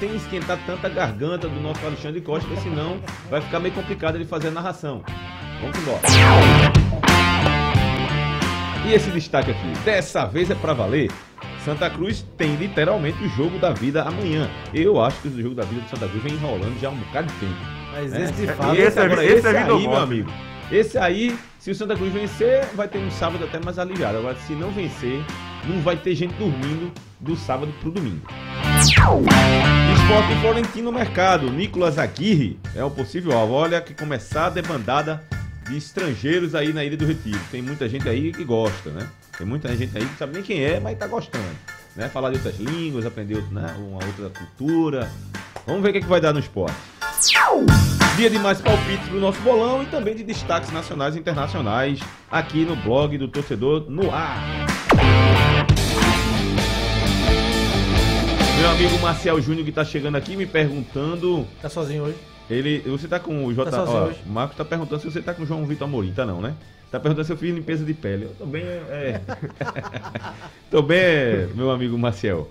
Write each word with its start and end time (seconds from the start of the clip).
sem 0.00 0.16
esquentar 0.16 0.58
tanta 0.66 0.88
garganta 0.88 1.48
do 1.48 1.60
nosso 1.60 1.86
Alexandre 1.86 2.20
Costa, 2.20 2.48
porque 2.48 2.62
senão 2.62 3.00
vai 3.30 3.40
ficar 3.40 3.60
meio 3.60 3.72
complicado 3.72 4.16
ele 4.16 4.24
fazer 4.24 4.48
a 4.48 4.50
narração. 4.50 5.04
Vamos 5.60 5.78
embora. 5.78 6.00
E 8.84 8.92
esse 8.92 9.08
destaque 9.12 9.52
aqui, 9.52 9.72
dessa 9.84 10.26
vez 10.26 10.50
é 10.50 10.54
pra 10.56 10.72
valer. 10.72 11.12
Santa 11.64 11.88
Cruz 11.88 12.26
tem 12.36 12.56
literalmente 12.56 13.22
o 13.22 13.28
jogo 13.28 13.56
da 13.60 13.70
vida 13.70 14.02
amanhã. 14.02 14.50
Eu 14.74 15.00
acho 15.00 15.22
que 15.22 15.28
o 15.28 15.42
jogo 15.42 15.54
da 15.54 15.62
vida 15.62 15.82
do 15.82 15.88
Santa 15.88 16.08
Cruz 16.08 16.24
vem 16.24 16.34
enrolando 16.34 16.76
já 16.80 16.88
há 16.88 16.90
um 16.90 16.96
bocado 16.96 17.28
de 17.28 17.34
tempo. 17.38 17.54
Mas 17.92 18.10
né? 18.10 18.24
esse 18.24 18.32
de 18.32 18.46
fato. 18.48 18.74
esse, 18.74 18.98
agora, 18.98 19.24
esse 19.24 19.34
esse, 19.36 19.46
é 19.46 19.52
vida 19.52 19.74
aí, 19.74 19.88
meu 19.88 19.96
amigo. 19.96 20.30
Esse 20.72 20.98
aí, 20.98 21.38
se 21.60 21.70
o 21.70 21.74
Santa 21.74 21.94
Cruz 21.94 22.12
vencer, 22.12 22.66
vai 22.74 22.88
ter 22.88 22.98
um 22.98 23.10
sábado 23.12 23.44
até 23.44 23.60
mais 23.64 23.78
aliviado. 23.78 24.18
Agora, 24.18 24.34
se 24.34 24.54
não 24.54 24.72
vencer, 24.72 25.24
não 25.68 25.80
vai 25.80 25.96
ter 25.96 26.16
gente 26.16 26.34
dormindo 26.34 26.92
do 27.20 27.36
sábado 27.36 27.72
pro 27.80 27.92
domingo. 27.92 28.26
Esporte 28.84 30.34
Florentino 30.42 30.92
Mercado. 30.92 31.50
Nicolas 31.50 31.98
Aguirre 31.98 32.58
é 32.76 32.84
o 32.84 32.90
possível 32.90 33.32
alvo. 33.32 33.54
Olha 33.54 33.80
que 33.80 33.94
começar 33.94 34.46
a 34.46 34.50
debandada 34.50 35.24
de 35.66 35.78
estrangeiros 35.78 36.54
aí 36.54 36.70
na 36.70 36.84
Ilha 36.84 36.96
do 36.96 37.06
Retiro. 37.06 37.40
Tem 37.50 37.62
muita 37.62 37.88
gente 37.88 38.06
aí 38.06 38.30
que 38.30 38.44
gosta, 38.44 38.90
né? 38.90 39.08
Tem 39.38 39.46
muita 39.46 39.74
gente 39.74 39.96
aí 39.96 40.04
que 40.04 40.18
sabe 40.18 40.34
nem 40.34 40.42
quem 40.42 40.62
é, 40.62 40.78
mas 40.78 40.98
tá 40.98 41.06
gostando. 41.06 41.44
Né? 41.96 42.10
Falar 42.10 42.28
de 42.28 42.36
outras 42.36 42.58
línguas, 42.58 43.06
aprender 43.06 43.42
né? 43.50 43.74
uma 43.78 44.04
outra 44.04 44.28
cultura. 44.28 45.10
Vamos 45.66 45.82
ver 45.82 45.88
o 45.88 45.92
que, 45.92 45.98
é 45.98 46.02
que 46.02 46.06
vai 46.06 46.20
dar 46.20 46.34
no 46.34 46.40
esporte. 46.40 46.76
Dia 48.16 48.28
de 48.28 48.38
mais 48.38 48.60
palpites 48.60 49.08
do 49.08 49.18
nosso 49.18 49.40
bolão 49.40 49.82
e 49.82 49.86
também 49.86 50.14
de 50.14 50.22
destaques 50.22 50.70
nacionais 50.70 51.16
e 51.16 51.18
internacionais 51.18 52.00
aqui 52.30 52.66
no 52.66 52.76
blog 52.76 53.16
do 53.16 53.28
Torcedor 53.28 53.86
no 53.88 54.14
ar. 54.14 54.66
Meu 58.64 58.70
amigo 58.72 58.98
Marcel 58.98 59.38
Júnior 59.42 59.62
que 59.66 59.70
tá 59.70 59.84
chegando 59.84 60.16
aqui 60.16 60.34
me 60.38 60.46
perguntando. 60.46 61.46
Tá 61.60 61.68
sozinho 61.68 62.04
hoje? 62.04 62.16
Ele, 62.48 62.78
você 62.86 63.06
tá 63.06 63.20
com 63.20 63.44
o 63.44 63.52
J. 63.52 63.70
Tá 63.70 63.84
ó, 63.84 64.06
hoje? 64.06 64.20
Marcos 64.24 64.56
tá 64.56 64.64
perguntando 64.64 65.02
se 65.02 65.10
você 65.10 65.20
tá 65.20 65.34
com 65.34 65.42
o 65.42 65.46
João 65.46 65.66
Vitor 65.66 65.86
Amorim, 65.86 66.14
tá 66.14 66.24
não, 66.24 66.40
né? 66.40 66.54
Tá 66.90 66.98
perguntando 66.98 67.26
se 67.26 67.32
eu 67.34 67.36
fiz 67.36 67.54
limpeza 67.54 67.84
de 67.84 67.92
pele. 67.92 68.24
Eu 68.24 68.30
tô 68.38 68.46
bem, 68.46 68.62
é. 68.64 69.20
tô 70.70 70.80
bem, 70.80 70.98
é, 70.98 71.48
meu 71.54 71.70
amigo 71.70 71.98
Marcel. 71.98 72.48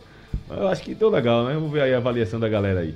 Eu 0.52 0.68
acho 0.68 0.84
que 0.84 0.94
tô 0.94 1.10
legal, 1.10 1.46
né? 1.46 1.56
Vamos 1.56 1.72
ver 1.72 1.82
aí 1.82 1.96
a 1.96 1.98
avaliação 1.98 2.40
da 2.40 2.48
galera 2.48 2.82
aí. 2.82 2.94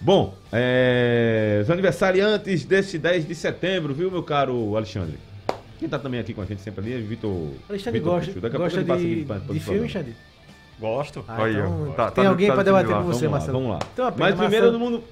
Bom, 0.00 0.34
é, 0.50 1.60
os 1.62 1.70
aniversariantes 1.70 2.64
desse 2.64 2.98
10 2.98 3.28
de 3.28 3.34
setembro, 3.34 3.92
viu, 3.92 4.10
meu 4.10 4.22
caro 4.22 4.74
Alexandre? 4.74 5.18
Quem 5.78 5.86
tá 5.86 5.98
também 5.98 6.18
aqui 6.18 6.32
com 6.32 6.40
a 6.40 6.46
gente 6.46 6.62
sempre 6.62 6.80
ali 6.82 6.94
é 6.94 6.98
Vitor. 6.98 7.46
Alexandre 7.68 8.00
Vitor 8.00 8.14
gosta. 8.14 8.40
Daqui 8.40 8.56
a 8.56 8.58
gosta 8.58 8.78
pouco 8.78 8.78
ele 8.78 8.86
passa 8.86 9.04
aqui 9.04 9.14
de, 9.16 9.24
pra- 9.26 9.38
de 9.38 9.44
pro 9.44 9.54
filme, 9.60 9.90
programa. 9.90 10.33
Gosto. 10.78 11.24
Ah, 11.28 11.36
Olha, 11.40 11.58
então, 11.60 11.92
tá- 11.96 12.10
tem 12.10 12.24
tá- 12.24 12.30
alguém 12.30 12.48
tá 12.48 12.54
pra 12.54 12.64
no 12.64 12.68
time 12.70 12.76
debater 12.78 12.96
lá. 12.96 13.02
com 13.02 13.06
você, 13.06 13.20
Vamos 13.20 13.22
lá, 13.22 13.30
Marcelo. 13.30 13.58
vamos 13.58 13.70
lá. 13.72 13.78
Tem 13.94 14.04
uma 14.04 14.12
pena, 14.12 14.26
Mas 14.30 14.38
primeiro 14.38 14.66
Marcelo- 14.78 14.90
mundo. 14.90 15.04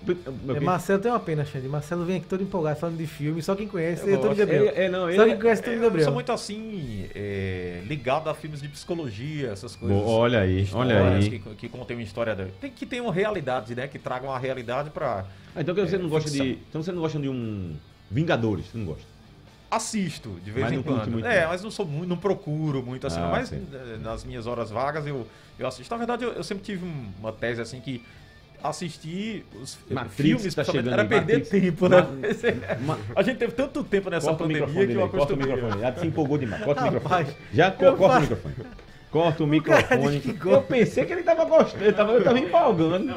É, 0.56 0.60
Marcelo 0.60 1.00
tem 1.02 1.10
uma 1.12 1.20
pena, 1.20 1.44
Xande. 1.44 1.69
Marcelo 1.69 2.04
vem 2.04 2.16
aqui 2.16 2.27
todo 2.27 2.42
empolgado 2.42 2.78
falando 2.80 2.96
de 2.98 3.06
filme, 3.06 3.41
só 3.42 3.54
quem 3.54 3.69
conhece 3.69 4.02
é 4.02 4.14
Eu 4.14 4.19
Tony 4.19 4.28
gosto. 4.34 4.38
Gabriel. 4.38 4.64
É, 4.74 4.84
é, 4.84 4.88
não, 4.88 5.00
Só 5.02 5.10
ele- 5.10 5.24
quem 5.27 5.41
conhece 5.41 5.62
Tony 5.62 5.77
Eu 5.77 5.82
Gabriel. 5.82 6.04
sou 6.04 6.14
muito 6.14 6.32
assim, 6.32 7.06
é, 7.14 7.80
ligado 7.86 8.28
a 8.28 8.34
filmes 8.34 8.60
de 8.60 8.69
psicologia, 8.69 9.50
essas 9.50 9.77
coisas. 9.77 9.96
Bo- 9.96 10.08
olha 10.08 10.41
aí, 10.41 10.69
olha 10.72 11.02
aí. 11.14 11.30
Que, 11.30 11.38
que 11.54 11.69
contem 11.69 11.97
uma 11.97 12.02
história. 12.02 12.34
Da... 12.34 12.44
Tem 12.60 12.70
que 12.70 12.84
ter 12.84 13.00
uma 13.00 13.12
realidade, 13.12 13.74
né? 13.74 13.86
Que 13.86 13.98
tragam 13.98 14.30
uma 14.30 14.38
realidade 14.38 14.91
pra. 14.91 15.24
Ah, 15.54 15.60
então 15.60 15.74
que 15.74 15.80
você 15.80 15.97
É, 15.97 15.98
não 15.98 16.08
gosta 16.08 16.28
ficção. 16.28 16.44
de. 16.47 16.58
Então 16.69 16.82
você 16.82 16.91
não 16.92 17.00
gosta 17.00 17.19
de 17.19 17.28
um. 17.28 17.74
Vingadores, 18.10 18.66
você 18.66 18.78
não 18.78 18.84
gosta. 18.86 19.11
Assisto 19.75 20.28
de 20.45 20.51
vez 20.51 20.65
Mas 20.65 20.73
em 20.73 20.77
não 20.77 20.83
quando. 20.83 21.11
muito, 21.11 21.27
é, 21.27 21.41
não. 21.42 21.48
mas 21.48 21.62
não 21.62 21.70
sou 21.70 21.87
muito, 21.87 22.06
não 22.09 22.17
procuro 22.19 22.83
muito 22.83 23.06
assim. 23.06 23.19
Ah, 23.20 23.28
mas 23.33 23.48
sim. 23.48 23.67
nas 24.03 24.23
minhas 24.23 24.47
horas 24.47 24.70
vagas 24.70 25.06
eu, 25.06 25.27
eu 25.59 25.67
assisto. 25.67 25.92
Na 25.92 25.97
verdade, 25.98 26.25
eu, 26.25 26.33
eu 26.33 26.45
sempre 26.45 26.62
tive 26.62 26.84
um- 26.84 27.06
uma 27.19 27.33
tese 27.33 27.61
assim 27.62 27.81
que 27.81 28.05
assistir 28.62 29.45
os 29.61 29.77
Matrix 29.91 30.15
filmes 30.17 30.55
tá 30.55 30.62
principalmente, 30.62 30.73
chegando 30.73 30.93
era 30.93 31.03
aí, 31.03 31.09
perder 31.09 31.39
Matrix. 31.39 31.48
tempo, 31.48 31.89
né? 31.89 32.06
Ma- 32.87 32.98
A 33.17 33.23
gente 33.23 33.39
teve 33.39 33.53
tanto 33.53 33.83
tempo 33.83 34.11
nessa 34.11 34.27
Corta 34.28 34.45
o 34.45 34.47
pandemia 34.47 34.67
microfone 34.67 34.87
que 34.87 34.93
eu 34.93 35.00
corta 35.00 35.17
o 35.17 35.23
acostumei. 35.23 35.55
microfone. 35.55 35.81
Já 35.81 35.95
se 35.97 36.06
empolgou 36.06 36.39
demais. 36.39 36.65
Corta 36.65 36.81
o 36.82 36.84
Rapaz, 36.93 37.27
microfone. 37.28 37.49
Já 37.55 37.71
co- 37.71 37.84
eu 37.87 37.97
corta 37.97 38.05
o 38.05 38.09
faço- 38.21 38.21
microfone. 38.21 38.55
Corta 39.11 39.43
o 39.43 39.47
microfone. 39.49 40.21
que 40.21 40.32
gosta. 40.34 40.59
Eu 40.59 40.62
pensei 40.62 41.05
que 41.06 41.12
ele 41.12 41.22
tava 41.22 41.44
gostando, 41.47 41.82
ele 41.84 41.93
tava, 41.94 42.12
eu 42.12 42.22
tava 42.22 42.38
empolgando. 42.38 43.15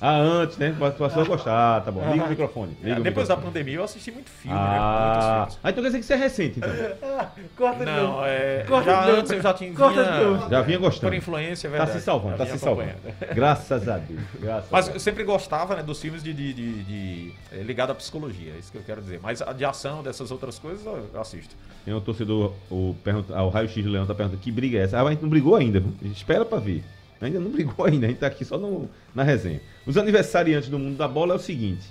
Ah, 0.00 0.18
antes, 0.18 0.58
né? 0.58 0.74
Passou 0.78 1.22
a 1.22 1.24
gostar, 1.24 1.80
tá 1.82 1.90
bom. 1.90 2.02
Liga 2.12 2.24
o 2.24 2.28
microfone. 2.28 2.76
Liga 2.82 2.96
É, 2.96 3.00
o 3.00 3.02
depois 3.02 3.28
da 3.28 3.36
microfone. 3.36 3.52
pandemia 3.62 3.78
eu 3.80 3.84
assisti 3.84 4.10
muito 4.10 4.28
filme, 4.30 4.56
Ah, 4.58 4.64
né? 4.64 5.38
Muitos 5.40 5.58
ah, 5.62 5.70
então 5.70 5.82
quer 5.82 5.88
dizer 5.88 5.98
que 6.00 6.04
você 6.04 6.12
é 6.12 6.16
recente, 6.16 6.58
então. 6.58 6.70
Corta 7.56 7.78
de 7.84 7.90
novo. 7.90 8.12
Não, 8.18 8.24
é. 8.26 8.64
Corta 8.68 8.90
já 8.90 9.00
de 9.00 9.06
novo. 9.06 9.20
antes 9.20 9.30
eu 9.32 9.42
já 9.42 9.54
tinha. 9.54 9.72
Corta 9.74 10.04
de 10.04 10.10
vinha- 10.10 10.24
novo. 10.24 10.50
Já 10.50 10.62
vinha 10.62 10.78
gostando. 10.78 11.10
Por 11.10 11.16
influência, 11.16 11.68
é 11.68 11.70
Tá 11.70 11.76
verdade. 11.78 11.98
se 11.98 12.04
salvando, 12.04 12.32
Já 12.32 12.38
tá 12.38 12.44
vinha 12.44 12.58
se 12.58 12.64
salvando. 12.64 12.90
acompanhando. 12.90 13.34
Graças 13.34 13.88
a 13.88 13.96
Deus. 13.98 14.20
Graças 14.40 14.70
Mas 14.70 14.84
a 14.84 14.88
eu 14.88 14.92
Deus. 14.92 15.02
sempre 15.02 15.24
gostava 15.24 15.76
né, 15.76 15.82
dos 15.82 16.00
filmes 16.00 16.22
de, 16.22 16.32
de, 16.34 16.52
de- 16.52 16.82
de- 16.84 17.32
eh, 17.52 17.62
ligado 17.62 17.90
à 17.90 17.94
psicologia, 17.94 18.52
é 18.54 18.58
isso 18.58 18.70
que 18.72 18.78
eu 18.78 18.82
quero 18.82 19.00
dizer. 19.00 19.20
Mas 19.22 19.40
a 19.40 19.52
de 19.52 19.64
ação, 19.64 20.02
dessas 20.02 20.30
outras 20.30 20.58
coisas, 20.58 20.84
eu 20.84 21.08
eu 21.14 21.20
assisto. 21.20 21.54
Tem 21.84 21.92
um 21.94 22.00
torcedor, 22.00 22.52
o, 22.70 22.94
pergunta, 23.04 23.34
ah, 23.36 23.42
o 23.44 23.48
Raio 23.50 23.68
X 23.68 23.84
Leão 23.86 24.06
tá 24.06 24.14
perguntando 24.14 24.40
que 24.42 24.50
briga 24.50 24.78
é 24.78 24.82
essa? 24.82 24.98
Ah, 24.98 25.02
a 25.02 25.10
gente 25.10 25.22
não 25.22 25.28
brigou 25.28 25.54
ainda, 25.54 25.80
viu? 25.80 25.92
A 26.00 26.04
gente 26.06 26.16
espera 26.16 26.44
pra 26.44 26.58
ver. 26.58 26.82
Ainda 27.20 27.40
não 27.40 27.50
brigou 27.50 27.84
ainda, 27.86 28.06
a 28.06 28.08
gente 28.10 28.18
tá 28.18 28.26
aqui 28.26 28.44
só 28.44 28.58
no- 28.58 28.88
na 29.14 29.22
resenha. 29.22 29.60
Os 29.86 29.96
aniversariantes 29.96 30.68
do 30.68 30.78
mundo 30.78 30.96
da 30.96 31.08
bola 31.08 31.34
é 31.34 31.36
o 31.36 31.40
seguinte: 31.40 31.86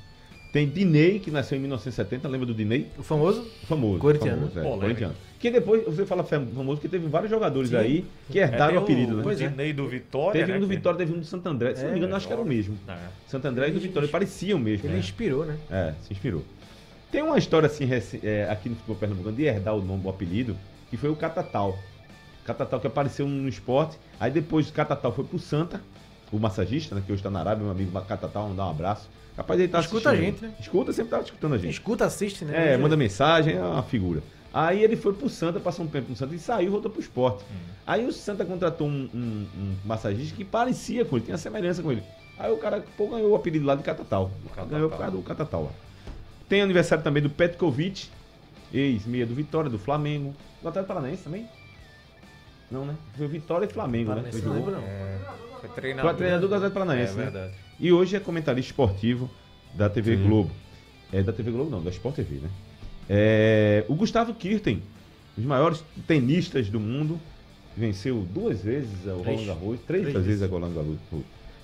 tem 0.52 0.68
Dinei, 0.70 1.20
que 1.20 1.32
nasceu 1.32 1.58
em 1.58 1.62
1970, 1.62 2.28
lembra 2.28 2.46
do 2.46 2.54
Dinei? 2.54 2.88
O 2.98 3.04
famoso? 3.04 3.42
O 3.64 3.66
famoso. 3.66 4.00
Corintiano. 4.00 4.38
famoso, 4.42 4.60
é, 4.60 4.62
Polêmico. 4.62 4.82
corintiano. 4.82 5.16
Que 5.40 5.52
depois, 5.52 5.84
você 5.86 6.06
fala 6.06 6.24
fam- 6.24 6.46
famoso, 6.56 6.80
que 6.80 6.88
teve 6.88 7.06
vários 7.08 7.30
jogadores 7.30 7.70
Sim. 7.70 7.76
aí 7.76 8.06
que 8.30 8.40
herdaram 8.40 8.68
tem 8.68 8.78
o 8.78 8.82
apelido, 8.84 9.18
né? 9.18 9.24
O 9.26 9.36
Dinei 9.36 9.74
do 9.74 9.86
Vitória. 9.90 10.40
Teve 10.40 10.52
né, 10.54 10.58
um 10.58 10.62
do 10.62 10.68
que- 10.70 10.76
Vitória, 10.76 10.98
teve 11.00 11.12
um 11.14 11.20
do 11.20 11.26
Santo 11.26 11.50
André. 11.50 11.76
Se 11.76 11.82
não 11.84 11.90
me 11.90 11.96
É, 11.96 11.98
engano, 11.98 12.16
acho 12.16 12.28
que 12.28 12.32
era 12.34 12.42
o 12.42 12.46
mesmo. 12.46 12.78
É. 12.88 12.96
Santo 13.28 13.46
André 13.48 13.68
e 13.68 13.72
do 13.72 13.80
Vitória 13.82 14.08
pareciam 14.08 14.58
mesmo. 14.58 14.86
Ele 14.86 14.94
né? 14.94 15.00
inspirou, 15.00 15.46
né? 15.46 15.58
É, 15.70 15.94
se 16.02 16.14
inspirou. 16.14 16.44
Tem 17.12 17.22
uma 17.22 17.38
história 17.38 17.66
assim 17.68 17.88
é, 18.24 18.48
aqui 18.50 18.70
no 18.70 18.76
futebol 18.76 18.96
pernambucano 18.96 19.36
de 19.36 19.44
herdar 19.44 19.76
o 19.76 19.82
nome, 19.82 20.02
o 20.06 20.10
apelido, 20.10 20.56
que 20.90 20.96
foi 20.98 21.10
o 21.10 21.16
Catatal. 21.16 21.78
Catatal 22.46 22.80
que 22.80 22.88
apareceu 22.88 23.28
no 23.28 23.48
esporte, 23.48 23.98
aí 24.20 24.32
depois 24.32 24.70
o 24.70 24.74
Catatal 24.74 25.12
foi 25.14 25.24
pro 25.26 25.40
Santa, 25.40 25.82
o 26.32 26.40
massagista, 26.40 26.96
né, 26.96 27.04
que 27.06 27.12
hoje 27.12 27.20
está 27.20 27.30
na 27.30 27.40
Arábia, 27.40 27.64
meu 27.64 27.72
amigo 27.72 27.92
Catatal, 28.02 28.44
vamos 28.44 28.58
dar 28.58 28.66
um 28.68 28.72
abraço. 28.72 29.10
Capaz 29.36 29.60
ele 29.60 29.70
tá 29.70 29.80
Escuta 29.80 30.10
a 30.12 30.16
gente, 30.16 30.44
né? 30.44 30.54
Escuta, 30.60 30.94
sempre 30.94 31.10
tá 31.12 31.20
escutando 31.22 31.56
a 31.56 31.58
gente. 31.58 31.72
Escuta, 31.72 32.06
assiste, 32.06 32.46
né? 32.46 32.74
É, 32.74 32.78
manda 32.78 32.96
mensagem, 32.96 33.56
é 33.56 33.62
uma 33.64 33.82
figura. 33.84 34.22
Aí 34.54 34.84
ele 34.84 34.96
foi 34.96 35.14
pro 35.14 35.28
Santa, 35.28 35.60
passou 35.60 35.86
um 35.86 35.88
tempo 35.88 36.12
no 36.12 36.16
Santa 36.16 36.36
e 36.36 36.40
saiu 36.40 36.68
e 36.68 36.70
voltou 36.70 36.92
pro 36.92 37.02
esporte. 37.02 37.44
Aí 37.88 38.06
o 38.06 38.12
Santa 38.14 38.46
contratou 38.46 38.88
um, 38.88 39.10
um- 39.14 39.48
um 39.58 39.76
massagista 39.84 40.36
que 40.36 40.46
parecia 40.46 41.04
com 41.04 41.16
ele, 41.16 41.26
tinha 41.26 41.38
semelhança 41.40 41.82
com 41.82 41.92
ele. 41.92 42.04
Aí 42.38 42.52
o 42.52 42.58
cara 42.58 42.84
pô, 42.96 43.08
ganhou 43.08 43.32
o 43.32 43.36
apelido 43.36 43.66
lá 43.66 43.74
de 43.74 43.82
Catatal. 43.82 44.30
Catatal. 44.50 44.66
Ganhou 44.68 44.90
por 44.90 44.98
causa 45.00 45.12
do 45.16 45.22
Catatal 45.24 45.64
lá. 45.64 45.72
Tem 46.48 46.62
aniversário 46.62 47.04
também 47.04 47.24
do 47.24 47.30
Petkovic, 47.32 48.10
ex-meia 48.72 49.26
do 49.26 49.34
Vitória, 49.34 49.70
do 49.70 49.80
Flamengo. 49.80 50.36
Do 50.62 50.68
Atlético 50.70 50.94
Paranaense 50.94 51.24
também? 51.24 51.48
Não, 52.74 52.86
né? 52.86 52.96
Foi 53.16 53.28
Vitória 53.28 53.66
e 53.66 53.70
Flamengo, 53.70 54.14
né? 54.16 54.24
Ele 54.26 54.32
não 54.32 54.40
jogou. 54.42 54.54
lembro, 54.56 54.72
não. 54.72 54.80
É, 54.88 55.20
foi 55.62 55.70
treinador. 55.70 56.10
Foi 56.12 56.18
treinador 56.18 56.50
do 56.50 56.56
Atlético 56.56 56.80
Paranaense, 56.80 57.14
É 57.14 57.16
né? 57.18 57.24
verdade. 57.24 57.54
E 57.80 57.92
hoje 57.92 58.16
é 58.16 58.20
comentarista 58.20 58.72
esportivo 58.72 59.30
da 59.76 59.90
TV 59.90 60.18
Sim. 60.18 60.24
Globo. 60.28 60.52
É 61.12 61.22
da 61.22 61.32
TV 61.32 61.52
Globo 61.52 61.70
não, 61.70 61.84
da 61.84 61.92
Sport 61.92 62.16
TV, 62.16 62.36
né? 62.38 62.50
É, 63.08 63.86
o 63.88 63.94
Gustavo 63.94 64.34
Kirten, 64.34 64.78
um 65.38 65.42
dos 65.42 65.46
maiores 65.46 65.84
tenistas 66.08 66.70
do 66.70 66.80
mundo, 66.80 67.20
venceu 67.78 68.26
duas 68.34 68.62
vezes 68.62 69.06
o. 69.06 69.18
Roland 69.22 69.46
Garros, 69.46 69.80
três, 69.86 70.10
Três 70.10 70.26
vezes 70.26 70.42
a 70.42 70.48
Roland 70.48 70.74
Garros. 70.74 70.98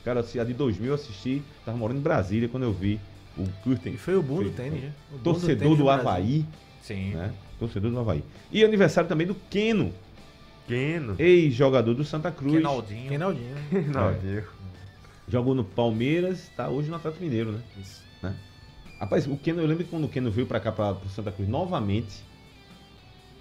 Cara, 0.05 0.19
a 0.19 0.43
de 0.43 0.53
2000 0.53 0.87
eu 0.89 0.93
assisti, 0.95 1.41
tava 1.65 1.77
morando 1.77 1.97
em 1.97 2.01
Brasília 2.03 2.47
quando 2.47 2.63
eu 2.63 2.73
vi 2.73 2.99
o 3.37 3.43
Kirten. 3.63 3.93
E 3.93 3.97
foi 3.97 4.15
o 4.15 4.21
boom 4.21 4.37
do 4.43 4.43
Foi- 4.43 4.51
tênis, 4.51 4.81
né? 4.83 4.91
O 5.13 5.17
Torcedor 5.19 5.57
tênis 5.57 5.77
do, 5.77 5.83
Brasil. 5.85 6.07
Havaí, 6.09 6.45
Sim. 6.81 7.11
né? 7.15 7.31
Torcedor 7.59 7.91
do 7.91 7.99
Havaí. 7.99 8.23
E 8.51 8.63
aniversário 8.63 9.07
também 9.07 9.25
do 9.27 9.35
Keno, 9.49 9.91
Pequeno. 10.69 11.15
ex-jogador 11.19 11.93
do 11.93 12.03
Santa 12.05 12.31
Cruz. 12.31 12.53
Reinaldinho. 12.53 13.09
Reinaldinho, 13.09 13.55
né? 13.71 13.85
Não, 13.93 14.09
É. 14.09 14.43
Jogou 15.27 15.53
no 15.53 15.63
Palmeiras, 15.63 16.49
tá 16.57 16.69
hoje 16.69 16.89
no 16.89 16.95
Atlético 16.95 17.23
Mineiro, 17.23 17.51
né? 17.51 17.59
Isso. 17.79 18.01
né? 18.23 18.35
Rapaz, 18.99 19.27
o 19.27 19.37
Keno, 19.37 19.61
eu 19.61 19.67
lembro 19.67 19.83
que 19.83 19.89
quando 19.91 20.05
o 20.05 20.09
Keno 20.09 20.31
veio 20.31 20.47
pra 20.47 20.59
cá, 20.59 20.71
pra, 20.71 20.93
pro 20.95 21.07
Santa 21.09 21.31
Cruz, 21.31 21.47
novamente, 21.47 22.23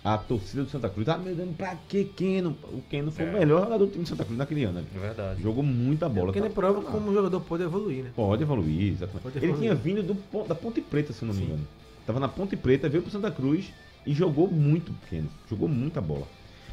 a 0.04 0.16
torcida 0.18 0.62
do 0.64 0.70
Santa 0.70 0.88
Cruz 0.90 1.06
tava 1.06 1.22
me 1.22 1.34
dando 1.34 1.56
pra 1.56 1.74
que 1.88 2.04
Keno? 2.04 2.56
O 2.72 2.82
Keno 2.90 3.10
foi 3.10 3.24
É. 3.24 3.28
o 3.30 3.32
melhor 3.32 3.64
jogador 3.64 3.86
do 3.86 3.90
time 3.90 4.04
do 4.04 4.08
Santa 4.08 4.24
Cruz 4.24 4.38
naquele 4.38 4.64
ano. 4.64 4.78
ali. 4.78 4.86
É 4.94 4.98
verdade. 4.98 5.42
Jogou 5.42 5.62
muita 5.64 6.08
bola. 6.08 6.26
Porque 6.26 6.38
ele 6.38 6.48
tá? 6.48 6.54
prova 6.54 6.82
como 6.82 7.10
o 7.10 7.14
jogador 7.14 7.40
pode 7.40 7.62
evoluir, 7.62 8.04
né? 8.04 8.10
Pode 8.14 8.42
evoluir, 8.42 8.92
exatamente. 8.92 9.22
Pode 9.22 9.38
ele 9.38 9.46
evoluir. 9.46 9.70
tinha 9.70 9.74
vindo 9.74 10.02
do, 10.02 10.44
da 10.46 10.54
Ponte 10.54 10.80
Preta, 10.82 11.12
se 11.12 11.22
eu 11.22 11.26
não 11.28 11.34
me 11.34 11.40
Sim. 11.40 11.46
engano. 11.46 11.66
Tava 12.06 12.20
na 12.20 12.28
Ponte 12.28 12.54
Preta, 12.56 12.88
veio 12.88 13.02
pro 13.02 13.10
Santa 13.10 13.30
Cruz 13.30 13.72
e 14.06 14.12
jogou 14.14 14.46
muito 14.48 14.92
pequeno. 14.92 15.28
Jogou 15.50 15.68
muita 15.68 16.00
bola. 16.02 16.26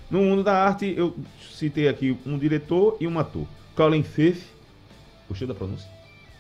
No 0.10 0.20
mundo 0.20 0.44
da 0.44 0.54
arte, 0.54 0.94
eu 0.96 1.16
citei 1.52 1.88
aqui 1.88 2.18
um 2.26 2.38
diretor 2.38 2.98
e 3.00 3.08
um 3.08 3.18
ator. 3.18 3.46
Colin 3.76 4.04
Firth. 4.04 4.44
Gostou 5.28 5.48
da 5.48 5.56
pronúncia? 5.56 5.90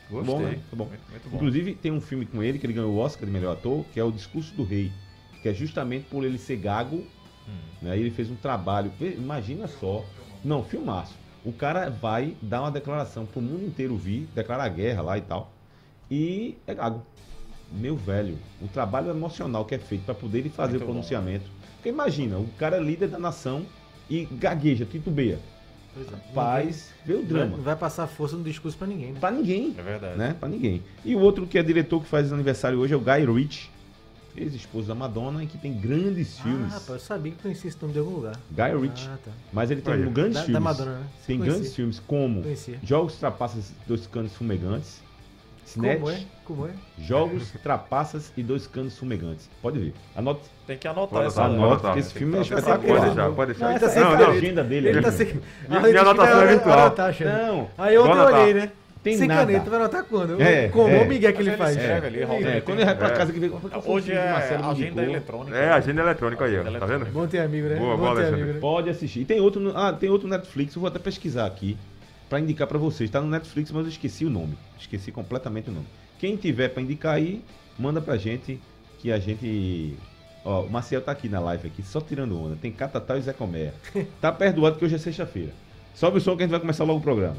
Gostei. 0.10 0.36
Bom, 0.36 0.40
né? 0.40 0.60
Tá 0.70 0.76
bom. 0.76 0.86
Muito, 0.86 1.02
muito 1.10 1.30
bom. 1.30 1.36
Inclusive, 1.38 1.76
tem 1.76 1.92
um 1.92 2.00
filme 2.00 2.26
com 2.26 2.44
ele 2.44 2.60
que 2.60 2.66
ele 2.66 2.74
ganhou 2.74 2.92
o 2.92 2.98
Oscar 2.98 3.26
de 3.26 3.32
melhor 3.32 3.54
ator, 3.54 3.84
que 3.94 4.00
é 4.00 4.04
O 4.04 4.12
Discurso 4.12 4.54
do 4.54 4.64
Rei. 4.64 4.92
Que 5.42 5.50
é 5.50 5.54
justamente 5.54 6.06
por 6.10 6.24
ele 6.24 6.38
ser 6.38 6.58
gago. 6.58 6.98
Hum. 7.48 7.58
Né? 7.82 7.98
Ele 7.98 8.12
fez 8.12 8.30
um 8.30 8.36
trabalho. 8.36 8.92
Imagina 9.00 9.68
só. 9.68 10.06
Não, 10.44 10.64
filmaço. 10.64 11.16
O 11.44 11.52
cara 11.52 11.90
vai 11.90 12.36
dar 12.42 12.62
uma 12.62 12.72
declaração 12.72 13.26
pro 13.26 13.42
mundo 13.42 13.66
inteiro 13.66 13.96
vir, 13.96 14.28
declarar 14.34 14.68
guerra 14.70 15.02
lá 15.02 15.18
e 15.18 15.22
tal. 15.22 15.52
E 16.10 16.56
é 16.68 16.74
gago. 16.74 17.04
Meu 17.72 17.96
velho, 17.96 18.38
o 18.62 18.68
trabalho 18.68 19.10
emocional 19.10 19.66
que 19.66 19.74
é 19.74 19.80
feito 19.80 20.06
para 20.06 20.14
poder 20.14 20.40
ele 20.40 20.50
fazer 20.50 20.78
Muito 20.78 20.84
o 20.84 20.88
bom. 20.88 20.94
Porque 21.86 21.94
imagina, 21.94 22.40
o 22.40 22.48
cara 22.58 22.78
é 22.78 22.80
líder 22.80 23.10
da 23.10 23.20
nação 23.20 23.64
e 24.10 24.26
gagueja, 24.26 24.86
titubeia. 24.86 25.38
Pois 25.94 26.08
é. 26.08 26.34
Paz, 26.34 26.90
vê 27.06 27.14
o 27.14 27.18
Não 27.18 27.22
vai, 27.24 27.30
drama. 27.32 27.58
não 27.58 27.64
vai 27.64 27.76
passar 27.76 28.08
força 28.08 28.36
no 28.36 28.44
discurso 28.44 28.76
pra 28.76 28.88
ninguém, 28.88 29.12
né? 29.12 29.20
Pra 29.20 29.30
ninguém 29.30 29.76
É 29.78 29.84
verdade. 29.84 30.18
né? 30.18 30.36
Pra 30.40 30.50
ninguém. 30.50 30.82
E 31.06 31.16
o 31.16 31.20
outro 31.20 31.46
que 31.46 31.60
é 31.60 31.62
diretor 31.64 32.02
que 32.02 32.08
faz 32.10 32.34
aniversário 32.34 32.80
hoje 32.80 32.96
é 32.96 32.98
o 32.98 33.00
Guy 33.00 33.24
Ritchie, 33.32 33.70
ex-esposo 34.36 34.88
da 34.88 34.96
Madonna 34.96 35.44
e 35.44 35.46
que 35.48 35.60
tem 35.60 35.74
grandes 35.80 36.38
Ah, 36.40 36.44
filmes. 36.44 36.74
rapaz, 36.74 36.90
eu 36.90 37.00
sabia 37.00 37.32
que 37.34 37.42
conhecia 37.44 37.70
esse 37.70 37.78
nome 37.80 37.94
de 37.94 38.00
algum 38.00 38.16
lugar. 38.16 38.36
Guy 38.50 38.82
Ritchie. 38.82 39.08
Ah, 39.08 39.18
tá. 39.24 39.32
Mas 39.54 39.70
ele 39.70 39.82
tem 39.82 39.94
Olha, 39.94 40.10
grandes 40.10 40.34
Da, 40.34 40.40
da 40.40 40.46
filmes. 40.48 40.64
Madonna, 40.64 40.92
né? 40.98 41.06
Tem 41.28 41.38
Conhecia. 41.38 41.54
grandes 41.60 41.76
filmes 41.76 42.00
como 42.08 42.42
Conhecia. 42.42 42.80
Jogos, 42.84 43.16
Trapaças 43.18 43.72
Dois 43.88 44.08
Canos 44.08 44.34
Fumegantes. 44.34 45.05
Snatch, 45.66 45.98
Como 46.00 46.10
é? 46.12 46.20
Como 46.46 46.68
é? 46.68 46.70
Jogos, 47.00 47.52
Trapaças 47.64 48.32
e 48.38 48.44
Dois 48.44 48.68
Canos 48.68 48.98
Fumegantes. 48.98 49.50
Pode 49.62 49.80
ver. 49.80 49.94
Anote. 50.16 50.42
Tem 50.68 50.78
que 50.78 50.88
anotar 50.88 51.10
Pode 51.10 51.28
essa 51.28 51.44
anotar, 51.44 51.58
Anote, 51.64 51.74
anotar. 51.74 51.94
que 51.94 52.00
esse 52.00 52.14
filme 52.14 52.38
é 52.38 52.42
que 52.44 52.50
Pode 52.50 52.60
espetacular. 52.62 53.02
deixar, 53.06 53.32
pode 53.32 53.52
deixar. 53.52 53.66
Não, 53.66 53.72
ele 53.72 53.80
tá 53.80 53.90
sem 53.90 54.04
Não, 54.04 54.12
caneta. 54.12 54.30
a 54.30 54.34
agenda 54.34 54.64
dele 54.64 54.88
Ele 54.90 54.98
aí. 55.00 55.04
tá 55.04 55.12
sem... 55.12 55.26
Minha- 55.28 55.40
Ah, 55.70 55.80
minha 55.80 55.88
ele 55.90 55.98
anotação 55.98 56.42
é 56.42 56.48
virtual. 56.48 56.96
Xande. 57.14 57.24
Não. 57.26 57.68
Aí 57.78 57.98
ontem 57.98 58.18
eu 58.18 58.26
olhei, 58.26 58.54
né? 58.54 58.72
Tem 59.04 59.16
sem 59.18 59.28
nada. 59.28 59.42
caneta, 59.46 59.70
vai 59.70 59.80
anotar 59.80 60.04
quando? 60.04 60.42
É, 60.42 60.68
Como 60.70 60.90
é. 60.90 61.04
o 61.04 61.08
Miguel 61.08 61.32
que 61.34 61.40
ele 61.44 61.50
Ele 61.50 61.58
faz. 61.58 61.76
escreve 61.78 62.08
ali. 62.08 62.22
É, 62.24 62.62
quando 62.62 62.78
ele 62.80 62.86
vai 62.86 62.96
pra 62.96 63.08
É. 63.10 63.12
casa 63.12 63.32
que 63.32 63.40
o 63.40 63.62
Hoje 63.92 64.12
é 64.12 64.32
Marcelo 64.32 64.70
agenda 64.72 65.04
eletrônica. 65.04 65.56
É, 65.58 65.70
agenda 65.72 66.02
eletrônica 66.02 66.44
aí, 66.46 66.58
ó. 66.60 66.64
Tá 66.80 66.86
vendo? 66.88 67.06
Bom 67.06 67.28
ter 67.28 67.38
amigo, 67.42 67.68
né? 67.68 67.76
Boa, 67.76 67.92
Bom 67.96 67.98
boa, 67.98 68.10
ter 68.16 68.18
Alexandre. 68.22 68.42
amigo, 68.42 68.54
né? 68.56 68.60
Pode 68.60 68.90
assistir. 68.90 69.20
E 69.20 69.26
tem 69.26 69.40
outro, 69.40 69.62
no- 69.62 69.78
ah, 69.78 69.94
tem 69.94 70.10
outro 70.10 70.28
Netflix, 70.28 70.74
eu 70.76 70.80
vou 70.80 70.88
até 70.88 70.98
pesquisar 70.98 71.46
aqui 71.46 71.78
pra 72.30 72.40
indicar 72.40 72.68
pra 72.68 72.78
vocês. 72.78 73.10
Tá 73.10 73.22
no 73.22 73.28
Netflix, 73.28 73.72
mas 73.72 73.84
eu 73.84 73.90
esqueci 73.90 74.26
o 74.26 74.30
nome. 74.30 74.58
Esqueci 74.80 75.12
completamente 75.12 75.70
o 75.70 75.74
nome. 75.74 75.88
Quem 76.20 76.36
tiver 76.36 76.70
pra 76.70 76.82
indicar 76.82 77.16
aí, 77.16 77.44
manda 77.78 78.02
pra 78.02 78.18
gente 78.18 78.60
que 79.00 79.12
a 79.12 79.20
gente 79.20 79.98
Ó, 80.46 80.62
o 80.62 80.70
Marcel 80.70 81.02
tá 81.02 81.12
aqui 81.12 81.28
na 81.28 81.40
live 81.40 81.68
aqui, 81.68 81.82
só 81.82 82.00
tirando 82.00 82.40
onda. 82.40 82.56
Tem 82.56 82.72
Catatal 82.72 83.18
e 83.18 83.22
Zé 83.22 83.34
Comé. 83.34 83.74
Tá 84.22 84.32
perdoado 84.32 84.78
que 84.78 84.86
hoje 84.86 84.94
é 84.94 85.00
sexta-feira. 85.00 85.52
Sobe 85.96 86.20
o 86.20 86.22
som 86.22 86.38
que 86.38 86.44
a 86.44 86.46
gente 86.46 86.52
vai 86.52 86.60
começar 86.60 86.84
logo 86.84 87.00
o 87.00 87.02
programa. 87.02 87.38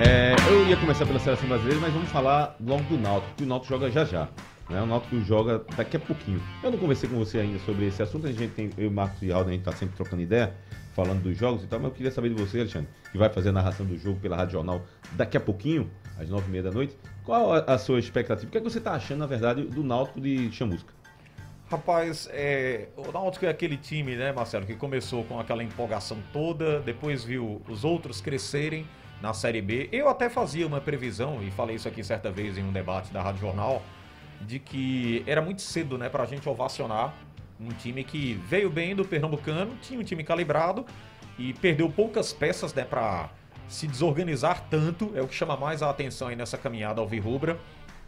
É, 0.00 0.34
eu 0.48 0.66
ia 0.66 0.76
começar 0.78 1.04
pela 1.04 1.18
seleção 1.18 1.46
brasileira, 1.46 1.80
mas 1.80 1.92
vamos 1.92 2.08
falar 2.08 2.56
logo 2.58 2.84
do 2.84 2.96
Náutico, 2.96 3.34
que 3.36 3.44
o 3.44 3.46
Náutico 3.46 3.74
joga 3.74 3.90
já 3.90 4.06
já. 4.06 4.28
Né? 4.68 4.82
O 4.82 4.86
Náutico 4.86 5.18
joga 5.20 5.64
daqui 5.76 5.96
a 5.96 6.00
pouquinho. 6.00 6.40
Eu 6.62 6.70
não 6.70 6.78
conversei 6.78 7.08
com 7.08 7.16
você 7.16 7.38
ainda 7.38 7.58
sobre 7.60 7.86
esse 7.86 8.02
assunto, 8.02 8.26
a 8.26 8.32
gente 8.32 8.52
tem, 8.52 8.70
eu, 8.76 8.90
Marcos 8.90 9.22
e 9.22 9.32
Aldo, 9.32 9.50
a 9.50 9.52
gente 9.52 9.64
tá 9.64 9.72
sempre 9.72 9.96
trocando 9.96 10.22
ideia, 10.22 10.54
falando 10.94 11.22
dos 11.22 11.36
jogos 11.36 11.64
e 11.64 11.66
tal, 11.66 11.78
mas 11.78 11.90
eu 11.90 11.94
queria 11.94 12.10
saber 12.10 12.28
de 12.28 12.42
você, 12.42 12.60
Alexandre, 12.60 12.88
que 13.10 13.16
vai 13.16 13.28
fazer 13.28 13.50
a 13.50 13.52
narração 13.52 13.86
do 13.86 13.96
jogo 13.96 14.18
pela 14.20 14.36
Rádio 14.36 14.52
Jornal 14.52 14.82
daqui 15.12 15.36
a 15.36 15.40
pouquinho, 15.40 15.90
às 16.18 16.28
nove 16.28 16.48
e 16.48 16.50
meia 16.50 16.64
da 16.64 16.70
noite. 16.70 16.96
Qual 17.24 17.52
a, 17.52 17.58
a 17.58 17.78
sua 17.78 17.98
expectativa? 17.98 18.48
O 18.48 18.50
que, 18.50 18.58
é 18.58 18.60
que 18.60 18.68
você 18.68 18.80
tá 18.80 18.92
achando, 18.92 19.20
na 19.20 19.26
verdade, 19.26 19.62
do 19.62 19.82
Náutico 19.82 20.20
de 20.20 20.50
Chamusca? 20.52 20.92
Rapaz, 21.70 22.28
é, 22.32 22.88
o 22.96 23.12
Náutico 23.12 23.44
é 23.44 23.50
aquele 23.50 23.76
time, 23.76 24.16
né, 24.16 24.32
Marcelo, 24.32 24.64
que 24.64 24.74
começou 24.74 25.22
com 25.24 25.38
aquela 25.38 25.62
empolgação 25.62 26.16
toda, 26.32 26.80
depois 26.80 27.22
viu 27.22 27.60
os 27.68 27.84
outros 27.84 28.22
crescerem 28.22 28.86
na 29.20 29.34
Série 29.34 29.60
B. 29.60 29.88
Eu 29.92 30.08
até 30.08 30.30
fazia 30.30 30.66
uma 30.66 30.80
previsão, 30.80 31.42
e 31.42 31.50
falei 31.50 31.76
isso 31.76 31.86
aqui 31.86 32.02
certa 32.02 32.30
vez 32.30 32.56
em 32.56 32.64
um 32.64 32.72
debate 32.72 33.12
da 33.12 33.22
Rádio 33.22 33.42
Jornal, 33.42 33.82
de 34.40 34.58
que 34.58 35.22
era 35.26 35.42
muito 35.42 35.62
cedo, 35.62 35.98
né, 35.98 36.08
pra 36.08 36.24
gente 36.24 36.48
ovacionar 36.48 37.14
um 37.60 37.68
time 37.70 38.04
que 38.04 38.34
veio 38.46 38.70
bem 38.70 38.94
do 38.94 39.04
Pernambucano, 39.04 39.76
tinha 39.82 39.98
um 39.98 40.04
time 40.04 40.22
calibrado 40.22 40.86
e 41.38 41.52
perdeu 41.54 41.90
poucas 41.90 42.32
peças, 42.32 42.72
né, 42.72 42.84
pra 42.84 43.30
se 43.68 43.86
desorganizar 43.86 44.66
tanto, 44.70 45.12
é 45.14 45.20
o 45.20 45.28
que 45.28 45.34
chama 45.34 45.56
mais 45.56 45.82
a 45.82 45.90
atenção 45.90 46.28
aí 46.28 46.36
nessa 46.36 46.56
caminhada 46.56 47.00
alvirrubra. 47.00 47.58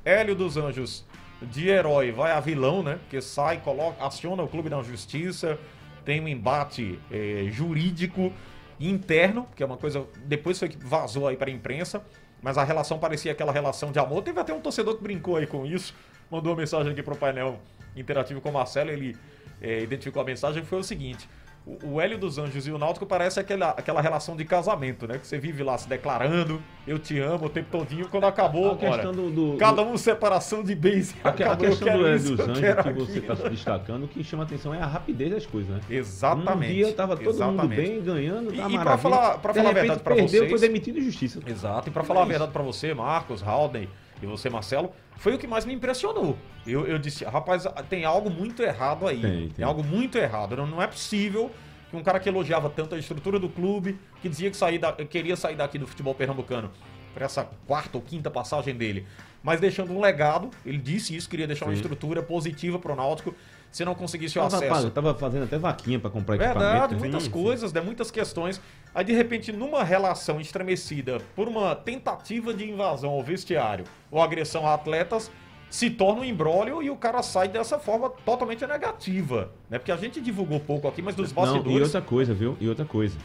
Hélio 0.05 0.35
dos 0.35 0.57
Anjos 0.57 1.05
de 1.43 1.69
herói 1.69 2.13
vai 2.13 2.33
a 2.33 2.41
vilão, 2.41 2.83
né? 2.83 2.99
Porque 3.03 3.21
sai, 3.21 3.59
coloca, 3.59 4.05
aciona 4.05 4.43
o 4.43 4.49
clube 4.49 4.69
da 4.69 4.83
justiça, 4.83 5.59
tem 6.05 6.21
um 6.21 6.29
embate 6.29 6.99
eh, 7.11 7.47
jurídico 7.51 8.33
interno, 8.79 9.47
que 9.55 9.63
é 9.63 9.67
uma 9.67 9.77
coisa. 9.77 10.07
Depois 10.25 10.59
foi 10.59 10.69
que 10.69 10.79
vazou 10.79 11.29
aí 11.29 11.37
para 11.37 11.51
a 11.51 11.53
imprensa, 11.53 12.03
mas 12.43 12.57
a 12.57 12.65
relação 12.65 12.99
parecia 12.99 13.33
aquela 13.33 13.53
relação 13.53 13.93
de 13.93 13.99
amor. 13.99 14.23
Teve 14.23 14.41
até 14.41 14.53
um 14.53 14.61
torcedor 14.61 14.97
que 14.97 15.03
brincou 15.03 15.37
aí 15.37 15.47
com 15.47 15.67
isso, 15.67 15.95
mandou 16.31 16.53
uma 16.53 16.59
mensagem 16.61 16.93
aqui 16.93 17.03
pro 17.03 17.17
painel 17.17 17.59
interativo 17.97 18.41
com 18.41 18.51
o 18.51 18.53
Marcelo, 18.53 18.91
ele 18.91 19.17
eh, 19.61 19.83
identificou 19.83 20.23
a 20.23 20.25
mensagem 20.25 20.63
foi 20.65 20.79
o 20.79 20.85
seguinte. 20.85 21.29
O 21.67 21.79
o 21.93 22.01
Hélio 22.01 22.17
dos 22.17 22.39
Anjos 22.39 22.67
e 22.67 22.71
o 22.71 22.79
Náutico 22.79 23.05
parece 23.05 23.39
aquela, 23.39 23.71
aquela 23.71 24.01
relação 24.01 24.35
de 24.35 24.47
casamento, 24.47 25.07
né? 25.07 25.19
Que 25.19 25.27
você 25.27 25.39
vive 25.39 25.63
lá 25.63 25.77
se 25.77 25.87
declarando, 25.87 26.61
eu 26.87 26.99
te 26.99 27.19
amo 27.19 27.45
o 27.45 27.49
tempo 27.51 27.69
todinho, 27.71 28.09
quando 28.09 28.25
acabou, 28.25 28.73
A 28.73 28.77
questão 28.79 29.13
do- 29.13 29.31
do- 29.31 29.59
cada 29.59 29.83
um 29.83 29.95
separação 29.99 30.63
de 30.65 30.75
bens. 30.75 31.15
A, 31.23 31.29
a 31.29 31.31
Acabou, 31.33 31.67
eu 31.67 31.71
questão 31.77 31.99
do 31.99 32.09
isso, 32.15 32.27
Hélio 32.33 32.37
dos 32.37 32.39
eu 32.39 32.45
Anjos 32.55 32.83
que 32.85 32.93
você 33.13 33.19
está 33.19 33.37
se 33.37 33.49
destacando, 33.51 34.05
o 34.05 34.09
que 34.09 34.25
chama 34.25 34.45
atenção 34.45 34.73
é 34.75 34.81
a 34.81 34.87
rapidez 34.87 35.31
das 35.31 35.45
coisas, 35.45 35.71
né? 35.77 35.81
Exatamente. 35.91 36.73
Um 36.73 36.75
dia 36.77 36.93
tava 36.95 37.15
todo 37.17 37.27
mundo 37.27 37.35
exatamente. 37.65 37.77
bem, 37.77 38.03
ganhando, 38.03 38.55
E- 38.55 38.57
tá 38.57 38.63
e 38.63 38.71
pra 38.71 38.79
maravilha. 38.79 38.99
falar- 38.99 39.39
pra 39.39 39.53
De 39.53 39.59
falar 39.59 39.71
a 39.71 39.75
verdade 39.75 40.01
pra 40.01 40.15
perdeu, 40.15 40.29
vocês- 40.47 40.51
foi 40.51 40.61
demitido 40.61 40.99
em 40.99 41.03
justiça. 41.03 41.41
Exato, 41.47 41.89
e 41.91 41.93
pra 41.93 42.03
falar 42.03 42.21
É 42.21 42.23
a 42.23 42.25
isso. 42.25 42.31
verdade 42.31 42.53
pra 42.53 42.63
você, 42.63 42.95
Marcos, 42.95 43.43
Haldane 43.47 43.89
e 44.23 44.27
você, 44.27 44.51
Marcelo, 44.51 44.93
foi 45.17 45.35
o 45.35 45.39
que 45.39 45.47
mais 45.47 45.65
me 45.65 45.73
impressionou. 45.75 46.37
Eu, 46.67 46.87
eu 46.87 46.99
disse, 46.99 47.25
rapaz, 47.25 47.65
tem 47.89 48.05
algo 48.05 48.31
muito 48.31 48.63
errado 48.63 49.07
aí. 49.07 49.21
Tem, 49.21 49.49
tem. 49.49 49.65
algo 49.65 49.83
muito 49.83 50.19
errado. 50.19 50.57
Não, 50.57 50.67
não 50.67 50.83
é 50.83 50.87
possível 50.87 51.51
que 51.91 51.97
um 51.97 52.03
cara 52.03 52.21
que 52.21 52.29
elogiava 52.29 52.69
tanto 52.71 52.95
a 52.95 52.99
estrutura 52.99 53.39
do 53.39 53.49
clube, 53.49 53.99
que 54.23 54.29
dizia 54.29 54.51
que 54.51 54.57
sair 54.57 54.79
da- 54.79 54.93
queria 54.93 55.37
sair 55.37 55.57
daqui 55.57 55.79
do 55.79 55.87
futebol 55.87 56.15
pernambucano 56.15 56.71
para 57.15 57.25
essa 57.25 57.49
quarta 57.67 57.99
ou 57.99 58.03
quinta 58.03 58.31
passagem 58.31 58.75
dele, 58.75 59.07
mas 59.43 59.61
deixando 59.61 59.93
um 59.93 60.01
legado, 60.01 60.51
ele 60.65 60.79
disse 60.79 61.15
isso, 61.17 61.29
queria 61.29 61.47
deixar 61.47 61.67
uma 61.67 61.73
Sim. 61.73 61.81
estrutura 61.81 62.23
positiva 62.23 62.79
pro 62.79 62.95
Náutico, 62.95 63.35
se 63.71 63.85
não 63.85 63.95
conseguisse 63.95 64.39
o 64.39 64.43
Tava, 64.43 64.57
acesso. 64.57 64.75
pago, 64.75 64.91
tava 64.91 65.15
fazendo 65.15 65.45
até 65.45 65.57
vaquinha 65.57 65.99
pra 65.99 66.11
comprar 66.11 66.37
Verdade, 66.37 66.59
equipamento. 66.61 66.95
né? 66.95 67.01
muitas 67.01 67.23
Sim, 67.25 67.31
coisas, 67.31 67.73
né, 67.73 67.81
muitas 67.81 68.11
questões. 68.11 68.61
Aí, 68.95 69.05
de 69.05 69.13
repente, 69.13 69.53
numa 69.53 69.85
relação 69.85 70.41
estremecida 70.41 71.19
por 71.37 71.47
uma 71.47 71.75
tentativa 71.77 72.53
de 72.53 72.69
invasão 72.69 73.11
ao 73.11 73.23
vestiário 73.23 73.85
ou 74.11 74.21
agressão 74.21 74.67
a 74.67 74.75
atletas, 74.75 75.31
se 75.71 75.89
torna 75.89 76.23
um 76.23 76.25
imbróglio 76.25 76.83
e 76.83 76.91
o 76.91 76.97
cara 76.97 77.23
sai 77.23 77.47
dessa 77.47 77.79
forma 77.79 78.11
totalmente 78.11 78.67
negativa. 78.67 79.53
Né? 79.71 79.79
Porque 79.79 79.93
a 79.93 79.97
gente 79.97 80.21
divulgou 80.21 80.59
pouco 80.59 80.89
aqui, 80.89 81.01
mas 81.01 81.15
dos 81.15 81.33
Não, 81.33 81.43
e 81.45 81.47
bastidores. 81.47 81.83
outra 81.83 82.03
coisa, 82.03 82.35
viu? 82.35 82.57
E 82.61 82.69
outra 82.69 82.85
coisa. 82.85 83.17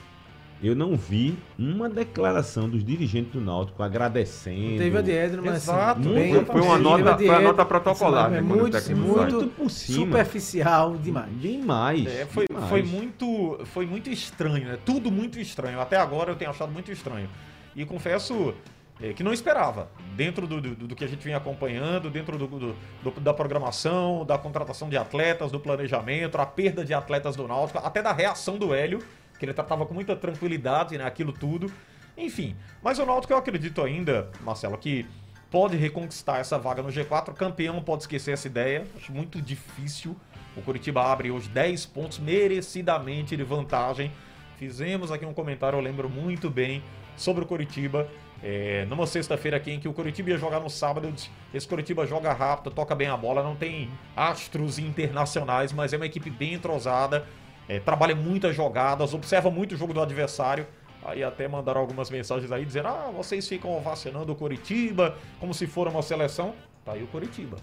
Eu 0.64 0.74
não 0.76 0.96
vi 0.96 1.38
uma 1.60 1.90
declaração 1.90 2.70
dos 2.70 2.84
dirigentes 2.84 3.32
do 3.34 3.42
Náutico 3.42 3.84
agradecendo. 3.84 4.78
Teve 4.78 4.98
a 4.98 5.02
de 5.02 5.12
Edno, 5.12 5.44
mas 5.46 5.64
Exato, 5.64 6.00
assim, 6.00 6.10
muito 6.10 6.16
bem- 6.34 6.34
foi- 6.34 6.46
foi 6.46 6.62
uma 6.62 6.78
nota- 6.80 7.18
foi 7.18 7.40
nota 7.44 7.66
protocolar, 7.66 8.32
né, 8.32 8.38
é 8.38 8.42
muito, 8.42 8.64
muito, 8.96 9.36
Muito 9.36 9.48
por 9.50 9.70
cima. 9.70 9.98
superficial 10.06 10.96
demais. 10.98 11.30
Demais. 11.42 12.08
É, 12.08 12.26
foi, 12.26 12.46
demais. 12.48 12.70
foi 12.70 12.84
muito 12.84 13.60
foi 13.66 13.86
muito 13.86 14.10
estranho, 14.10 14.66
né? 14.66 14.78
Tudo 14.86 15.12
muito 15.12 15.40
estranho. 15.40 15.80
Até 15.80 15.98
agora 15.98 16.32
eu 16.32 16.36
tenho 16.36 16.50
achado 16.52 16.72
muito 16.72 16.92
estranho. 16.92 17.30
E 17.76 17.86
confesso 17.86 18.54
é, 19.02 19.12
que 19.12 19.22
não 19.24 19.34
esperava. 19.34 19.90
Dentro 20.16 20.48
do, 20.48 20.62
do, 20.62 20.74
do 20.74 20.96
que 20.96 21.04
a 21.04 21.08
gente 21.08 21.22
vinha 21.22 21.36
acompanhando, 21.36 22.10
dentro 22.10 22.38
do, 22.38 22.48
do- 22.48 22.76
do- 23.04 23.20
da 23.20 23.34
programação, 23.34 24.26
da 24.26 24.38
contratação 24.38 24.88
de 24.88 24.96
atletas, 24.96 25.52
do 25.52 25.60
planejamento, 25.60 26.38
a 26.38 26.46
perda 26.46 26.86
de 26.86 26.94
atletas 26.94 27.36
do 27.36 27.46
Náutico, 27.46 27.80
até 27.80 28.02
da 28.02 28.14
reação 28.14 28.58
do 28.58 28.74
Hélio, 28.74 29.00
que 29.38 29.46
ele 29.46 29.54
tratava 29.54 29.86
com 29.86 29.94
muita 29.94 30.16
tranquilidade, 30.16 30.98
né? 30.98 31.06
Aquilo 31.06 31.34
tudo. 31.34 31.72
Enfim, 32.18 32.56
mas 32.82 32.98
o 33.00 33.06
Náutico 33.06 33.34
eu 33.34 33.38
acredito 33.38 33.82
ainda, 33.82 34.30
Marcelo, 34.42 34.78
que 34.78 35.06
pode 35.52 35.76
reconquistar 35.78 36.40
essa 36.40 36.58
vaga 36.58 36.82
no 36.82 36.90
G4. 36.90 37.34
Campeão 37.34 37.82
pode 37.82 38.04
esquecer 38.04 38.32
essa 38.32 38.48
ideia. 38.48 38.86
Acho 38.96 39.12
muito 39.12 39.42
difícil. 39.42 40.16
O 40.56 40.62
Curitiba 40.62 41.02
abre 41.04 41.32
hoje 41.32 41.50
10 41.50 41.86
pontos 41.88 42.20
merecidamente 42.20 43.36
de 43.36 43.44
vantagem. 43.44 44.12
Fizemos 44.58 45.12
aqui 45.12 45.26
um 45.26 45.34
comentário, 45.34 45.78
eu 45.78 45.82
lembro 45.82 46.10
muito 46.10 46.50
bem, 46.50 46.82
sobre 47.18 47.44
o 47.44 47.48
Curitiba. 47.48 48.08
É, 48.44 48.86
numa 48.86 49.08
sexta-feira 49.08 49.58
aqui 49.58 49.72
em 49.72 49.80
que 49.80 49.88
o 49.88 49.94
Curitiba 49.94 50.30
ia 50.30 50.38
jogar 50.38 50.60
no 50.60 50.70
sábado, 50.70 51.08
eu 51.08 51.12
disse, 51.12 51.30
esse 51.54 51.68
Curitiba 51.68 52.06
joga 52.06 52.32
rápido, 52.32 52.72
toca 52.72 52.94
bem 52.94 53.08
a 53.08 53.18
bola, 53.18 53.42
não 53.42 53.56
tem 53.56 53.90
astros 54.16 54.78
internacionais, 54.78 55.74
mas 55.74 55.94
é 55.94 55.98
uma 55.98 56.06
equipe 56.06 56.30
bem 56.30 56.54
entrosada, 56.54 57.26
é, 57.68 57.80
trabalha 57.80 58.16
muitas 58.16 58.56
jogadas, 58.56 59.14
observa 59.14 59.50
muito 59.52 59.74
o 59.74 59.78
jogo 59.78 59.94
do 59.94 60.02
adversário. 60.02 60.66
Aí 61.04 61.24
até 61.24 61.48
mandaram 61.48 61.82
algumas 61.82 62.10
mensagens 62.10 62.52
aí 62.52 62.66
dizendo: 62.66 62.88
Ah, 62.88 63.12
vocês 63.16 63.48
ficam 63.48 63.76
ovacionando 63.78 64.32
o 64.32 64.36
Curitiba 64.36 65.16
como 65.40 65.54
se 65.54 65.68
for 65.68 65.88
uma 65.88 66.02
seleção. 66.02 66.54
Tá 66.84 66.94
aí 66.94 67.04
o 67.04 67.08
Curitiba. 67.08 67.58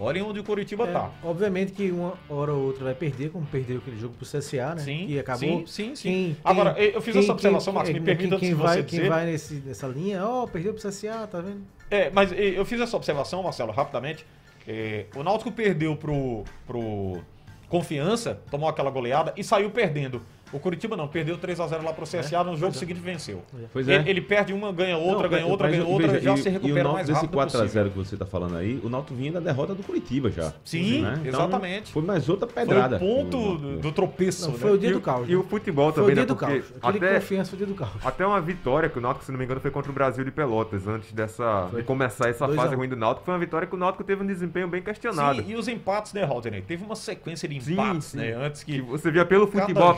Olhem 0.00 0.22
onde 0.22 0.40
o 0.40 0.44
Curitiba 0.44 0.84
É, 0.88 0.92
tá. 0.92 1.10
Obviamente 1.22 1.72
que 1.72 1.90
uma 1.90 2.14
hora 2.28 2.52
ou 2.52 2.64
outra 2.66 2.84
vai 2.84 2.94
perder, 2.94 3.30
como 3.30 3.46
perdeu 3.46 3.78
aquele 3.78 3.96
jogo 3.98 4.14
pro 4.14 4.26
CSA, 4.26 4.74
né? 4.74 4.82
Sim, 4.82 5.06
que 5.06 5.18
acabou. 5.18 5.60
sim, 5.60 5.66
sim, 5.66 5.94
sim. 5.94 6.02
Quem- 6.10 6.36
Agora, 6.42 6.74
quem- 6.74 6.84
eu 6.90 7.00
fiz 7.00 7.12
quem- 7.14 7.22
essa 7.22 7.32
observação, 7.32 7.72
quem- 7.72 7.74
Marcos, 7.74 7.92
me 7.92 8.00
quem- 8.00 8.04
permita 8.16 8.38
quem, 8.38 8.48
de 8.48 8.54
vai, 8.54 8.76
você 8.78 8.82
Quem 8.82 8.98
dizer. 8.98 9.08
vai 9.10 9.26
nesse, 9.26 9.54
nessa 9.54 9.86
linha, 9.86 10.26
ó, 10.26 10.46
perdeu 10.46 10.72
pro 10.74 10.82
CSA, 10.82 11.26
tá 11.26 11.40
vendo? 11.40 11.62
É, 11.90 12.10
mas 12.10 12.32
eu 12.32 12.64
fiz 12.64 12.80
essa 12.80 12.96
observação, 12.96 13.42
Marcelo, 13.42 13.72
rapidamente, 13.72 14.26
É, 14.66 15.06
o 15.16 15.24
Náutico 15.24 15.50
perdeu 15.50 15.96
pro, 15.96 16.44
pro 16.68 17.20
Confiança, 17.72 18.38
tomou 18.50 18.68
aquela 18.68 18.90
goleada 18.90 19.32
e 19.34 19.42
saiu 19.42 19.70
perdendo. 19.70 20.20
O 20.52 20.58
Curitiba 20.58 20.96
não, 20.96 21.08
perdeu 21.08 21.38
3x0 21.38 21.82
lá 21.82 21.92
pro 21.92 22.04
CSA, 22.04 22.44
no 22.44 22.56
jogo 22.56 22.74
seguinte 22.74 23.00
venceu. 23.00 23.42
Pois 23.72 23.88
é. 23.88 23.94
Ele, 23.96 24.10
ele 24.10 24.20
perde 24.20 24.52
uma, 24.52 24.70
ganha 24.72 24.96
outra, 24.98 25.22
Não, 25.22 25.28
ganha 25.30 25.46
outra, 25.46 25.68
ganha 25.70 25.84
outra, 25.84 26.08
veja, 26.08 26.20
já 26.20 26.34
e- 26.34 26.38
se 26.38 26.48
E 26.48 26.52
recupera 26.52 26.88
o 26.88 26.92
mais 26.92 27.08
rápido 27.08 27.30
desse 27.30 27.56
4x0 27.56 27.62
possível. 27.62 27.90
que 27.90 27.98
você 27.98 28.16
tá 28.16 28.26
falando 28.26 28.56
aí, 28.56 28.80
o 28.84 28.88
Náutico 28.88 29.14
vinha 29.14 29.32
da 29.32 29.40
derrota 29.40 29.74
do 29.74 29.82
Curitiba 29.82 30.30
já. 30.30 30.52
Sim, 30.64 31.02
né? 31.02 31.14
Então, 31.24 31.40
exatamente. 31.40 31.90
Foi 31.92 32.02
mais 32.02 32.28
outra 32.28 32.46
Foi 32.46 32.54
pedrada. 32.66 32.96
o 32.96 32.98
ponto 32.98 33.30
do- 33.30 33.58
do, 33.58 33.78
do 33.78 33.92
tropeço, 33.92 34.46
Não, 34.46 34.52
né? 34.52 34.58
foi 34.58 34.72
o 34.72 34.78
dia 34.78 34.90
E 34.90 34.92
do 34.92 34.98
o- 34.98 35.02
caos. 35.02 35.28
E 35.28 35.34
o 35.36 35.38
né? 35.40 35.44
futebol 35.48 35.92
Foi 35.92 36.02
o 36.02 36.06
também, 36.06 36.14
dia 36.14 36.22
né? 36.22 36.26
do 36.26 36.36
Porque 36.36 36.52
caos. 36.60 36.72
Aquele 36.82 37.06
até, 37.06 37.14
confiança 37.20 37.50
foi 37.50 37.56
o 37.56 37.58
dia 37.58 37.66
do 37.66 37.74
caos. 37.74 37.90
até 38.04 38.26
uma 38.26 38.40
vitória 38.40 38.88
que 38.88 38.98
o 38.98 39.00
Náutico, 39.00 39.24
se 39.24 39.32
não 39.32 39.38
me 39.38 39.44
engano, 39.44 39.60
foi 39.60 39.70
contra 39.70 39.90
o 39.90 39.94
Brasil 39.94 40.24
de 40.24 40.30
Pelotas, 40.30 40.86
antes 40.86 41.12
dessa, 41.12 41.68
Foi. 41.70 41.80
de 41.80 41.86
começar 41.86 42.28
essa 42.28 42.46
Dois 42.46 42.58
a 42.58 42.62
fase 42.62 42.74
ruim 42.74 42.88
do 42.88 42.96
Náutico. 42.96 43.24
Foi 43.24 43.32
uma 43.34 43.40
vitória 43.40 43.66
que 43.66 43.74
o 43.74 43.78
Náutico 43.78 44.04
teve 44.04 44.22
um 44.22 44.26
desempenho 44.26 44.68
bem 44.68 44.82
questionado. 44.82 45.42
Sim, 45.42 45.50
e 45.50 45.56
os 45.56 45.66
empates, 45.68 46.12
né, 46.12 46.24
Rodney? 46.24 46.60
Teve 46.62 46.84
uma 46.84 46.96
sequência 46.96 47.48
de 47.48 47.56
empates, 47.72 48.14
né? 48.14 48.32
Antes 48.34 48.62
que. 48.62 48.80
Você 48.82 49.10
via 49.10 49.24
pelo 49.24 49.46
futebol 49.46 49.94
jogo 49.94 49.96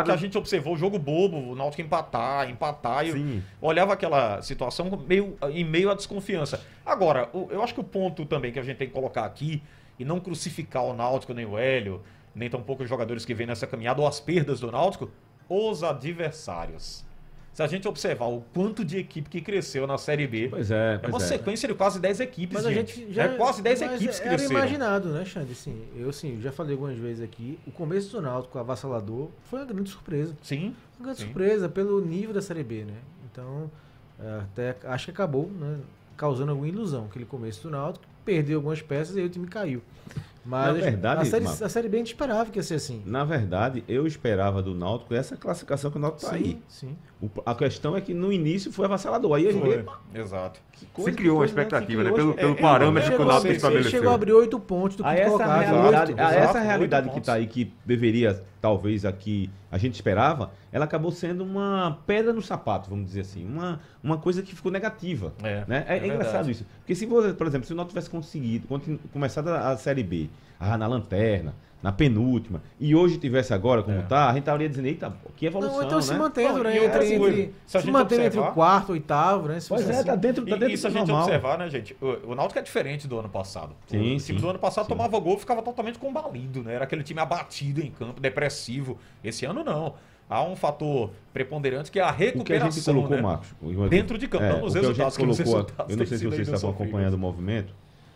apresentado. 0.00 0.04
Que 0.06 0.10
a 0.12 0.16
gente 0.16 0.38
observou, 0.38 0.76
jogo 0.76 0.98
bobo, 0.98 1.36
o 1.36 1.54
Náutico 1.54 1.82
empatar, 1.82 2.48
empatar. 2.50 3.06
E 3.06 3.12
Sim. 3.12 3.42
olhava 3.60 3.92
aquela 3.92 4.40
situação 4.42 5.02
meio, 5.06 5.36
em 5.50 5.64
meio 5.64 5.90
à 5.90 5.94
desconfiança. 5.94 6.64
Agora, 6.84 7.28
o- 7.32 7.48
eu 7.50 7.62
acho 7.62 7.74
que 7.74 7.80
o 7.80 7.84
ponto 7.84 8.24
também 8.26 8.52
que 8.52 8.58
a 8.58 8.62
gente 8.62 8.76
tem 8.78 8.88
que 8.88 8.94
colocar 8.94 9.24
aqui, 9.24 9.62
e 9.98 10.04
não 10.04 10.18
crucificar 10.18 10.84
o 10.84 10.94
Náutico, 10.94 11.32
nem 11.34 11.44
o 11.44 11.56
Hélio, 11.58 12.02
nem 12.34 12.48
tampouco 12.48 12.82
os 12.82 12.88
jogadores 12.88 13.24
que 13.24 13.34
vêm 13.34 13.46
nessa 13.46 13.66
caminhada, 13.66 14.00
ou 14.00 14.06
as 14.06 14.18
perdas 14.18 14.58
do 14.60 14.70
Náutico, 14.72 15.10
os 15.48 15.82
adversários. 15.82 17.04
Se 17.52 17.62
a 17.62 17.66
gente 17.66 17.86
observar 17.86 18.26
o 18.26 18.40
quanto 18.54 18.82
de 18.82 18.96
equipe 18.96 19.28
que 19.28 19.40
cresceu 19.42 19.86
na 19.86 19.98
Série 19.98 20.26
B, 20.26 20.48
Pois 20.48 20.70
é, 20.70 20.94
é 20.94 20.98
pois 20.98 21.12
uma 21.12 21.22
é. 21.22 21.26
sequência 21.26 21.68
de 21.68 21.74
quase 21.74 22.00
10 22.00 22.20
equipes, 22.20 22.54
Mas 22.54 22.64
a 22.66 22.72
gente. 22.72 22.96
gente 22.96 23.12
já. 23.12 23.24
é 23.24 23.28
quase 23.36 23.60
10 23.60 23.80
mas 23.82 23.92
equipes 23.92 24.18
que 24.20 24.26
Era 24.26 24.36
cresceram. 24.38 24.60
imaginado, 24.60 25.08
né, 25.10 25.24
Xande? 25.26 25.52
Assim, 25.52 25.84
eu 25.94 26.08
assim, 26.08 26.40
já 26.40 26.50
falei 26.50 26.72
algumas 26.72 26.96
vezes 26.96 27.22
aqui. 27.22 27.58
O 27.66 27.70
começo 27.70 28.10
do 28.12 28.22
Náutico, 28.22 28.58
avassalador, 28.58 29.28
foi 29.50 29.58
uma 29.60 29.66
grande 29.66 29.90
surpresa. 29.90 30.34
Sim. 30.42 30.74
Uma 30.98 31.04
grande 31.06 31.18
Sim. 31.18 31.24
surpresa 31.26 31.68
pelo 31.68 32.00
nível 32.00 32.32
da 32.32 32.40
Série 32.40 32.64
B, 32.64 32.84
né? 32.84 32.94
Então, 33.30 33.70
é, 34.18 34.40
até 34.40 34.76
acho 34.88 35.04
que 35.06 35.10
acabou, 35.10 35.48
né? 35.50 35.78
Causando 36.16 36.52
alguma 36.52 36.68
ilusão. 36.68 37.04
Aquele 37.04 37.26
começo 37.26 37.62
do 37.64 37.70
Náutico, 37.70 38.06
perdeu 38.24 38.58
algumas 38.58 38.80
peças 38.80 39.14
e 39.14 39.20
aí 39.20 39.26
o 39.26 39.28
time 39.28 39.46
caiu. 39.46 39.82
Mas 40.44 40.66
Na 40.66 40.72
verdade, 40.72 41.20
a, 41.22 41.24
série, 41.24 41.46
a 41.46 41.68
Série 41.68 41.88
B 41.88 41.96
a 41.96 42.00
gente 42.00 42.08
esperava 42.08 42.50
que 42.50 42.58
ia 42.58 42.62
ser 42.64 42.74
assim. 42.74 43.00
Na 43.06 43.22
verdade, 43.24 43.84
eu 43.86 44.06
esperava 44.08 44.60
do 44.60 44.74
Náutico 44.74 45.14
essa 45.14 45.36
classificação 45.36 45.88
que 45.90 45.96
o 45.98 46.00
Náutico 46.00 46.28
tá 46.28 46.34
aí. 46.34 46.60
sim. 46.68 46.96
O- 47.22 47.30
a 47.46 47.54
questão 47.54 47.96
é 47.96 48.00
que 48.00 48.12
no 48.12 48.32
início 48.32 48.72
foi 48.72 48.84
avassalador. 48.86 49.34
Aí 49.36 49.46
a 49.46 49.52
gente. 49.52 49.84
Exato. 50.12 50.60
que 50.72 50.86
coisa, 50.86 51.10
Se 51.10 51.16
que 51.16 51.22
criou 51.22 51.36
uma 51.36 51.40
coisa, 51.42 51.54
né? 51.54 51.62
expectativa, 51.62 52.02
Se 52.02 52.08
né? 52.08 52.12
criou- 52.12 52.34
Pelo, 52.34 52.54
pelo 52.54 52.58
é, 52.58 52.60
parâmetro 52.60 53.12
é, 53.12 53.16
que 53.16 53.22
o 53.22 53.24
é, 53.24 53.28
Náutico 53.28 53.40
você- 53.42 53.48
Ele 53.48 53.58
chegou 53.60 53.68
a 53.70 53.80
estabeleceu. 53.84 54.10
abrir 54.12 54.32
oito 54.32 54.58
pontos 54.58 54.96
do 54.96 55.04
A 55.06 55.10
quinto 55.10 55.20
essa 55.20 55.30
colocado. 55.30 55.60
realidade, 55.60 56.10
oito. 56.10 56.20
a 56.20 56.30
exato, 56.32 56.44
essa 56.48 56.60
realidade 56.60 57.10
que 57.10 57.18
está 57.20 57.32
aí, 57.34 57.46
que 57.46 57.72
deveria, 57.86 58.42
talvez 58.60 59.04
aqui, 59.04 59.48
a 59.70 59.78
gente 59.78 59.94
esperava, 59.94 60.50
ela 60.72 60.86
acabou 60.86 61.12
sendo 61.12 61.44
uma 61.44 61.98
pedra 62.06 62.32
no 62.32 62.40
sapato, 62.42 62.88
vamos 62.90 63.04
dizer 63.06 63.20
assim. 63.20 63.44
Uma, 63.46 63.78
uma 64.02 64.16
coisa 64.18 64.42
que 64.42 64.54
ficou 64.54 64.72
negativa. 64.72 65.32
É, 65.42 65.64
né? 65.68 65.84
É, 65.86 65.98
é 65.98 66.00
é 66.00 66.06
engraçado 66.06 66.32
verdade. 66.46 66.50
isso. 66.52 66.66
Porque 66.78 66.94
se 66.94 67.04
você, 67.06 67.32
por 67.34 67.46
exemplo, 67.46 67.66
se 67.66 67.72
o 67.72 67.76
Náutico 67.76 67.92
tivesse 67.92 68.10
conseguido, 68.10 68.66
começado 69.12 69.48
a, 69.48 69.68
a 69.70 69.76
Série 69.76 70.02
B, 70.02 70.30
ah, 70.58 70.78
na 70.78 70.86
lanterna, 70.86 71.54
na 71.82 71.90
penúltima, 71.90 72.62
e 72.78 72.94
hoje 72.94 73.18
tivesse 73.18 73.52
agora 73.52 73.82
como 73.82 73.98
É. 73.98 74.02
tá, 74.02 74.26
a 74.26 74.28
gente 74.30 74.42
estaria 74.42 74.68
dizendo, 74.68 74.86
eita, 74.86 75.12
que 75.36 75.46
evolução, 75.46 75.78
Não, 75.78 75.84
então 75.84 76.00
se 76.00 76.12
né? 76.12 76.18
mantendo, 76.20 76.54
Não, 76.58 76.62
né? 76.62 76.76
e 76.76 76.84
Entre, 76.84 77.18
coisa, 77.18 77.36
entre, 77.40 77.54
se 77.66 77.76
a 77.76 77.80
se 77.80 77.90
mantendo 77.90 78.22
entre 78.22 78.38
o 78.38 78.52
quarto 78.52 78.90
e 78.90 78.92
oitavo, 78.92 79.48
né? 79.48 79.58
Se 79.58 79.68
Pois 79.68 79.80
fosse 79.82 79.92
é, 79.92 79.96
assim. 79.98 80.06
tá 80.06 80.14
dentro, 80.14 80.46
tá 80.46 80.54
E, 80.56 80.58
dentro 80.60 80.74
e 80.74 80.78
se 80.78 80.86
a 80.86 80.90
gente 80.90 81.08
normal. 81.08 81.24
observar, 81.24 81.58
né, 81.58 81.68
gente? 81.68 81.96
O, 82.00 82.30
o 82.30 82.34
Náutico 82.36 82.60
é 82.60 82.62
diferente 82.62 83.08
do 83.08 83.18
ano 83.18 83.28
passado. 83.28 83.74
Sim, 83.88 84.14
o 84.14 84.20
time 84.20 84.40
do 84.40 84.48
ano 84.48 84.60
passado 84.60 84.84
sim. 84.84 84.90
tomava 84.90 85.18
gol 85.18 85.34
e 85.34 85.40
ficava 85.40 85.60
totalmente 85.60 85.98
combalido, 85.98 86.62
né? 86.62 86.72
Era 86.74 86.84
aquele 86.84 87.02
time 87.02 87.18
abatido 87.20 87.80
em 87.80 87.90
campo, 87.90 88.20
depressivo. 88.20 88.96
Esse 89.24 89.44
ano 89.44 89.64
não. 89.64 89.94
Há 90.32 90.42
um 90.42 90.56
fator 90.56 91.10
preponderante 91.32 91.90
que 91.90 91.98
é 91.98 92.02
a 92.02 92.10
O 92.10 92.14
que 92.14 92.22
a 92.22 92.30
gente 92.30 92.44
recuperação, 92.46 92.94
colocou, 92.94 93.16
né? 93.16 93.22
Marcos, 93.22 93.54
dentro 93.90 94.16
de 94.16 94.26
campo, 94.26 94.44
é, 94.44 94.52
não 94.52 94.60
nos 94.60 94.72
que 94.72 94.78
a 94.78 94.80
resultados, 94.80 95.14
gente 95.14 95.24
colocou, 95.26 95.44
resultados 95.44 95.90
eu 95.92 95.96
não 95.98 96.06
sei 96.06 96.18
se 96.18 96.26
vocês 96.26 96.48
estavam 96.48 96.70
acompanhando 96.70 97.14
o 97.14 97.18
movimento, 97.18 97.74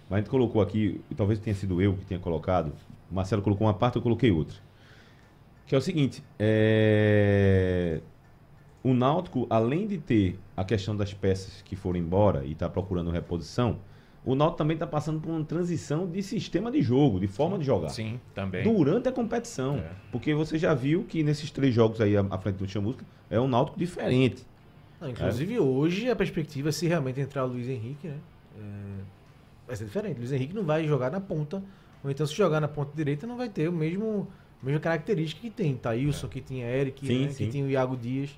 mas 0.09 0.17
a 0.17 0.21
gente 0.21 0.31
colocou 0.31 0.63
aqui, 0.63 1.01
e 1.11 1.15
talvez 1.15 1.39
tenha 1.39 1.55
sido 1.55 1.83
eu 1.83 1.93
que 1.93 2.07
tenha 2.07 2.19
colocado, 2.19 2.73
o 3.11 3.15
Marcelo 3.15 3.43
colocou 3.43 3.67
uma 3.67 3.75
parte, 3.75 3.97
eu 3.97 4.03
coloquei 4.03 4.31
outra. 4.31 4.57
Que 5.67 5.75
é 5.75 5.79
o 5.79 5.81
seguinte, 5.81 6.25
é, 6.39 8.01
o 8.83 8.95
Náutico, 8.95 9.47
além 9.51 9.87
de 9.87 9.99
ter 9.99 10.39
a 10.57 10.65
questão 10.65 10.97
das 10.97 11.13
peças 11.13 11.61
que 11.61 11.77
foram 11.77 11.99
embora 11.99 12.45
e 12.45 12.53
está 12.53 12.69
procurando 12.69 13.11
reposição, 13.11 13.79
o 14.27 14.35
Náutico 14.35 14.59
também 14.59 14.75
está 14.75 14.89
passando 14.89 15.21
por 15.21 15.31
uma 15.31 15.45
transição 15.45 16.05
de 16.05 16.21
sistema 16.21 16.69
de 16.69 16.83
jogo, 16.83 17.21
de 17.21 17.29
forma 17.29 17.57
de 17.57 17.65
jogar. 17.65 17.91
Sim, 17.91 18.21
também. 18.35 18.65
Durante 18.65 19.09
a 19.09 19.13
competição. 19.13 19.77
É. 19.77 19.93
Porque 20.11 20.35
você 20.35 20.59
já 20.59 20.75
viu 20.75 21.05
que 21.05 21.23
nesses 21.23 21.49
três 21.53 21.73
jogos 21.73 22.01
aí 22.01 22.17
à 22.17 22.39
frente 22.39 22.57
do 22.57 22.69
Chamusca 22.69 23.05
é 23.31 23.41
um 23.41 23.47
Náutico 23.47 23.79
diferente. 23.79 24.45
Não, 25.01 25.09
inclusive 25.09 25.61
hoje 25.61 26.11
a 26.11 26.17
perspectiva, 26.17 26.73
se 26.73 26.89
realmente 26.89 27.21
entrar 27.21 27.45
o 27.45 27.49
Luiz 27.49 27.69
Henrique, 27.69 28.09
né? 28.09 28.17
é, 28.59 29.05
vai 29.69 29.77
ser 29.77 29.85
diferente. 29.85 30.17
O 30.17 30.19
Luiz 30.19 30.33
Henrique 30.33 30.55
não 30.55 30.65
vai 30.65 30.85
jogar 30.89 31.09
na 31.09 31.21
ponta. 31.21 31.63
Ou 32.03 32.11
então 32.11 32.27
se 32.27 32.35
jogar 32.35 32.61
na 32.61 32.69
ponta 32.69 32.91
direita 32.97 33.29
não 33.29 33.37
vai 33.37 33.49
ter 33.49 33.69
o 33.69 33.73
mesmo 33.73 34.27
a 34.61 34.67
mesma 34.67 34.81
característica 34.81 35.41
que 35.41 35.51
tem. 35.51 35.77
Thailson, 35.77 36.27
que 36.27 36.41
tinha 36.41 36.67
Eric, 36.67 37.07
Sim, 37.07 37.27
né, 37.27 37.31
sim. 37.31 37.45
que 37.45 37.53
tinha 37.53 37.65
o 37.65 37.71
Iago 37.71 37.97
Dias, 37.97 38.37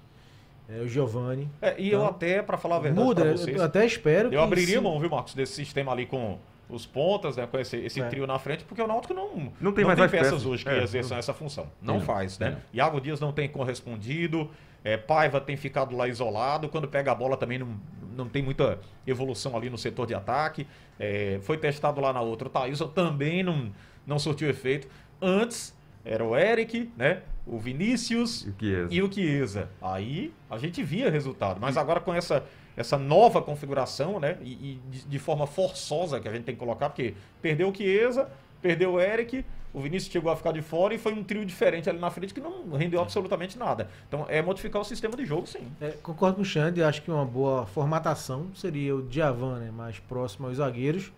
é, 0.68 0.80
o 0.80 0.88
Giovanni. 0.88 1.48
É, 1.62 1.74
e 1.80 1.90
eu 1.90 2.00
Então, 2.00 2.08
até, 2.10 2.42
pra 2.42 2.56
falar 2.58 2.76
a 2.76 2.80
verdade 2.80 3.04
Muda, 3.06 3.32
vocês, 3.36 3.56
eu 3.56 3.62
até 3.62 3.84
espero 3.86 4.32
eu 4.32 4.42
abriria 4.42 4.76
se- 4.76 4.80
mão, 4.82 4.98
viu, 5.00 5.08
Marcos, 5.10 5.34
desse 5.34 5.54
sistema 5.54 5.92
ali 5.92 6.06
com 6.06 6.38
os 6.68 6.84
pontas, 6.84 7.36
né, 7.38 7.46
com 7.46 7.58
esse, 7.58 7.76
esse 7.78 7.98
É. 8.00 8.04
trio 8.08 8.26
na 8.26 8.38
frente, 8.38 8.62
porque 8.64 8.82
o 8.82 8.86
Náutico 8.86 9.14
não, 9.14 9.50
Não 9.58 9.72
tem 9.72 9.84
mais 9.86 9.98
as 9.98 10.10
peças, 10.10 10.28
peças. 10.32 10.46
hoje 10.46 10.64
que 10.64 10.70
É, 10.70 10.82
exerçam 10.82 11.16
essa 11.16 11.32
função. 11.32 11.66
Não 11.80 11.94
Não, 11.94 12.00
faz, 12.02 12.38
né? 12.38 12.50
não. 12.50 12.58
Iago 12.74 13.00
Dias 13.00 13.18
não 13.20 13.32
tem 13.32 13.48
correspondido, 13.48 14.50
é, 14.84 14.96
Paiva 14.98 15.40
tem 15.40 15.56
ficado 15.56 15.96
lá 15.96 16.06
isolado, 16.06 16.68
quando 16.68 16.86
pega 16.86 17.10
a 17.10 17.14
bola 17.14 17.36
também 17.38 17.58
não, 17.58 17.68
não 18.14 18.28
tem 18.28 18.42
muita 18.42 18.78
evolução 19.06 19.56
ali 19.56 19.70
no 19.70 19.78
setor 19.78 20.06
de 20.06 20.14
ataque. 20.14 20.66
É, 21.00 21.38
foi 21.42 21.56
testado 21.56 22.00
lá 22.02 22.12
na 22.12 22.20
outra, 22.20 22.48
o 22.48 22.50
Thaísson 22.50 22.88
também 22.88 23.42
não, 23.42 23.72
não 24.06 24.18
surtiu 24.18 24.50
efeito. 24.50 24.86
Antes 25.22 25.74
era 26.08 26.24
o 26.24 26.36
Eric, 26.36 26.90
né? 26.96 27.22
O 27.46 27.58
Vinícius, 27.58 28.46
E 28.46 28.50
o 28.50 28.54
Chiesa. 28.58 28.94
e 28.94 29.02
o 29.02 29.12
Chiesa. 29.12 29.68
Aí 29.80 30.32
a 30.50 30.58
gente 30.58 30.82
via 30.82 31.10
resultado. 31.10 31.60
Mas 31.60 31.76
agora 31.76 32.00
com 32.00 32.14
essa, 32.14 32.44
essa 32.76 32.98
nova 32.98 33.42
configuração, 33.42 34.18
né? 34.18 34.38
E, 34.42 34.52
e 34.52 34.80
de, 34.90 35.04
de 35.06 35.18
forma 35.18 35.46
forçosa 35.46 36.18
que 36.18 36.28
a 36.28 36.32
gente 36.32 36.44
tem 36.44 36.54
que 36.54 36.58
colocar, 36.58 36.88
porque 36.88 37.14
perdeu 37.42 37.68
o 37.68 37.74
Chiesa, 37.74 38.28
perdeu 38.62 38.94
o 38.94 39.00
Eric, 39.00 39.44
o 39.72 39.80
Vinícius 39.80 40.10
chegou 40.10 40.32
a 40.32 40.36
ficar 40.36 40.52
de 40.52 40.62
fora 40.62 40.94
e 40.94 40.98
foi 40.98 41.12
um 41.12 41.22
trio 41.22 41.44
diferente 41.44 41.90
ali 41.90 41.98
na 41.98 42.10
frente 42.10 42.32
que 42.32 42.40
não 42.40 42.70
rendeu 42.72 43.00
absolutamente 43.00 43.58
nada. 43.58 43.88
Então 44.08 44.24
é 44.28 44.40
modificar 44.40 44.80
o 44.80 44.84
sistema 44.84 45.14
de 45.14 45.26
jogo, 45.26 45.46
sim. 45.46 45.70
É, 45.80 45.90
concordo 46.02 46.36
com 46.36 46.42
o 46.42 46.44
Xande, 46.44 46.82
acho 46.82 47.02
que 47.02 47.10
uma 47.10 47.24
boa 47.24 47.66
formatação 47.66 48.48
seria 48.54 48.96
o 48.96 49.02
Djavan, 49.02 49.58
né, 49.58 49.70
mais 49.70 49.98
próximo 49.98 50.46
aos 50.46 50.56
zagueiros. 50.56 51.12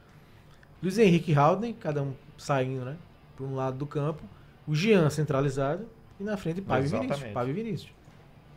Luiz 0.82 0.99
Henrique 0.99 1.32
e 1.32 1.35
Haldane, 1.35 1.75
cada 1.75 2.02
um 2.02 2.12
saindo, 2.37 2.85
né, 2.85 2.97
para 3.37 3.47
um 3.47 3.54
lado 3.54 3.76
do 3.78 3.87
campo. 3.87 4.23
O 4.67 4.75
Jean 4.75 5.09
centralizado 5.11 5.87
e 6.19 6.25
na 6.25 6.37
frente 6.37 6.59
e 6.59 6.61
Vinícius. 6.62 7.21
E 7.49 7.52
Vinícius. 7.52 8.00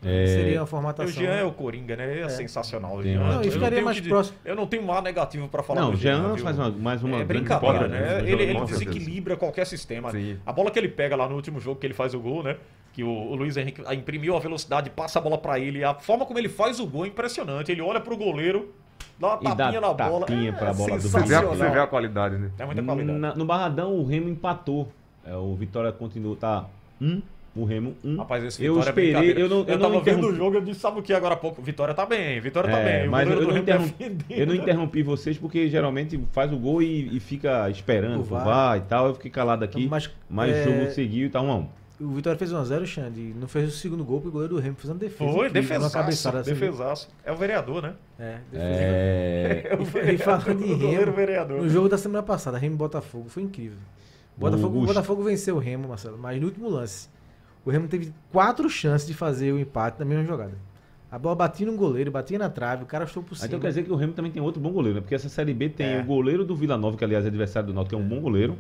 É, 0.05 0.25
Seria 0.27 0.59
uma 0.59 0.67
formatação. 0.67 1.05
o 1.09 1.13
Jean 1.13 1.31
é 1.31 1.45
o 1.45 1.51
Coringa, 1.53 1.95
né? 1.95 2.19
É, 2.19 2.21
É. 2.23 2.29
sensacional. 2.29 2.97
o 2.97 3.01
Tem 3.01 3.13
Jean. 3.13 3.23
Não, 3.23 3.41
e 3.41 3.45
Eu 3.45 3.51
ficaria 3.53 3.75
tenho 3.77 3.85
mais 3.85 4.01
próximo. 4.01 4.37
Eu 4.43 4.53
não 4.53 4.67
tenho 4.67 4.85
nada 4.85 5.01
negativo 5.01 5.47
para 5.47 5.63
falar 5.63 5.79
Não, 5.79 5.91
o 5.91 5.95
Jean 5.95 6.33
viu? 6.33 6.43
faz 6.43 6.59
uma- 6.59 6.69
mais 6.71 7.01
uma 7.03 7.19
é 7.19 7.23
brincadeira, 7.23 7.87
né? 7.87 7.99
né? 7.99 8.19
Ele, 8.29 8.31
ele 8.43 8.53
certeza. 8.59 8.65
desequilibra 8.85 9.37
qualquer 9.37 9.65
sistema. 9.65 10.11
Sim. 10.11 10.37
A 10.45 10.51
bola 10.51 10.69
que 10.71 10.77
ele 10.77 10.89
pega 10.89 11.15
lá 11.15 11.29
no 11.29 11.35
último 11.35 11.57
jogo 11.61 11.79
que 11.79 11.87
ele 11.87 11.93
faz 11.93 12.13
o 12.13 12.19
gol, 12.19 12.43
né? 12.43 12.57
Que 12.91 13.01
o, 13.01 13.07
o 13.09 13.33
Luiz 13.35 13.55
Henrique 13.55 13.81
imprimiu 13.93 14.35
a 14.35 14.39
velocidade, 14.41 14.89
passa 14.89 15.19
a 15.19 15.21
bola 15.21 15.37
pra 15.37 15.57
ele. 15.57 15.85
A 15.85 15.93
forma 15.93 16.25
como 16.25 16.37
ele 16.37 16.49
faz 16.49 16.81
o 16.81 16.85
gol 16.85 17.05
é 17.05 17.07
impressionante. 17.07 17.71
Ele 17.71 17.81
olha 17.81 18.01
pro 18.01 18.17
goleiro, 18.17 18.73
dá 19.17 19.27
uma 19.29 19.39
E 19.39 19.43
dá 19.45 19.55
tapinha 19.55 19.79
na 19.81 19.93
bola. 19.93 20.25
tapinha 20.25 20.49
é 20.49 20.51
pra 20.51 20.73
bola 20.73 20.97
do 20.97 21.01
Você 21.01 21.07
vê, 21.09 21.17
a, 21.17 21.21
sensacional. 21.39 21.55
você 21.55 21.69
vê 21.69 21.79
a 21.79 21.87
qualidade, 21.87 22.37
né? 22.37 22.51
É 22.59 22.65
muita 22.65 22.83
qualidade. 22.83 23.17
Na- 23.17 23.35
no 23.35 23.45
Barradão, 23.45 23.95
o 23.95 24.05
Remo 24.05 24.27
empatou. 24.27 24.91
É, 25.25 25.35
o 25.35 25.53
Vitória 25.55 25.91
continua, 25.91 26.35
tá 26.35 26.65
um, 27.01 27.21
o 27.55 27.63
Remo 27.65 27.95
um. 28.03 28.17
Rapaz, 28.17 28.43
esse 28.43 28.63
eu 28.63 28.73
Vitória 28.75 28.89
é 28.89 28.91
esperei, 28.91 29.11
brincadeira. 29.13 29.39
eu 29.39 29.49
não, 29.49 29.57
eu, 29.59 29.65
não 29.65 29.79
tava 29.79 29.93
vendo 29.93 30.01
interrompi. 30.17 30.25
o 30.27 30.35
jogo, 30.35 30.57
eu 30.57 30.61
disse, 30.61 30.79
sabe 30.79 30.99
o 30.99 31.03
que 31.03 31.13
agora 31.13 31.33
há 31.35 31.37
pouco? 31.37 31.61
Vitória 31.61 31.93
tá 31.93 32.05
bem, 32.05 32.39
Vitória 32.41 32.69
tá 32.69 32.79
É, 32.79 32.99
bem. 32.99 33.07
O 33.07 33.11
mas 33.11 33.29
eu, 33.29 33.35
goleiro 33.35 33.57
eu 33.59 33.63
do 33.63 33.71
não 33.79 33.85
defendendo. 33.87 34.25
eu 34.29 34.47
não 34.47 34.55
interrompi 34.55 35.03
vocês 35.03 35.37
porque 35.37 35.69
geralmente 35.69 36.19
faz 36.31 36.51
o 36.51 36.57
gol 36.57 36.81
e, 36.81 37.15
e 37.15 37.19
fica 37.19 37.69
esperando 37.69 38.17
O 38.17 38.21
o 38.21 38.23
VAR. 38.23 38.43
VAR 38.45 38.77
e 38.77 38.81
tal. 38.81 39.07
Eu 39.07 39.13
fiquei 39.15 39.31
calado 39.31 39.63
aqui, 39.63 39.87
Mas, 39.87 40.09
mas 40.29 40.53
é, 40.55 40.61
o 40.61 40.79
jogo 40.79 40.91
seguiu 40.91 41.27
e 41.27 41.29
tá 41.29 41.41
um 41.41 41.51
a 41.51 41.55
um. 41.57 41.67
O 42.01 42.07
Vitória 42.15 42.37
fez 42.37 42.51
1x0, 42.51 42.85
Xande, 42.85 43.33
não 43.39 43.47
fez 43.47 43.69
o 43.69 43.71
segundo 43.77 44.03
gol, 44.03 44.17
porque 44.17 44.29
o 44.29 44.31
goleiro 44.31 44.55
do 44.55 44.59
Remo 44.59 44.75
fez 44.75 44.89
uma 44.89 44.97
defesa. 44.99 45.31
Foi, 45.31 45.47
incrível, 45.47 45.47
uma 45.47 45.51
defesaço, 45.61 45.93
cabeçada 45.93 46.39
assim. 46.39 46.49
defesaço. 46.53 47.09
É 47.23 47.31
o 47.31 47.35
vereador, 47.37 47.81
né? 47.83 47.93
É, 48.19 48.37
defesa. 48.51 48.73
É, 48.73 49.77
E 49.79 49.85
fa- 49.85 50.11
e 50.11 50.17
falando 50.17 50.57
de 50.57 50.73
o 50.73 50.89
Remo, 50.91 51.11
vereador. 51.13 51.61
no 51.61 51.69
jogo 51.69 51.87
da 51.87 51.97
semana 51.97 52.23
passada, 52.23 52.57
Remo 52.57 52.75
e 52.75 52.77
Botafogo, 52.77 53.29
foi 53.29 53.43
incrível. 53.43 53.77
O 54.37 54.39
Botafogo, 54.39 54.81
o. 54.81 54.85
Botafogo 54.85 55.23
venceu 55.23 55.55
o 55.55 55.59
Remo, 55.59 55.87
Marcelo, 55.87 56.17
mas 56.17 56.39
no 56.39 56.47
último 56.47 56.69
lance. 56.69 57.07
O 57.65 57.69
Remo 57.69 57.87
teve 57.87 58.11
quatro 58.31 58.69
chances 58.69 59.07
de 59.07 59.13
fazer 59.13 59.51
o 59.53 59.59
empate 59.59 59.97
na 59.99 60.05
mesma 60.05 60.25
jogada. 60.25 60.53
A 61.09 61.19
bola 61.19 61.35
batia 61.35 61.65
no 61.67 61.77
goleiro, 61.77 62.09
batia 62.11 62.39
na 62.39 62.49
trave, 62.49 62.83
o 62.83 62.87
cara 62.87 63.03
estou 63.05 63.21
por 63.21 63.35
cima. 63.35 63.47
Então 63.47 63.59
quer 63.59 63.67
dizer 63.67 63.83
que 63.83 63.91
o 63.91 63.95
Remo 63.95 64.13
também 64.13 64.31
tem 64.31 64.41
outro 64.41 64.59
bom 64.59 64.71
goleiro, 64.71 64.95
né? 64.95 65.01
Porque 65.01 65.13
essa 65.13 65.29
Série 65.29 65.53
B 65.53 65.69
tem 65.69 65.85
É. 65.85 66.01
o 66.01 66.05
goleiro 66.05 66.43
do 66.43 66.55
Vila 66.55 66.75
Nova, 66.77 66.97
que 66.97 67.03
aliás 67.03 67.23
é 67.23 67.27
adversário 67.27 67.67
do 67.67 67.73
Náutico, 67.73 67.95
que 67.95 68.01
é 68.01 68.03
um 68.03 68.07
bom 68.09 68.19
goleiro. 68.19 68.57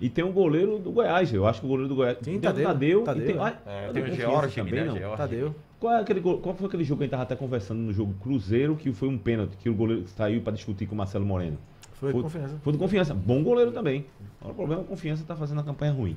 E 0.00 0.08
tem 0.10 0.24
o 0.24 0.32
goleiro 0.32 0.80
do 0.80 0.90
Goiás. 0.90 1.32
Eu 1.32 1.46
acho 1.46 1.60
que 1.60 1.66
o 1.66 1.68
goleiro 1.68 1.88
do 1.88 1.94
Goiás. 1.94 2.18
Sim, 2.20 2.24
tem 2.24 2.38
o 2.38 2.40
Tadeu, 2.42 3.02
Tadeu, 3.04 3.24
tem, 3.24 3.38
ah, 3.38 3.54
É, 3.64 3.86
Tadeu 3.86 4.04
tem 4.04 4.12
o 4.12 4.16
George 4.16 4.56
também, 4.56 4.74
né? 4.74 4.84
não? 4.86 4.96
George. 4.98 5.16
Tadeu. 5.16 5.54
Qual, 5.78 5.92
é 5.94 6.00
aquele, 6.00 6.20
qual 6.20 6.54
foi 6.56 6.66
aquele 6.66 6.82
jogo 6.84 6.98
que 6.98 7.04
a 7.04 7.06
gente 7.06 7.10
tava 7.12 7.22
até 7.22 7.36
conversando 7.36 7.78
no 7.78 7.92
jogo 7.92 8.12
Cruzeiro, 8.20 8.74
que 8.74 8.92
foi 8.92 9.08
um 9.08 9.16
pênalti, 9.16 9.56
que 9.56 9.70
o 9.70 9.74
goleiro 9.74 10.04
saiu 10.08 10.40
para 10.42 10.52
discutir 10.54 10.86
com 10.86 10.94
o 10.96 10.98
Marcelo 10.98 11.24
Moreno? 11.24 11.56
Foi 12.02 12.10
Foi- 12.12 12.22
confiança. 12.22 12.58
Foi 12.64 12.72
do 12.72 12.78
Confiança. 12.80 13.14
Bom 13.14 13.42
goleiro 13.44 13.70
também. 13.70 14.04
Agora, 14.40 14.52
o 14.52 14.56
problema 14.56 14.82
é 14.82 14.84
que 14.84 14.88
o 14.90 14.96
Confiança 14.96 15.24
tá 15.24 15.36
fazendo 15.36 15.58
uma 15.58 15.64
campanha 15.64 15.92
ruim. 15.92 16.16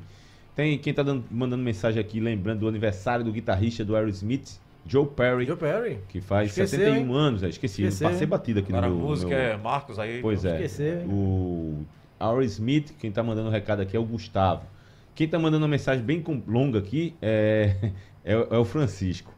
Tem 0.55 0.79
quem 0.79 0.91
tá 0.93 1.03
dando- 1.03 1.23
mandando 1.29 1.63
mensagem 1.63 2.01
aqui, 2.01 2.19
lembrando 2.19 2.61
do 2.61 2.67
aniversário 2.67 3.23
do 3.23 3.31
guitarrista 3.31 3.85
do 3.85 3.95
Aerosmith, 3.95 4.59
Joe 4.87 5.05
Perry, 5.05 5.45
Joe 5.45 5.55
Perry. 5.55 5.99
que 6.09 6.19
faz 6.21 6.49
Esqueceu, 6.49 6.79
71 6.79 6.97
hein? 7.11 7.15
anos. 7.15 7.43
é, 7.43 7.49
Esqueci, 7.49 7.83
Esqueceu, 7.83 8.07
passei 8.09 8.23
hein? 8.23 8.29
batido 8.29 8.59
aqui 8.61 8.71
Agora 8.71 8.87
a 8.87 8.89
no 8.89 8.95
meu... 8.95 9.05
música 9.05 9.29
no 9.29 9.35
meu- 9.37 9.51
é 9.51 9.57
Marcos 9.57 9.99
aí. 9.99 10.21
Pois 10.23 10.43
é. 10.43 10.55
Esqueceu? 10.55 11.07
O 11.07 11.85
Aerosmith, 12.19 12.91
quem 12.99 13.11
tá 13.11 13.21
mandando 13.21 13.49
o 13.49 13.51
recado 13.51 13.81
aqui 13.81 13.95
é 13.95 13.99
o 13.99 14.05
Gustavo. 14.05 14.63
Quem 15.13 15.27
tá 15.27 15.37
mandando 15.37 15.63
uma 15.63 15.69
mensagem 15.69 16.03
bem 16.03 16.23
longa 16.47 16.79
aqui 16.79 17.13
é, 17.21 17.91
é, 18.25 18.35
o- 18.35 18.47
é 18.55 18.57
o 18.57 18.65
Francisco. 18.65 19.31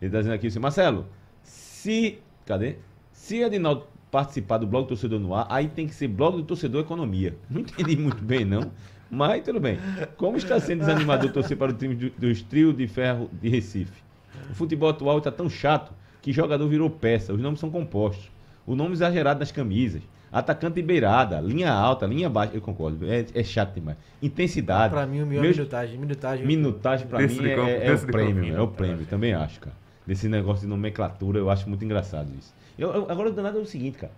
Ele 0.00 0.10
tá 0.10 0.18
dizendo 0.18 0.34
aqui 0.34 0.48
assim, 0.48 0.58
Marcelo, 0.58 1.06
se. 1.44 2.18
Cadê? 2.44 2.74
Se 3.12 3.44
Adinaldo 3.44 3.86
participar 4.16 4.58
do 4.58 4.66
blog 4.66 4.84
do 4.84 4.88
torcedor 4.88 5.18
no 5.18 5.34
ar, 5.34 5.46
aí 5.48 5.66
tem 5.68 5.86
que 5.88 5.94
ser 5.94 6.06
blog 6.06 6.36
do 6.36 6.42
torcedor 6.44 6.82
economia. 6.82 7.34
Não 7.50 7.62
entendi 7.62 7.96
muito 7.96 8.22
bem, 8.22 8.44
não. 8.44 8.70
Mas 9.10 9.42
tudo 9.42 9.58
bem. 9.58 9.78
Como 10.18 10.36
está 10.36 10.60
sendo 10.60 10.80
desanimador 10.80 11.32
torcer 11.32 11.56
para 11.56 11.70
o 11.72 11.74
time 11.74 11.94
do- 11.94 12.10
dos 12.10 12.42
trio 12.42 12.72
de 12.74 12.86
ferro 12.86 13.28
de 13.32 13.48
Recife? 13.48 14.02
O 14.50 14.54
futebol 14.54 14.90
atual 14.90 15.16
está 15.18 15.30
tão 15.30 15.48
chato 15.50 15.92
que 16.20 16.30
jogador 16.32 16.68
virou 16.68 16.88
peça. 16.90 17.32
Os 17.32 17.40
nomes 17.40 17.58
são 17.58 17.70
compostos. 17.70 18.30
O 18.66 18.76
nome 18.76 18.92
exagerado 18.92 19.40
nas 19.40 19.50
camisas. 19.50 20.02
Atacante 20.30 20.74
de 20.76 20.82
beirada, 20.82 21.40
linha 21.40 21.70
alta, 21.72 22.06
linha 22.06 22.28
baixa. 22.30 22.52
Eu 22.54 22.60
concordo. 22.62 23.04
É, 23.10 23.26
é 23.34 23.42
chato 23.42 23.74
demais. 23.74 23.96
Intensidade. 24.22 24.94
Pra 24.94 25.06
mim, 25.06 25.20
o 25.22 25.26
melhor 25.26 25.42
Meus- 25.42 25.56
minutagem. 25.56 25.98
Minutagem. 25.98 26.46
Minutagem 26.46 27.06
pra 27.06 27.18
Desse 27.18 27.40
mim 27.40 27.48
é, 27.48 27.54
campo, 27.56 27.68
é 27.70 27.80
desse 27.80 28.04
o 28.04 28.08
prêmio, 28.08 28.56
é 28.56 28.60
o 28.62 28.68
prêmio, 28.68 29.06
também 29.06 29.34
acho, 29.34 29.60
cara. 29.60 29.76
Desse 30.06 30.26
negócio 30.28 30.62
de 30.62 30.68
nomenclatura, 30.68 31.38
eu 31.38 31.50
acho 31.50 31.68
muito 31.68 31.84
engraçado 31.84 32.28
isso. 32.38 32.54
Eu, 32.78 32.90
eu- 32.92 33.10
agora 33.10 33.28
o 33.30 33.32
danado 33.32 33.58
é 33.58 33.60
o 33.62 33.66
seguinte, 33.66 33.98
cara. 33.98 34.12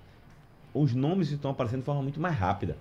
Os 0.73 0.95
nomes 0.95 1.31
estão 1.31 1.51
aparecendo 1.51 1.81
de 1.81 1.85
forma 1.87 2.03
muito 2.03 2.21
mais 2.21 2.37
rápida. 2.37 2.77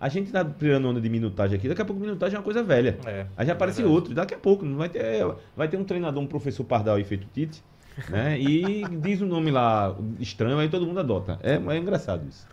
A 0.00 0.08
gente 0.08 0.30
tá 0.30 0.44
tirando 0.44 0.86
onda 0.88 1.00
de 1.00 1.08
minutagem 1.08 1.56
aqui, 1.56 1.68
daqui 1.68 1.80
a 1.80 1.84
pouco 1.84 2.00
minutagem 2.02 2.36
é 2.36 2.38
uma 2.38 2.44
coisa 2.44 2.62
velha. 2.62 2.98
É, 3.06 3.26
Aí 3.36 3.46
já 3.46 3.52
aparece 3.52 3.78
verdade. 3.78 3.94
outro, 3.96 4.14
daqui 4.14 4.34
a 4.34 4.38
pouco, 4.38 4.64
não 4.64 4.76
vai 4.76 4.88
ter, 4.88 5.24
vai 5.56 5.68
ter 5.68 5.76
um 5.78 5.84
treinador, 5.84 6.22
um 6.22 6.26
professor 6.26 6.64
Pardal 6.64 6.96
aí 6.96 7.04
feito 7.04 7.26
Tite, 7.32 7.62
né? 8.10 8.38
E 8.38 8.84
diz 9.00 9.20
o 9.22 9.26
nome 9.26 9.50
lá 9.50 9.96
estranho, 10.20 10.58
aí 10.58 10.68
todo 10.68 10.84
mundo 10.86 11.00
adota. 11.00 11.38
É, 11.42 11.54
é 11.54 11.78
engraçado 11.78 12.26
isso. 12.28 12.46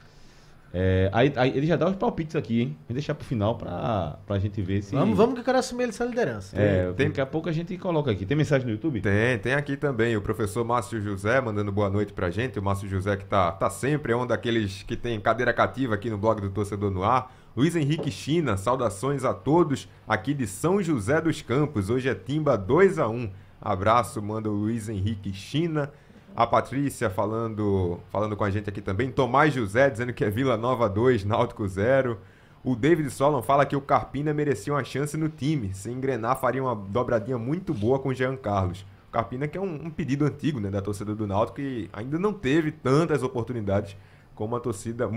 É, 0.74 1.10
aí, 1.12 1.34
aí 1.36 1.58
ele 1.58 1.68
já 1.68 1.76
dá 1.76 1.90
os 1.90 1.96
palpites 1.98 2.36
aqui, 2.36 2.62
hein? 2.62 2.78
Vou 2.88 2.94
deixar 2.94 3.14
pro 3.14 3.26
final 3.26 3.58
pra, 3.58 4.18
pra 4.26 4.40
gente 4.40 4.62
ver 4.62 4.82
se. 4.82 4.96
Vamos, 4.96 5.18
vamos 5.18 5.34
que 5.34 5.42
eu 5.42 5.44
quero 5.44 5.58
assumir 5.58 5.90
essa 5.90 6.06
liderança. 6.06 6.58
É, 6.58 6.92
Tem- 6.94 7.08
daqui 7.08 7.20
a 7.20 7.26
pouco 7.26 7.50
a 7.50 7.52
gente 7.52 7.78
coloca 7.78 8.10
aqui. 8.10 8.26
Tem 8.26 8.38
mensagem 8.38 8.66
no 8.66 8.74
YouTube? 8.74 9.02
Tem, 9.02 9.38
tem 9.40 9.54
aqui 9.54 9.76
também 9.76 10.16
o 10.16 10.22
professor 10.22 10.64
Márcio 10.64 11.02
José 11.02 11.42
mandando 11.42 11.72
boa 11.72 11.90
noite 11.90 12.14
pra 12.14 12.30
gente. 12.30 12.58
O 12.58 12.64
Márcio 12.64 12.88
José 12.88 13.18
que 13.18 13.26
tá, 13.26 13.52
tá 13.52 13.70
sempre, 13.70 14.14
é 14.14 14.16
um 14.16 14.26
daqueles 14.26 14.84
que 14.84 14.96
tem 14.96 15.20
cadeira 15.20 15.52
cativa 15.54 15.96
aqui 15.96 16.10
no 16.10 16.18
blog 16.18 16.40
do 16.40 16.50
Torcedor 16.50 16.90
no 16.90 17.04
Ar. 17.04 17.34
Luiz 17.56 17.76
Henrique 17.76 18.10
China, 18.10 18.56
saudações 18.56 19.26
a 19.26 19.34
todos 19.34 19.90
aqui 20.08 20.34
de 20.34 20.48
São 20.48 20.82
José 20.82 21.20
dos 21.20 21.42
Campos. 21.42 21.90
Hoje 21.90 22.08
é 22.08 22.16
Timba 22.16 22.58
2 22.58 22.98
a 22.98 23.10
1 23.10 23.30
Abraço, 23.62 24.22
manda 24.22 24.50
o 24.50 24.54
Luiz 24.54 24.88
Henrique 24.90 25.34
China. 25.34 25.92
A 26.36 26.48
Patrícia 26.48 27.10
falando, 27.10 28.00
falando 28.10 28.38
com 28.38 28.44
a 28.44 28.50
gente 28.50 28.70
aqui 28.70 28.82
também. 28.82 29.12
Tomás 29.12 29.54
José 29.54 29.90
dizendo 29.90 30.14
que 30.14 30.24
é 30.24 30.30
Vila 30.30 30.56
Nova 30.56 30.88
2, 30.88 31.26
Náutico 31.26 31.68
0. 31.68 32.18
O 32.64 32.76
David 32.76 33.10
Solon 33.10 33.42
fala 33.42 33.66
que 33.66 33.76
o 33.76 33.82
Carpina 33.82 34.34
merecia 34.34 34.74
uma 34.74 34.84
chance 34.84 35.18
no 35.18 35.28
time. 35.28 35.74
Se 35.74 35.90
engrenar, 35.90 36.40
faria 36.40 36.64
uma 36.64 36.76
dobradinha 36.76 37.38
muito 37.38 37.74
boa 37.74 38.00
com 38.00 38.10
o 38.10 38.14
Jean 38.14 38.36
Carlos. 38.38 38.86
O 39.10 39.12
Carpina 39.12 39.48
que 39.48 39.58
é 39.58 39.62
um, 39.62 39.88
um 39.88 39.90
pedido 39.90 40.26
antigo 40.26 40.60
né, 40.60 40.70
da 40.70 40.82
torcida 40.82 41.14
do 41.14 41.28
Náutico 41.28 41.60
e 41.60 41.90
ainda 41.92 42.18
não 42.18 42.32
teve 42.32 42.72
tantas 42.72 43.24
oportunidades 43.24 43.98
como 44.34 44.56
a 44.56 44.60
torcida, 44.60 45.10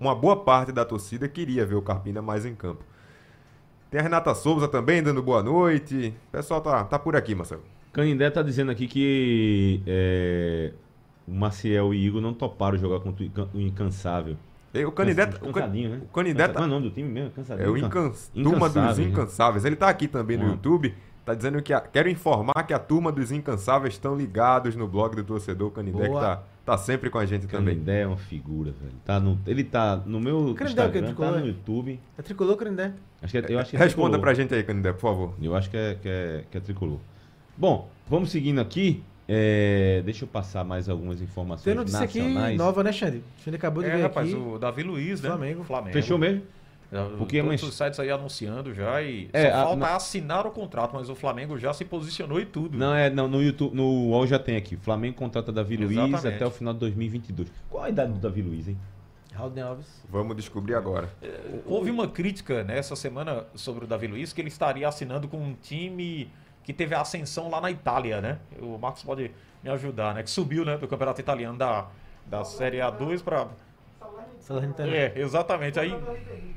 uma 0.00 0.14
boa 0.14 0.36
parte 0.36 0.72
da 0.72 0.84
torcida 0.84 1.28
queria 1.28 1.64
ver 1.64 1.76
o 1.76 1.82
Carpina 1.82 2.20
mais 2.20 2.44
em 2.44 2.54
campo. 2.54 2.84
Tem 3.90 4.00
a 4.00 4.02
Renata 4.02 4.34
Souza 4.34 4.68
também 4.68 5.02
dando 5.02 5.22
boa 5.22 5.42
noite. 5.42 6.14
O 6.28 6.32
pessoal 6.32 6.60
tá, 6.60 6.84
tá 6.84 6.98
por 6.98 7.16
aqui, 7.16 7.34
Marcelo. 7.34 7.62
Canindé 7.92 8.30
tá 8.30 8.42
dizendo 8.42 8.70
aqui 8.70 8.86
que 8.86 9.80
é, 9.86 10.72
o 11.26 11.32
Maciel 11.32 11.92
e 11.94 12.06
Igor 12.06 12.20
não 12.20 12.32
toparam 12.32 12.76
jogar 12.78 13.00
contra 13.00 13.22
o 13.22 13.26
Incan- 13.26 13.48
o 13.54 13.60
Incansável. 13.60 14.36
E 14.74 14.84
o 14.84 14.92
Canidé, 14.92 15.26
Cansa- 15.26 15.38
o 15.38 15.40
Can- 15.46 15.52
Cansadinho, 15.52 15.90
né? 15.90 16.00
o 16.04 16.12
Cansa- 16.12 16.48
tá- 16.48 16.60
é 16.60 16.64
o 16.64 16.66
nome 16.68 16.88
do 16.88 16.94
time 16.94 17.08
mesmo? 17.08 17.30
Cansadinho. 17.30 17.66
É 17.66 17.70
o 17.70 17.76
Incan- 17.76 17.86
Incans... 18.08 18.30
Turma 18.34 18.68
dos 18.68 18.98
Incansáveis, 18.98 19.62
né? 19.64 19.68
Ele 19.70 19.76
tá 19.76 19.88
aqui 19.88 20.06
também 20.06 20.36
no 20.36 20.44
Ah. 20.46 20.48
YouTube. 20.50 20.94
Tá 21.24 21.34
dizendo 21.34 21.60
que 21.62 21.72
a- 21.74 21.80
quero 21.80 22.08
informar 22.08 22.62
que 22.66 22.72
a 22.72 22.78
turma 22.78 23.10
dos 23.12 23.30
Incansáveis 23.32 23.94
estão 23.94 24.14
ligados 24.16 24.74
no 24.76 24.86
blog 24.88 25.14
do 25.16 25.24
torcedor 25.24 25.70
Canindé, 25.72 26.04
que 26.04 26.08
Boa. 26.08 26.20
tá, 26.20 26.42
tá 26.64 26.78
sempre 26.78 27.10
com 27.10 27.18
a 27.18 27.26
gente 27.26 27.46
também. 27.46 27.74
Canindé 27.74 28.02
é 28.02 28.06
uma 28.06 28.16
figura, 28.16 28.72
velho. 28.80 28.94
Tá 29.04 29.18
no, 29.20 29.38
ele 29.46 29.62
tá 29.64 29.96
no 30.06 30.20
meu 30.20 30.54
Canindé 30.54 30.82
é 30.84 30.86
o 30.86 30.90
que? 30.92 30.98
Instagram, 30.98 31.00
tá 31.00 31.06
Tricolor? 31.08 31.40
no 31.40 31.46
YouTube. 31.46 32.00
É 32.16 32.22
tricolor, 32.22 32.56
Canindé? 32.56 32.92
Acho 33.20 33.32
que 33.32 33.38
é, 33.38 33.54
eu 33.54 33.58
acho 33.58 33.70
que 33.70 33.76
é 33.76 33.78
Responda 33.78 34.10
tricolor. 34.12 34.20
pra 34.20 34.34
gente 34.34 34.54
aí, 34.54 34.62
Canindé, 34.62 34.92
por 34.92 35.00
favor. 35.00 35.34
Eu 35.42 35.54
acho 35.54 35.68
que 35.68 35.76
é, 35.76 35.94
que 36.00 36.08
é, 36.08 36.44
que 36.50 36.56
é 36.56 36.60
tricolor. 36.60 36.98
Bom, 37.58 37.88
vamos 38.08 38.30
seguindo 38.30 38.60
aqui. 38.60 39.02
É, 39.30 40.00
deixa 40.06 40.24
eu 40.24 40.28
passar 40.28 40.64
mais 40.64 40.88
algumas 40.88 41.20
informações 41.20 41.64
Tem 41.64 41.74
notícia 41.74 42.00
aqui 42.00 42.18
nacionais. 42.20 42.56
nova, 42.56 42.82
né, 42.82 42.92
Xande? 42.92 43.22
Xande 43.44 43.56
acabou 43.56 43.82
de 43.82 43.90
É, 43.90 43.96
ver 43.96 44.02
rapaz, 44.02 44.32
aqui. 44.32 44.40
o 44.40 44.58
Davi 44.58 44.82
Luiz, 44.82 45.20
né? 45.20 45.28
Flamengo. 45.28 45.64
Flamengo. 45.64 45.92
Fechou 45.92 46.16
mesmo? 46.16 46.42
Já, 46.90 47.04
Porque 47.18 47.36
todos 47.42 47.60
mas- 47.60 47.62
os 47.62 47.74
sites 47.76 48.00
aí 48.00 48.10
anunciando 48.10 48.72
já 48.72 49.02
e 49.02 49.28
É, 49.34 49.50
só 49.50 49.56
a- 49.58 49.62
falta 49.64 49.76
na- 49.76 49.96
assinar 49.96 50.46
o 50.46 50.50
contrato, 50.50 50.92
mas 50.94 51.10
o 51.10 51.14
Flamengo 51.14 51.58
já 51.58 51.74
se 51.74 51.84
posicionou 51.84 52.40
e 52.40 52.46
tudo. 52.46 52.78
Não, 52.78 52.94
é 52.94 53.10
não, 53.10 53.28
no 53.28 53.42
YouTube, 53.42 53.74
no 53.76 53.84
UOL 54.08 54.26
já 54.26 54.38
tem 54.38 54.56
aqui. 54.56 54.76
Flamengo 54.76 55.16
contrata 55.16 55.52
Davi 55.52 55.76
Luiz 55.76 55.90
Exatamente. 55.90 56.26
até 56.28 56.46
o 56.46 56.50
final 56.50 56.72
de 56.72 56.80
2022. 56.80 57.50
Qual 57.68 57.84
a 57.84 57.90
idade 57.90 58.12
do 58.12 58.18
Davi 58.18 58.40
Luiz, 58.40 58.68
hein? 58.68 58.78
Raul 59.34 59.52
Alves. 59.62 60.02
Vamos 60.10 60.34
descobrir 60.36 60.74
agora. 60.74 61.10
Houve 61.66 61.90
uma 61.90 62.08
crítica 62.08 62.64
nessa 62.64 62.96
semana 62.96 63.44
sobre 63.54 63.84
o 63.84 63.86
Davi 63.86 64.06
Luiz 64.06 64.32
que 64.32 64.40
ele 64.40 64.48
estaria 64.48 64.88
assinando 64.88 65.28
com 65.28 65.36
um 65.36 65.54
time 65.62 66.30
que 66.68 66.72
teve 66.74 66.94
a 66.94 67.00
ascensão 67.00 67.48
lá 67.48 67.62
na 67.62 67.70
Itália, 67.70 68.20
né? 68.20 68.36
O 68.60 68.76
Marcos 68.76 69.02
pode 69.02 69.30
me 69.64 69.70
ajudar, 69.70 70.14
né? 70.14 70.22
Que 70.22 70.28
subiu, 70.28 70.66
né, 70.66 70.76
do 70.76 70.86
campeonato 70.86 71.18
italiano 71.18 71.56
da, 71.56 71.86
da 72.26 72.44
Série 72.44 72.76
A2 72.76 73.22
para. 73.24 73.46
É, 74.86 75.12
exatamente. 75.18 75.80
Aí 75.80 75.94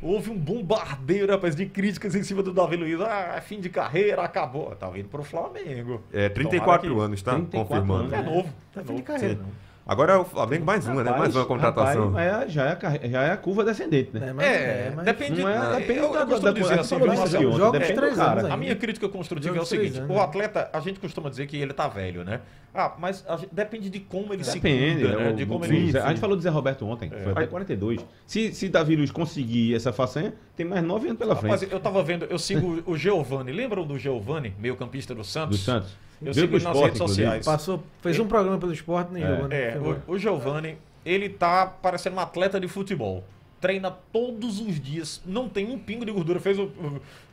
houve 0.01 0.29
um 0.29 0.37
bombardeio, 0.37 1.25
rapaz, 1.29 1.55
de 1.55 1.65
críticas 1.65 2.13
em 2.13 2.23
cima 2.23 2.43
do 2.43 2.51
Davi 2.51 2.75
Luiz. 2.75 2.99
Ah, 2.99 3.35
é 3.37 3.41
fim 3.41 3.61
de 3.61 3.69
carreira, 3.69 4.21
acabou. 4.21 4.75
Tá 4.75 4.89
vindo 4.89 5.07
pro 5.07 5.23
Flamengo. 5.23 6.03
É 6.11 6.27
34 6.27 6.89
Tomara 6.89 6.99
que- 6.99 7.05
anos, 7.05 7.21
tá? 7.21 7.31
34 7.31 7.67
Confirmando. 7.67 8.13
É 8.13 8.17
anos. 8.17 8.33
novo. 8.33 8.53
Tá 8.73 8.81
é 8.81 8.83
fim 8.83 8.95
de 8.95 9.01
carreira, 9.03 9.35
Sim. 9.35 9.51
Agora 9.85 10.13
é 10.13 10.17
o 10.17 10.23
Flamengo 10.23 10.63
mais 10.65 10.87
uma, 10.87 11.03
né? 11.03 11.11
Mais 11.11 11.35
uma 11.35 11.43
contratação. 11.45 12.11
Rapaz, 12.11 12.43
é, 12.45 12.49
já, 12.49 12.65
é 12.65 12.71
a, 12.71 13.07
já 13.09 13.23
é 13.23 13.31
a 13.31 13.37
curva 13.37 13.63
descendente, 13.65 14.11
né? 14.13 14.29
É, 14.29 14.33
mas- 14.33 14.45
É, 14.45 14.93
mas- 14.95 15.05
depende. 15.05 15.41
Não 15.41 15.49
é- 15.49 15.75
depende 15.79 15.99
eu, 15.99 16.11
da- 16.13 16.19
eu 16.21 16.27
costumo 16.27 16.41
da- 16.53 16.59
dizer 16.59 16.75
da- 16.75 16.81
assim, 16.81 16.95
Marcelo? 16.99 17.41
jogos 17.43 17.57
Joga 17.57 17.79
depende 17.79 17.87
de 17.87 17.93
do 17.95 18.01
três 18.01 18.15
cara. 18.17 18.39
anos 18.41 18.51
A 18.51 18.57
minha 18.57 18.75
crítica 18.75 19.09
construtiva 19.09 19.57
é 19.57 19.59
o 19.61 19.65
três 19.65 19.81
seguinte: 19.83 19.97
anos, 19.99 20.09
o 20.11 20.13
né? 20.19 20.23
atleta, 20.23 20.69
a 20.71 20.79
gente 20.79 20.99
costuma 20.99 21.29
dizer 21.29 21.47
que 21.47 21.57
ele 21.57 21.73
tá 21.73 21.87
velho, 21.87 22.23
né? 22.23 22.41
Ah, 22.73 22.93
mas 22.97 23.25
gente- 23.39 23.49
depende 23.51 23.89
de 23.89 23.99
como 23.99 24.33
ele 24.33 24.43
Depende, 24.43 24.51
se 24.51 24.59
cuida, 25.03 25.17
né? 25.17 25.29
é, 25.29 25.33
De 25.33 25.45
como 25.45 25.65
ele. 25.65 25.97
A 25.97 26.07
gente 26.09 26.19
falou 26.21 26.37
do 26.37 26.41
Zé 26.41 26.49
Roberto 26.49 26.85
ontem, 26.85 27.09
foi 27.09 27.31
até 27.33 27.47
42. 27.47 28.05
Se, 28.25 28.53
se 28.53 28.69
Davi 28.69 28.95
Luiz 28.95 29.11
conseguir 29.11 29.75
essa 29.75 29.91
façanha, 29.91 30.33
tem 30.55 30.65
mais 30.65 30.81
9 30.83 31.07
anos 31.07 31.17
pela 31.19 31.33
Rapaz, 31.33 31.59
frente. 31.59 31.73
eu 31.73 31.79
tava 31.81 32.01
vendo, 32.03 32.25
eu 32.29 32.39
sigo 32.39 32.81
o 32.85 32.95
Giovani. 32.95 33.51
Lembram 33.51 33.85
do 33.85 33.97
Giovani, 33.99 34.53
meio 34.57 34.75
campista 34.77 35.13
do 35.13 35.23
Santos? 35.23 35.59
Do 35.59 35.63
Santos. 35.65 35.97
Eu 36.23 36.33
Veio 36.33 36.45
ele 36.55 36.63
nas 36.63 36.79
redes 36.79 36.97
sociais. 36.97 37.45
Passou, 37.45 37.83
fez 38.01 38.19
um 38.19 38.27
programa 38.27 38.57
pelo 38.57 38.71
esporte, 38.71 39.11
nem 39.11 39.23
É. 39.23 39.27
jogou, 39.27 39.47
né? 39.47 39.61
É, 39.73 39.77
o, 40.07 40.13
o 40.13 40.17
Giovani, 40.19 40.77
ele 41.05 41.29
tá 41.29 41.65
parecendo 41.65 42.15
um 42.15 42.19
atleta 42.19 42.59
de 42.59 42.67
futebol. 42.67 43.23
Treina 43.59 43.91
todos 43.91 44.59
os 44.59 44.79
dias, 44.79 45.21
não 45.25 45.47
tem 45.47 45.69
um 45.71 45.77
pingo 45.77 46.05
de 46.05 46.11
gordura. 46.11 46.39
Fez 46.39 46.57
o, 46.57 46.71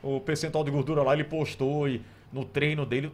o, 0.03 0.15
o 0.15 0.19
percentual 0.21 0.63
de 0.63 0.71
gordura 0.71 1.01
lá, 1.03 1.13
ele 1.13 1.23
postou 1.23 1.87
e 1.87 2.01
no 2.31 2.45
treino 2.45 2.85
dele. 2.85 3.11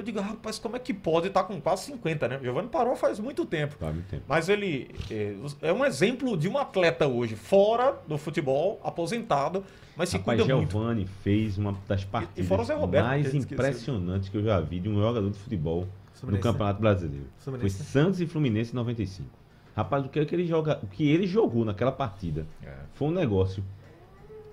Eu 0.00 0.04
digo, 0.04 0.18
rapaz, 0.18 0.58
como 0.58 0.76
é 0.76 0.78
que 0.78 0.94
pode 0.94 1.26
estar 1.28 1.44
com 1.44 1.60
quase 1.60 1.84
50, 1.84 2.26
né? 2.26 2.38
O 2.38 2.42
Giovani 2.42 2.68
parou 2.68 2.96
faz 2.96 3.20
muito 3.20 3.44
tempo. 3.44 3.76
Tá, 3.78 3.92
muito 3.92 4.08
tempo. 4.08 4.22
Mas 4.26 4.48
ele 4.48 4.90
é, 5.10 5.34
é 5.60 5.72
um 5.74 5.84
exemplo 5.84 6.38
de 6.38 6.48
um 6.48 6.56
atleta 6.56 7.06
hoje, 7.06 7.36
fora 7.36 7.98
do 8.08 8.16
futebol, 8.16 8.80
aposentado, 8.82 9.62
mas 9.94 10.08
se 10.08 10.16
Rapaz, 10.16 10.40
cuida 10.40 10.56
muito. 10.56 10.70
Giovani 10.70 11.06
fez 11.22 11.58
uma 11.58 11.76
das 11.86 12.02
partidas 12.02 12.48
fora 12.48 12.62
o 12.62 12.64
Zé 12.64 12.74
Roberto, 12.74 13.04
mais 13.06 13.28
que 13.28 13.36
impressionantes 13.36 14.30
que 14.30 14.38
eu 14.38 14.42
já 14.42 14.58
vi 14.58 14.80
de 14.80 14.88
um 14.88 14.94
jogador 14.94 15.28
de 15.28 15.38
futebol 15.38 15.80
no 15.82 15.88
Fluminense, 16.14 16.42
Campeonato 16.42 16.80
Brasileiro. 16.80 17.26
Foi 17.36 17.52
Fluminense. 17.52 17.84
Santos 17.84 18.20
e 18.22 18.26
Fluminense 18.26 18.72
em 18.72 18.76
95. 18.76 19.28
Rapaz, 19.76 20.06
o 20.06 20.08
que, 20.08 20.18
é 20.18 20.24
que 20.24 20.34
ele 20.34 20.46
joga, 20.46 20.80
o 20.82 20.86
que 20.86 21.06
ele 21.10 21.26
jogou 21.26 21.64
naquela 21.64 21.92
partida 21.92 22.46
É. 22.62 22.72
foi 22.94 23.08
um 23.08 23.12
negócio. 23.12 23.62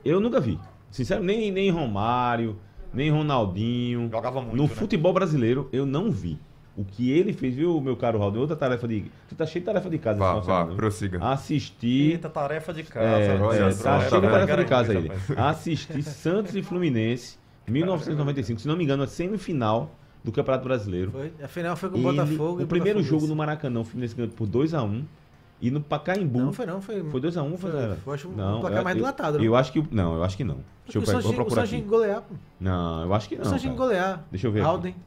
Eu 0.03 0.19
nunca 0.19 0.41
vi. 0.41 0.59
Sincero, 0.91 1.23
nem, 1.23 1.51
nem 1.51 1.69
Romário, 1.69 2.57
nem 2.93 3.09
Ronaldinho. 3.11 4.09
Jogava 4.11 4.41
muito, 4.41 4.55
No 4.55 4.63
né? 4.63 4.69
futebol 4.69 5.13
brasileiro, 5.13 5.69
eu 5.71 5.85
não 5.85 6.11
vi. 6.11 6.37
O 6.75 6.85
que 6.85 7.09
ele 7.11 7.33
fez, 7.33 7.55
viu, 7.55 7.81
meu 7.81 7.95
caro 7.97 8.19
Raul? 8.19 8.37
Outra 8.37 8.55
tarefa 8.55 8.87
de. 8.87 9.05
Tu 9.27 9.33
tá 9.35 9.47
cheio 9.47 9.61
de 9.61 9.65
tarefa 9.65 9.89
de 9.89 9.97
casa 9.97 10.19
Vá, 10.19 10.35
vá, 10.35 10.41
semana, 10.43 10.65
viu? 10.67 10.75
prossiga. 10.75 11.19
Assistir. 11.25 12.11
Eita, 12.11 12.29
tarefa 12.29 12.71
de 12.71 12.83
casa. 12.83 13.07
É, 13.07 13.35
é, 13.35 13.73
tá 13.73 13.99
cheio 14.01 14.21
de 14.21 14.27
tarefa 14.27 14.57
de 14.57 14.65
casa 14.65 14.93
ele. 14.93 15.11
Assistir 15.35 16.03
Santos 16.03 16.55
e 16.55 16.61
Fluminense, 16.61 17.37
1995. 17.67 18.61
Se 18.61 18.67
não 18.67 18.77
me 18.77 18.83
engano, 18.83 19.01
a 19.03 19.07
semifinal 19.07 19.91
do 20.23 20.31
Campeonato 20.31 20.65
Brasileiro. 20.65 21.11
Foi, 21.11 21.31
a 21.41 21.47
final 21.47 21.75
foi 21.75 21.89
com 21.89 21.97
o 21.97 22.01
Botafogo. 22.01 22.61
o 22.63 22.67
primeiro 22.67 22.99
Botafogo 22.99 23.03
jogo 23.03 23.23
esse. 23.23 23.29
no 23.29 23.35
Maracanã, 23.35 23.79
o 23.79 23.83
Fluminense 23.83 24.15
ganhou 24.15 24.31
por 24.31 24.47
2x1. 24.47 25.03
E 25.59 25.71
no 25.71 25.81
Pacaembu. 25.81 26.39
Não, 26.39 26.53
foi 26.53 26.65
não, 26.67 26.79
foi. 26.81 27.03
Foi 27.03 27.19
2x1 27.19 27.51
ou 27.51 27.57
foi 27.57 27.71
Foi, 27.71 27.79
0 27.81 27.95
foi, 28.03 28.13
acho 28.15 28.27
um 28.27 28.31
Não, 28.33 28.59
placar 28.61 28.77
eu- 28.79 28.83
mais 28.83 28.95
eu- 28.95 29.01
dilatado, 29.01 29.37
Eu, 29.43 29.51
não? 29.51 29.55
acho 29.57 29.71
que. 29.73 29.83
Não, 29.91 30.15
eu 30.17 30.23
acho 30.23 30.37
que 30.37 30.43
não. 30.43 30.57
Deixa 30.85 30.97
eu 30.99 31.01
o 31.01 31.05
pegar, 31.05 31.19
vou 31.19 31.31
o 31.31 31.35
procurar 31.35 31.63
aqui. 31.63 31.75
que 31.77 31.81
golear, 31.81 32.21
pô. 32.21 32.35
Não, 32.59 33.03
eu 33.03 33.13
acho 33.13 33.27
que 33.27 33.35
O 33.35 33.43
não. 33.43 33.53
Que 33.57 33.63
cara. 33.63 33.73
golear. 33.75 34.25
Deixa 34.31 34.47
eu 34.47 34.51
ver. 34.51 34.61
Alden, 34.61 34.91
Deixa 34.93 35.01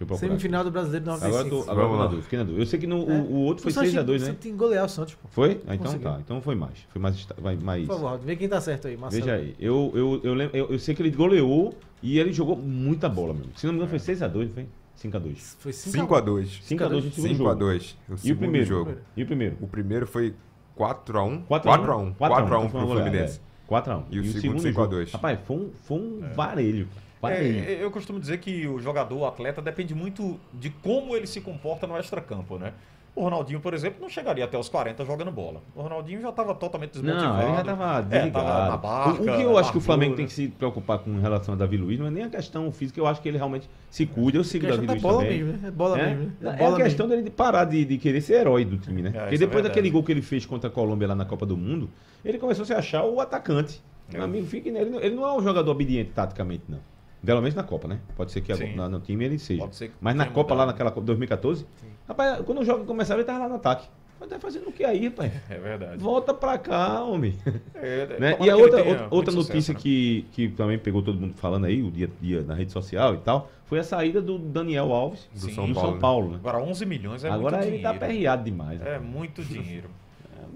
eu 0.00 0.06
procurar. 0.06 0.28
semifinal 0.28 0.64
do 0.64 0.70
Brasileiro 0.70 1.04
de 1.04 1.10
Agora 1.10 1.26
eu 1.26 1.32
96. 1.32 1.64
tô, 1.66 1.70
agora 1.70 1.86
eu 1.86 1.90
tô 1.90 1.92
Vamos 1.92 1.98
na 1.98 2.04
dúvida, 2.06 2.22
fiquei 2.22 2.38
na 2.38 2.44
dúvida. 2.44 2.62
Eu 2.62 2.66
sei 2.66 2.78
que 2.78 2.86
no, 2.86 2.98
É. 2.98 3.00
o, 3.18 3.22
o 3.32 3.34
outro 3.44 3.62
foi 3.64 3.70
O 3.70 3.74
Santos 3.74 3.90
tinha- 3.90 4.02
6x2, 4.04 4.22
o 4.22 4.24
né? 4.26 4.36
Tinha 4.40 4.52
que 4.52 4.58
golear 4.58 4.84
o 4.84 4.88
Santos, 4.88 5.14
pô. 5.14 5.28
Foi? 5.28 5.60
Ah, 5.66 5.74
então 5.74 5.86
Conseguiu. 5.86 6.10
tá. 6.12 6.18
Então 6.20 6.40
foi 6.40 6.54
mais. 6.54 6.78
Foi 6.90 7.02
mais. 7.02 7.26
vai- 7.36 7.56
mais 7.56 7.86
Por 7.86 7.98
favor, 8.00 8.18
vê 8.20 8.36
quem 8.36 8.48
tá 8.48 8.60
certo 8.60 8.86
aí, 8.86 8.96
Marcelo. 8.96 9.24
Veja 9.24 9.36
aí. 9.36 9.56
Eu, 9.58 9.90
eu, 9.94 10.20
eu, 10.22 10.34
lembro, 10.34 10.56
eu, 10.56 10.66
eu 10.70 10.78
sei 10.78 10.94
que 10.94 11.02
ele 11.02 11.10
goleou 11.10 11.74
e 12.02 12.18
ele 12.18 12.32
jogou 12.32 12.56
muita 12.56 13.08
bola 13.08 13.34
mesmo. 13.34 13.50
Se 13.56 13.66
não 13.66 13.72
me 13.72 13.78
engano, 13.80 13.90
foi 13.90 13.98
6x2, 13.98 14.46
não 14.46 14.54
foi? 14.54 14.66
5x2. 15.02 15.56
Foi 15.58 15.72
5x2. 15.72 16.60
5x2 16.62 16.90
no 16.90 17.12
segundo 17.12 17.34
jogo. 17.34 17.50
5x2. 17.50 17.94
O 18.08 18.12
E 18.12 18.14
o 18.14 18.18
segundo 18.18 18.38
primeiro? 18.38 18.66
jogo. 18.66 18.96
E 19.16 19.22
o 19.22 19.26
primeiro? 19.26 19.56
O 19.60 19.66
primeiro 19.66 20.06
foi 20.06 20.34
4x1. 20.78 21.44
4x1. 21.46 21.46
4x1. 21.46 22.14
4x1 22.16 22.70
pro 22.70 22.80
Fluminense. 22.80 23.40
é. 23.46 23.50
4x1. 23.70 24.04
E 24.10 24.18
o 24.20 24.24
segundo, 24.32 24.60
5 24.60 24.82
a 24.82 24.86
2. 24.86 25.12
Rapaz, 25.12 25.38
foi 25.44 25.56
um, 25.56 25.70
foi 25.84 25.98
um 25.98 26.20
varelho. 26.34 26.88
Varelho. 27.22 27.64
É, 27.64 27.84
eu 27.84 27.90
costumo 27.90 28.18
dizer 28.18 28.38
que 28.38 28.66
o 28.66 28.80
jogador, 28.80 29.16
o 29.16 29.26
atleta, 29.26 29.62
depende 29.62 29.94
muito 29.94 30.40
de 30.52 30.70
como 30.70 31.14
ele 31.14 31.26
se 31.26 31.40
comporta 31.40 31.86
no 31.86 31.96
extracampo, 31.96 32.58
né? 32.58 32.72
O 33.14 33.24
Ronaldinho, 33.24 33.60
por 33.60 33.74
exemplo, 33.74 33.98
não 34.00 34.08
chegaria 34.08 34.44
até 34.44 34.56
os 34.56 34.68
40 34.68 35.04
jogando 35.04 35.32
bola. 35.32 35.60
O 35.74 35.82
Ronaldinho 35.82 36.20
já 36.22 36.28
estava 36.30 36.54
totalmente 36.54 36.92
desmotivado. 36.92 37.34
Não, 37.38 37.42
ele 37.42 37.56
já 37.56 37.64
tava 37.64 37.98
É, 37.98 38.02
desligado. 38.02 38.32
tava 38.32 38.68
na 38.68 38.74
o, 38.74 38.78
barca, 38.78 39.10
o 39.22 39.24
que 39.36 39.42
eu 39.42 39.58
acho 39.58 39.72
que 39.72 39.78
o 39.78 39.80
Flamengo 39.80 40.12
né? 40.12 40.16
tem 40.18 40.26
que 40.26 40.32
se 40.32 40.48
preocupar 40.48 40.98
com 41.00 41.18
relação 41.20 41.54
a 41.54 41.56
Davi 41.56 41.76
Luiz 41.76 41.98
não 41.98 42.06
é 42.06 42.10
nem 42.10 42.22
a 42.24 42.28
questão 42.30 42.70
física, 42.70 43.00
eu 43.00 43.06
acho 43.06 43.20
que 43.20 43.28
ele 43.28 43.36
realmente 43.36 43.68
se 43.90 44.06
cuida. 44.06 44.38
Eu 44.38 44.44
sigo 44.44 44.64
o 44.64 44.68
Davi 44.68 44.86
questão 44.86 44.94
Luiz 44.94 45.02
da 45.02 45.08
bola 45.08 45.22
também. 45.24 45.42
mesmo, 45.44 45.60
né? 45.60 45.68
É 45.68 45.70
bola 45.72 45.98
É, 46.00 46.06
mesmo. 46.14 46.32
né? 46.40 46.50
é 46.54 46.56
bola 46.56 46.76
a 46.78 46.82
questão 46.82 47.08
dele 47.08 47.22
de 47.22 47.30
parar 47.30 47.64
de, 47.64 47.84
de 47.84 47.98
querer 47.98 48.20
ser 48.20 48.34
herói 48.34 48.64
do 48.64 48.78
time, 48.78 49.02
né? 49.02 49.10
É, 49.12 49.18
Porque 49.20 49.34
é 49.34 49.38
depois 49.38 49.62
daquele 49.64 49.82
verdade. 49.82 49.90
gol 49.90 50.02
que 50.04 50.12
ele 50.12 50.22
fez 50.22 50.46
contra 50.46 50.70
a 50.70 50.72
Colômbia 50.72 51.08
lá 51.08 51.14
na 51.16 51.24
Copa 51.24 51.44
do 51.44 51.56
Mundo, 51.56 51.90
ele 52.24 52.38
começou 52.38 52.62
a 52.62 52.66
se 52.66 52.72
achar 52.74 53.04
o 53.04 53.20
atacante. 53.20 53.82
É. 54.08 54.14
Meu 54.16 54.24
amigo, 54.24 54.46
fique 54.46 54.70
nele. 54.70 54.96
Ele 54.98 55.14
não 55.16 55.24
é 55.26 55.32
um 55.36 55.42
jogador 55.42 55.70
obediente 55.70 56.10
taticamente, 56.14 56.62
não. 56.68 56.78
Pelo 57.24 57.40
menos 57.42 57.54
na 57.54 57.62
Copa, 57.62 57.86
né? 57.86 57.98
Pode 58.16 58.32
ser 58.32 58.40
que 58.40 58.54
Sim. 58.54 58.74
no 58.76 59.00
time 59.00 59.24
ele 59.26 59.38
seja. 59.38 59.60
Pode 59.60 59.76
ser 59.76 59.88
que 59.88 59.94
Mas 60.00 60.14
na 60.14 60.24
Copa 60.26 60.54
lá 60.54 60.60
mudado. 60.62 60.68
naquela 60.74 60.90
Copa 60.90 61.04
2014, 61.06 61.66
rapaz, 62.10 62.40
quando 62.44 62.60
o 62.60 62.64
jogo 62.64 62.84
começava, 62.84 63.20
ele 63.20 63.26
tava 63.26 63.38
lá 63.40 63.48
no 63.48 63.54
ataque. 63.56 63.88
Mas 64.18 64.28
tá 64.28 64.38
fazendo 64.38 64.68
o 64.68 64.72
que 64.72 64.84
aí, 64.84 65.08
rapaz? 65.08 65.32
É 65.48 65.58
verdade. 65.58 65.96
Volta 66.02 66.34
pra 66.34 66.58
cá, 66.58 67.02
homem. 67.02 67.34
É, 67.74 68.06
Né? 68.20 68.32
tomara 68.32 68.44
E 68.46 68.50
a 68.50 68.56
outra, 68.56 68.78
outra, 68.84 69.08
outra 69.10 69.32
sucesso, 69.32 69.48
notícia 69.48 69.72
né? 69.74 69.80
que, 69.80 70.26
que 70.32 70.48
também 70.50 70.78
pegou 70.78 71.00
todo 71.02 71.18
mundo 71.18 71.32
falando 71.34 71.64
aí, 71.64 71.82
o 71.82 71.90
dia 71.90 72.06
a 72.06 72.22
dia 72.22 72.42
na 72.42 72.52
rede 72.54 72.70
social 72.70 73.14
e 73.14 73.18
tal, 73.18 73.50
foi 73.64 73.78
a 73.78 73.84
saída 73.84 74.20
do 74.20 74.38
Daniel 74.38 74.92
Alves 74.92 75.26
Do 75.32 75.40
Sim. 75.40 75.54
São 75.54 75.66
do 75.66 75.72
Paulo. 75.74 75.86
São 75.88 75.94
né? 75.94 76.00
Paulo, 76.00 76.30
né? 76.32 76.36
Agora 76.36 76.58
11 76.58 76.84
milhões 76.84 77.24
é 77.24 77.30
Agora 77.30 77.56
muito 77.56 77.68
ele 77.68 77.78
tá 77.82 77.92
dinheiro. 77.92 78.04
aperreado 78.04 78.44
demais. 78.44 78.80
É 78.82 78.98
muito 78.98 79.42
dinheiro. 79.42 79.88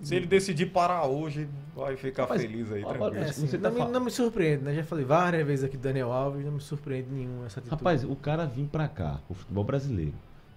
Se 0.02 0.14
ele 0.14 0.26
decidir 0.26 0.66
parar 0.66 1.06
hoje, 1.06 1.48
vai 1.74 1.96
ficar 1.96 2.24
Rapaz, 2.24 2.42
feliz 2.42 2.70
aí, 2.70 2.84
tranquilo. 2.84 3.14
É, 3.16 3.24
assim, 3.30 3.46
Você 3.46 3.56
tá 3.56 3.68
não, 3.70 3.74
me, 3.74 3.80
fal- 3.82 3.90
não 3.90 4.00
me 4.04 4.10
surpreende, 4.10 4.62
né? 4.64 4.74
Já 4.74 4.84
falei 4.84 5.04
várias 5.06 5.46
vezes 5.46 5.64
aqui 5.64 5.78
do 5.78 5.82
Daniel 5.82 6.12
Alves, 6.12 6.44
não 6.44 6.52
me 6.52 6.60
surpreende 6.60 7.08
nenhum 7.10 7.46
essa 7.46 7.60
atitude. 7.60 7.70
Rapaz, 7.80 8.04
o 8.04 8.14
cara 8.14 8.44
vir 8.44 8.66
pra 8.66 8.86
cá, 8.86 9.20
o 9.30 9.32
futebol 9.34 9.64
brasileiro, 9.64 10.12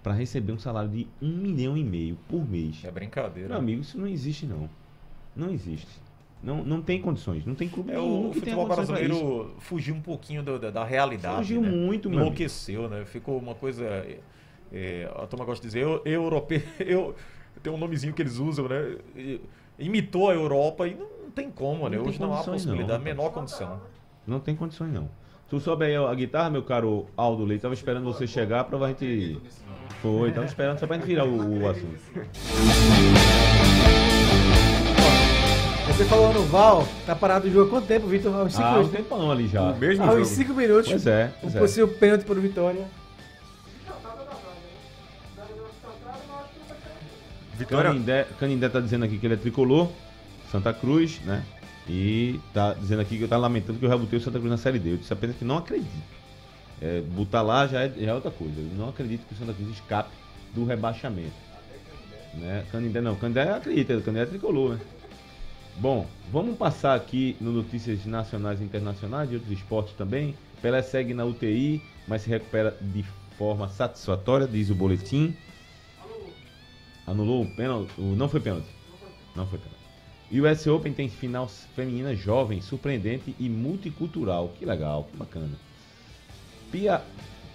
pra 0.08 0.14
receber 0.14 0.52
um 0.52 0.58
salário 0.58 0.88
de 0.88 1.06
um 1.20 1.28
milhão 1.28 1.76
e 1.76 1.84
meio 1.84 2.16
por 2.28 2.48
mês. 2.48 2.82
É 2.82 2.90
brincadeira. 2.90 3.50
Meu 3.50 3.58
amigo, 3.58 3.82
isso 3.82 3.98
não 3.98 4.06
existe 4.06 4.46
não. 4.46 4.68
Não 5.36 5.50
existe. 5.50 5.86
Não, 6.42 6.64
não 6.64 6.80
tem 6.80 6.98
condições. 7.02 7.44
Não 7.44 7.54
tem 7.54 7.68
clube 7.68 7.92
É, 7.92 7.96
nenhum 7.96 8.28
o 8.28 8.30
que 8.30 8.40
futebol 8.40 8.66
brasileiro 8.66 9.54
fugiu 9.58 9.94
um 9.94 10.00
pouquinho 10.00 10.42
do- 10.42 10.58
da, 10.58 10.70
da 10.70 10.84
realidade. 10.84 11.36
Fugiu 11.36 11.60
né? 11.60 11.68
muito, 11.68 12.08
meu 12.08 12.20
amigo. 12.20 12.28
Enlouqueceu, 12.28 12.88
né? 12.88 13.04
Ficou 13.04 13.38
uma 13.38 13.54
coisa. 13.54 13.84
é, 13.84 14.18
é, 14.72 15.12
a 15.14 15.26
turma 15.26 15.44
gosta 15.44 15.60
de 15.60 15.68
dizer, 15.68 15.82
eu, 15.82 16.00
europeu. 16.06 16.62
Eu, 16.80 17.14
tem 17.62 17.70
um 17.72 17.76
nomezinho 17.76 18.14
que 18.14 18.22
eles 18.22 18.38
usam, 18.38 18.66
né? 18.66 18.96
Imitou 19.78 20.30
a 20.30 20.34
Europa 20.34 20.86
e 20.86 20.94
não, 20.94 21.06
não 21.24 21.30
tem 21.30 21.50
como, 21.50 21.86
né? 21.88 21.98
Não 21.98 22.06
Hoje 22.06 22.18
não 22.20 22.32
há 22.32 22.42
possibilidade, 22.42 22.98
não, 22.98 23.04
menor 23.04 23.30
condição. 23.30 23.80
Não 24.26 24.40
tem 24.40 24.54
condições, 24.56 24.92
não. 24.92 25.10
Tu 25.48 25.58
soube 25.58 25.86
aí 25.86 25.96
a 25.96 26.14
guitarra, 26.14 26.50
meu 26.50 26.62
caro 26.62 27.06
Aldo 27.16 27.42
Leite? 27.44 27.62
Tava 27.62 27.72
esperando 27.72 28.04
você 28.04 28.26
chegar 28.26 28.64
pra 28.64 28.86
gente. 28.88 29.40
Foi, 30.02 30.30
tava 30.32 30.46
esperando 30.46 30.78
só 30.78 30.86
pra 30.86 30.96
gente 30.96 31.06
virar 31.06 31.24
o, 31.24 31.60
o 31.62 31.68
assunto. 31.68 31.98
Você 35.88 36.04
falou 36.04 36.32
no 36.32 36.44
Val, 36.44 36.86
tá 37.04 37.16
parado 37.16 37.48
o 37.48 37.50
jogo 37.50 37.66
há 37.66 37.70
quanto 37.70 37.86
tempo, 37.88 38.06
Vitor? 38.06 38.32
Há 38.34 38.44
uns 38.44 38.52
5 38.54 38.64
Ah, 38.64 38.70
um 38.70 38.74
minutos. 38.76 38.96
tempão 38.96 39.30
ali 39.32 39.48
já. 39.48 39.62
O 39.62 39.76
mesmo 39.76 40.04
Há 40.04 40.12
uns 40.14 40.28
5 40.28 40.54
minutos. 40.54 40.88
Pois 40.90 41.06
é, 41.06 41.32
Um 41.38 41.40
pois 41.40 41.56
é. 41.56 41.58
possível 41.58 41.88
pênalti 41.88 42.24
para 42.24 42.38
o 42.38 42.40
Vitória. 42.40 42.86
Vitória. 47.56 47.90
Canindé, 47.90 48.26
Canindé 48.38 48.68
tá 48.68 48.78
dizendo 48.80 49.04
aqui 49.04 49.18
que 49.18 49.26
ele 49.26 49.34
é 49.34 49.36
tricolor, 49.36 49.88
Santa 50.52 50.72
Cruz, 50.72 51.20
né? 51.24 51.42
E 51.88 52.38
tá 52.54 52.74
dizendo 52.74 53.00
aqui 53.02 53.18
que 53.18 53.26
tá 53.26 53.36
lamentando 53.36 53.78
que 53.78 53.84
eu 53.84 53.88
rebutei 53.90 54.18
o 54.18 54.22
Santa 54.22 54.38
Cruz 54.38 54.50
na 54.50 54.58
Série 54.58 54.78
D. 54.78 54.92
Eu 54.92 54.96
disse 54.98 55.12
apenas 55.12 55.34
que 55.36 55.44
não 55.44 55.56
acredito. 55.58 56.17
É, 56.80 57.00
botar 57.00 57.42
lá 57.42 57.66
já 57.66 57.82
é, 57.82 57.88
já 57.88 58.10
é 58.10 58.14
outra 58.14 58.30
coisa. 58.30 58.60
Eu 58.60 58.76
não 58.76 58.88
acredito 58.88 59.26
que 59.26 59.34
o 59.34 59.36
Santa 59.36 59.52
Cruz 59.52 59.70
escape 59.70 60.10
do 60.54 60.64
rebaixamento. 60.64 61.48
Né? 62.34 62.64
Canindé 62.70 63.00
não, 63.00 63.16
Canindé 63.16 63.50
acredita, 63.50 64.00
Canindé 64.00 64.22
é 64.22 64.26
tricolor, 64.26 64.74
né? 64.74 64.80
Bom, 65.76 66.06
vamos 66.32 66.56
passar 66.56 66.94
aqui 66.96 67.36
no 67.40 67.52
notícias 67.52 68.04
nacionais 68.04 68.60
e 68.60 68.64
internacionais 68.64 69.28
de 69.28 69.36
outros 69.36 69.52
esportes 69.52 69.94
também. 69.94 70.34
Pelé 70.60 70.82
segue 70.82 71.14
na 71.14 71.24
UTI, 71.24 71.80
mas 72.06 72.22
se 72.22 72.28
recupera 72.28 72.76
de 72.80 73.04
forma 73.36 73.68
satisfatória, 73.68 74.48
diz 74.48 74.70
o 74.70 74.74
boletim. 74.74 75.36
Anulou 77.06 77.44
o 77.44 77.50
pênalti? 77.54 77.92
Não 77.96 78.28
foi 78.28 78.40
pênalti. 78.40 78.66
Não 79.36 79.46
foi 79.46 79.58
pênalti. 79.58 79.78
E 80.30 80.40
o 80.40 80.50
US 80.50 80.66
Open 80.66 80.92
tem 80.92 81.08
final 81.08 81.48
feminina 81.48 82.14
jovem, 82.14 82.60
surpreendente 82.60 83.34
e 83.38 83.48
multicultural. 83.48 84.52
Que 84.58 84.66
legal, 84.66 85.04
que 85.04 85.16
bacana. 85.16 85.67
Pia, 86.70 87.02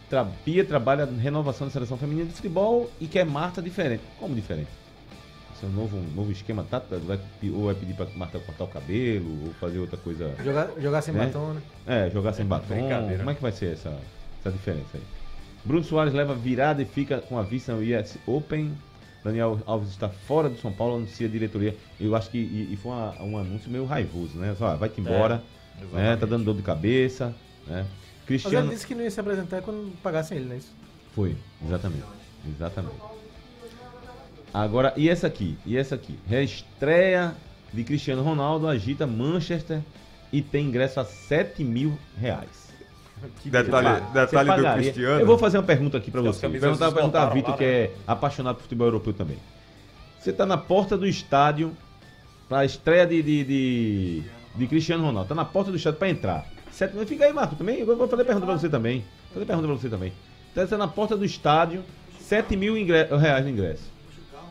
tra, 0.09 0.25
Pia 0.43 0.63
trabalha 0.65 1.05
na 1.05 1.21
renovação 1.21 1.67
da 1.67 1.73
seleção 1.73 1.97
feminina 1.97 2.27
de 2.27 2.33
futebol 2.33 2.89
e 2.99 3.07
quer 3.07 3.25
Marta 3.25 3.61
diferente. 3.61 4.03
Como 4.19 4.33
diferente? 4.35 4.69
Esse 5.55 5.65
é 5.65 5.67
um 5.67 5.71
novo, 5.71 5.97
um 5.97 6.15
novo 6.15 6.31
esquema, 6.31 6.65
tá? 6.69 6.81
Vai, 7.05 7.19
ou 7.53 7.65
vai 7.65 7.75
pedir 7.75 7.93
pra 7.93 8.07
Marta 8.15 8.39
cortar 8.39 8.63
o 8.63 8.67
cabelo, 8.67 9.45
ou 9.47 9.53
fazer 9.59 9.79
outra 9.79 9.97
coisa. 9.97 10.33
Jogar, 10.43 10.69
jogar 10.79 11.01
sem 11.01 11.13
Né? 11.13 11.25
batom, 11.27 11.53
né? 11.53 11.61
É, 11.85 12.09
jogar 12.09 12.33
sem 12.33 12.45
batom. 12.45 12.75
Como 13.17 13.29
é 13.29 13.35
que 13.35 13.41
vai 13.41 13.51
ser 13.51 13.73
essa, 13.73 13.95
essa 14.39 14.51
diferença 14.51 14.89
aí? 14.95 15.03
Bruno 15.65 15.83
Soares 15.83 16.13
leva 16.13 16.33
virada 16.35 16.81
e 16.81 16.85
fica 16.85 17.19
com 17.21 17.37
a 17.37 17.41
vista 17.43 17.73
no 17.73 17.79
US 17.81 18.17
Open. 18.25 18.73
Daniel 19.23 19.57
Alves 19.65 19.87
está 19.89 20.09
fora 20.09 20.49
do 20.49 20.57
São 20.57 20.73
Paulo, 20.73 20.97
anuncia 20.97 21.25
a 21.25 21.29
diretoria. 21.29 21.77
Eu 21.97 22.13
acho 22.13 22.29
que 22.29 22.37
e, 22.37 22.73
e 22.73 22.75
foi 22.75 22.91
uma- 22.91 23.21
um 23.21 23.37
anúncio 23.37 23.71
meio 23.71 23.85
raivoso, 23.85 24.37
né? 24.37 24.53
Só, 24.59 24.67
ah, 24.67 24.75
vai-te 24.75 24.99
embora, 24.99 25.35
né? 25.35 25.41
exatamente. 25.81 26.19
Tá 26.19 26.25
dando 26.25 26.43
dor 26.43 26.55
de 26.55 26.61
cabeça, 26.61 27.33
né? 27.65 27.85
Mas 28.23 28.27
Cristiano... 28.27 28.67
ele 28.67 28.73
disse 28.75 28.87
que 28.87 28.95
não 28.95 29.03
ia 29.03 29.11
se 29.11 29.19
apresentar 29.19 29.61
quando 29.61 29.91
pagassem 30.01 30.37
ele, 30.37 30.47
não 30.47 30.55
é 30.55 30.57
isso? 30.57 30.71
Foi, 31.13 31.35
exatamente. 31.65 32.03
Exatamente. 32.47 32.95
Agora, 34.53 34.93
e 34.95 35.09
essa 35.09 35.27
aqui? 35.27 35.57
E 35.65 35.77
essa 35.77 35.95
aqui? 35.95 36.17
Reestreia 36.27 37.35
de 37.73 37.83
Cristiano 37.83 38.21
Ronaldo 38.23 38.67
agita 38.67 39.05
Manchester 39.07 39.81
e 40.31 40.41
tem 40.41 40.67
ingresso 40.67 40.99
a 40.99 41.05
7 41.05 41.63
mil 41.63 41.97
reais. 42.19 42.63
Detalhe, 43.45 44.03
Você 44.13 44.25
detalhe 44.35 44.61
do? 44.61 44.73
Cristiano. 44.73 45.19
Eu 45.21 45.25
vou 45.25 45.37
fazer 45.37 45.57
uma 45.57 45.63
pergunta 45.63 45.97
aqui 45.97 46.11
pra 46.11 46.19
As 46.21 46.27
você. 46.27 46.41
camisas 46.41 46.61
Perguntar, 46.61 46.91
perguntar 46.91 47.23
a 47.23 47.29
Vitor, 47.29 47.51
lá, 47.51 47.57
que 47.57 47.63
né? 47.63 47.71
é 47.71 47.91
apaixonado 48.05 48.55
por 48.55 48.63
futebol 48.63 48.87
europeu 48.87 49.13
também. 49.13 49.37
Você 50.19 50.33
tá 50.33 50.45
na 50.45 50.57
porta 50.57 50.97
do 50.97 51.07
estádio 51.07 51.75
pra 52.49 52.65
estreia 52.65 53.05
de, 53.07 53.21
de, 53.21 53.43
de, 53.43 54.23
de 54.55 54.67
Cristiano 54.67 55.05
Ronaldo. 55.05 55.29
Tá 55.29 55.35
na 55.35 55.45
porta 55.45 55.71
do 55.71 55.77
estádio 55.77 55.99
pra 55.99 56.09
entrar. 56.09 56.45
Sete. 56.73 57.05
Fica 57.05 57.25
aí, 57.25 57.31
Marco, 57.33 57.55
também. 57.55 57.79
Eu 57.79 57.85
vou 57.85 58.07
fazer 58.07 58.25
pergunta 58.25 58.45
pra 58.45 58.57
você 58.57 58.67
também. 58.67 58.99
Vou 59.27 59.33
fazer 59.35 59.45
pergunta 59.45 59.67
pra 59.67 59.77
você 59.77 59.89
também. 59.89 60.11
Então, 60.51 60.63
você 60.63 60.69
tá 60.71 60.77
na 60.77 60.87
porta 60.87 61.15
do 61.15 61.23
estádio, 61.23 61.83
7 62.19 62.55
mil 62.57 62.73
reais 62.75 63.43
no 63.45 63.51
ingresso. 63.51 63.91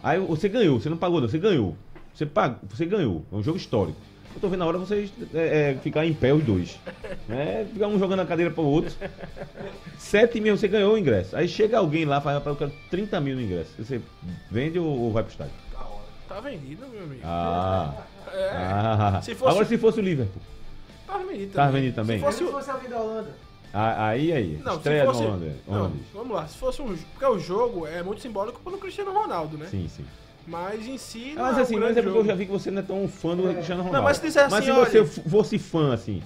Aí 0.02 0.18
você 0.18 0.48
ganhou, 0.48 0.80
você 0.80 0.88
não 0.88 0.96
pagou, 0.96 1.20
não, 1.20 1.28
você 1.28 1.38
ganhou. 1.38 1.76
Você, 2.14 2.24
pagou, 2.26 2.58
você 2.68 2.86
ganhou. 2.86 3.24
É 3.32 3.36
um 3.36 3.42
jogo 3.42 3.56
histórico. 3.56 3.98
Eu 4.34 4.40
tô 4.40 4.48
vendo 4.48 4.62
a 4.62 4.66
hora 4.66 4.78
vocês 4.78 5.12
é, 5.34 5.72
é, 5.72 5.74
ficar 5.82 6.06
em 6.06 6.14
pé 6.14 6.32
os 6.32 6.42
dois. 6.42 6.78
Né? 7.28 7.66
Ficar 7.72 7.86
um 7.88 7.98
jogando 7.98 8.20
a 8.20 8.26
cadeira 8.26 8.50
pro 8.50 8.62
outro. 8.62 8.94
7 9.98 10.40
mil, 10.40 10.56
você 10.56 10.68
ganhou 10.68 10.94
o 10.94 10.98
ingresso. 10.98 11.36
Aí 11.36 11.46
chega 11.46 11.78
alguém 11.78 12.04
lá 12.04 12.18
e 12.18 12.20
fala, 12.22 12.42
eu 12.44 12.56
quero 12.56 12.72
30 12.90 13.20
mil 13.20 13.36
no 13.36 13.42
ingresso. 13.42 13.70
Você 13.78 14.00
vende 14.50 14.78
ou, 14.78 14.86
ou 14.86 15.12
vai 15.12 15.22
pro 15.22 15.32
estádio? 15.32 15.52
Tá 16.28 16.40
vendido, 16.40 16.86
meu 16.88 17.02
amigo. 17.04 17.20
Ah. 17.24 17.94
É. 18.32 18.50
ah. 18.54 19.20
Se 19.22 19.34
fosse- 19.34 19.50
Agora 19.50 19.66
se 19.66 19.76
fosse 19.76 20.00
o 20.00 20.02
Liverpool. 20.02 20.40
Tá 21.52 21.68
vendido 21.70 21.94
também. 21.96 22.18
Se 22.18 22.24
fosse, 22.24 22.38
Se 22.38 22.50
fosse 22.50 22.70
alguém 22.70 22.88
da 22.90 22.98
Holanda. 23.00 23.30
Ah, 23.74 24.08
Aí, 24.08 24.32
aí. 24.32 24.60
Não, 24.62 24.76
Estreia 24.76 25.00
se 25.00 25.06
fosse. 25.06 25.22
onde? 25.24 25.52
Não, 25.66 25.84
onde? 25.86 25.98
vamos 26.12 26.36
lá. 26.36 26.46
Se 26.46 26.58
fosse 26.58 26.82
um. 26.82 26.94
Porque 26.94 27.24
o 27.26 27.38
jogo 27.38 27.86
é 27.86 28.02
muito 28.02 28.20
simbólico 28.20 28.60
pelo 28.60 28.76
Cristiano 28.78 29.12
Ronaldo, 29.12 29.56
né? 29.56 29.66
Sim, 29.70 29.88
sim. 29.88 30.04
Mas 30.46 30.86
em 30.86 30.98
si. 30.98 31.32
Não 31.34 31.42
Mas 31.44 31.56
é 31.56 31.60
um 31.60 31.62
assim, 31.62 31.74
mas 31.76 31.82
grande 31.84 31.98
é 31.98 32.02
porque 32.02 32.08
eu 32.18 32.20
jogo. 32.22 32.26
já 32.28 32.34
vi 32.34 32.46
que 32.46 32.52
você 32.52 32.70
não 32.70 32.80
é 32.80 32.84
tão 32.84 33.08
fã 33.08 33.34
do 33.36 33.44
Cristiano 33.44 33.82
Ronaldo. 33.82 34.04
mas 34.04 34.16
se 34.18 34.26
disser 34.26 34.42
Mas 34.50 34.54
assim, 34.54 34.64
se 34.66 34.72
você 34.72 34.98
olha- 34.98 35.06
f- 35.06 35.20
fosse 35.30 35.58
fã, 35.58 35.94
assim, 35.94 36.22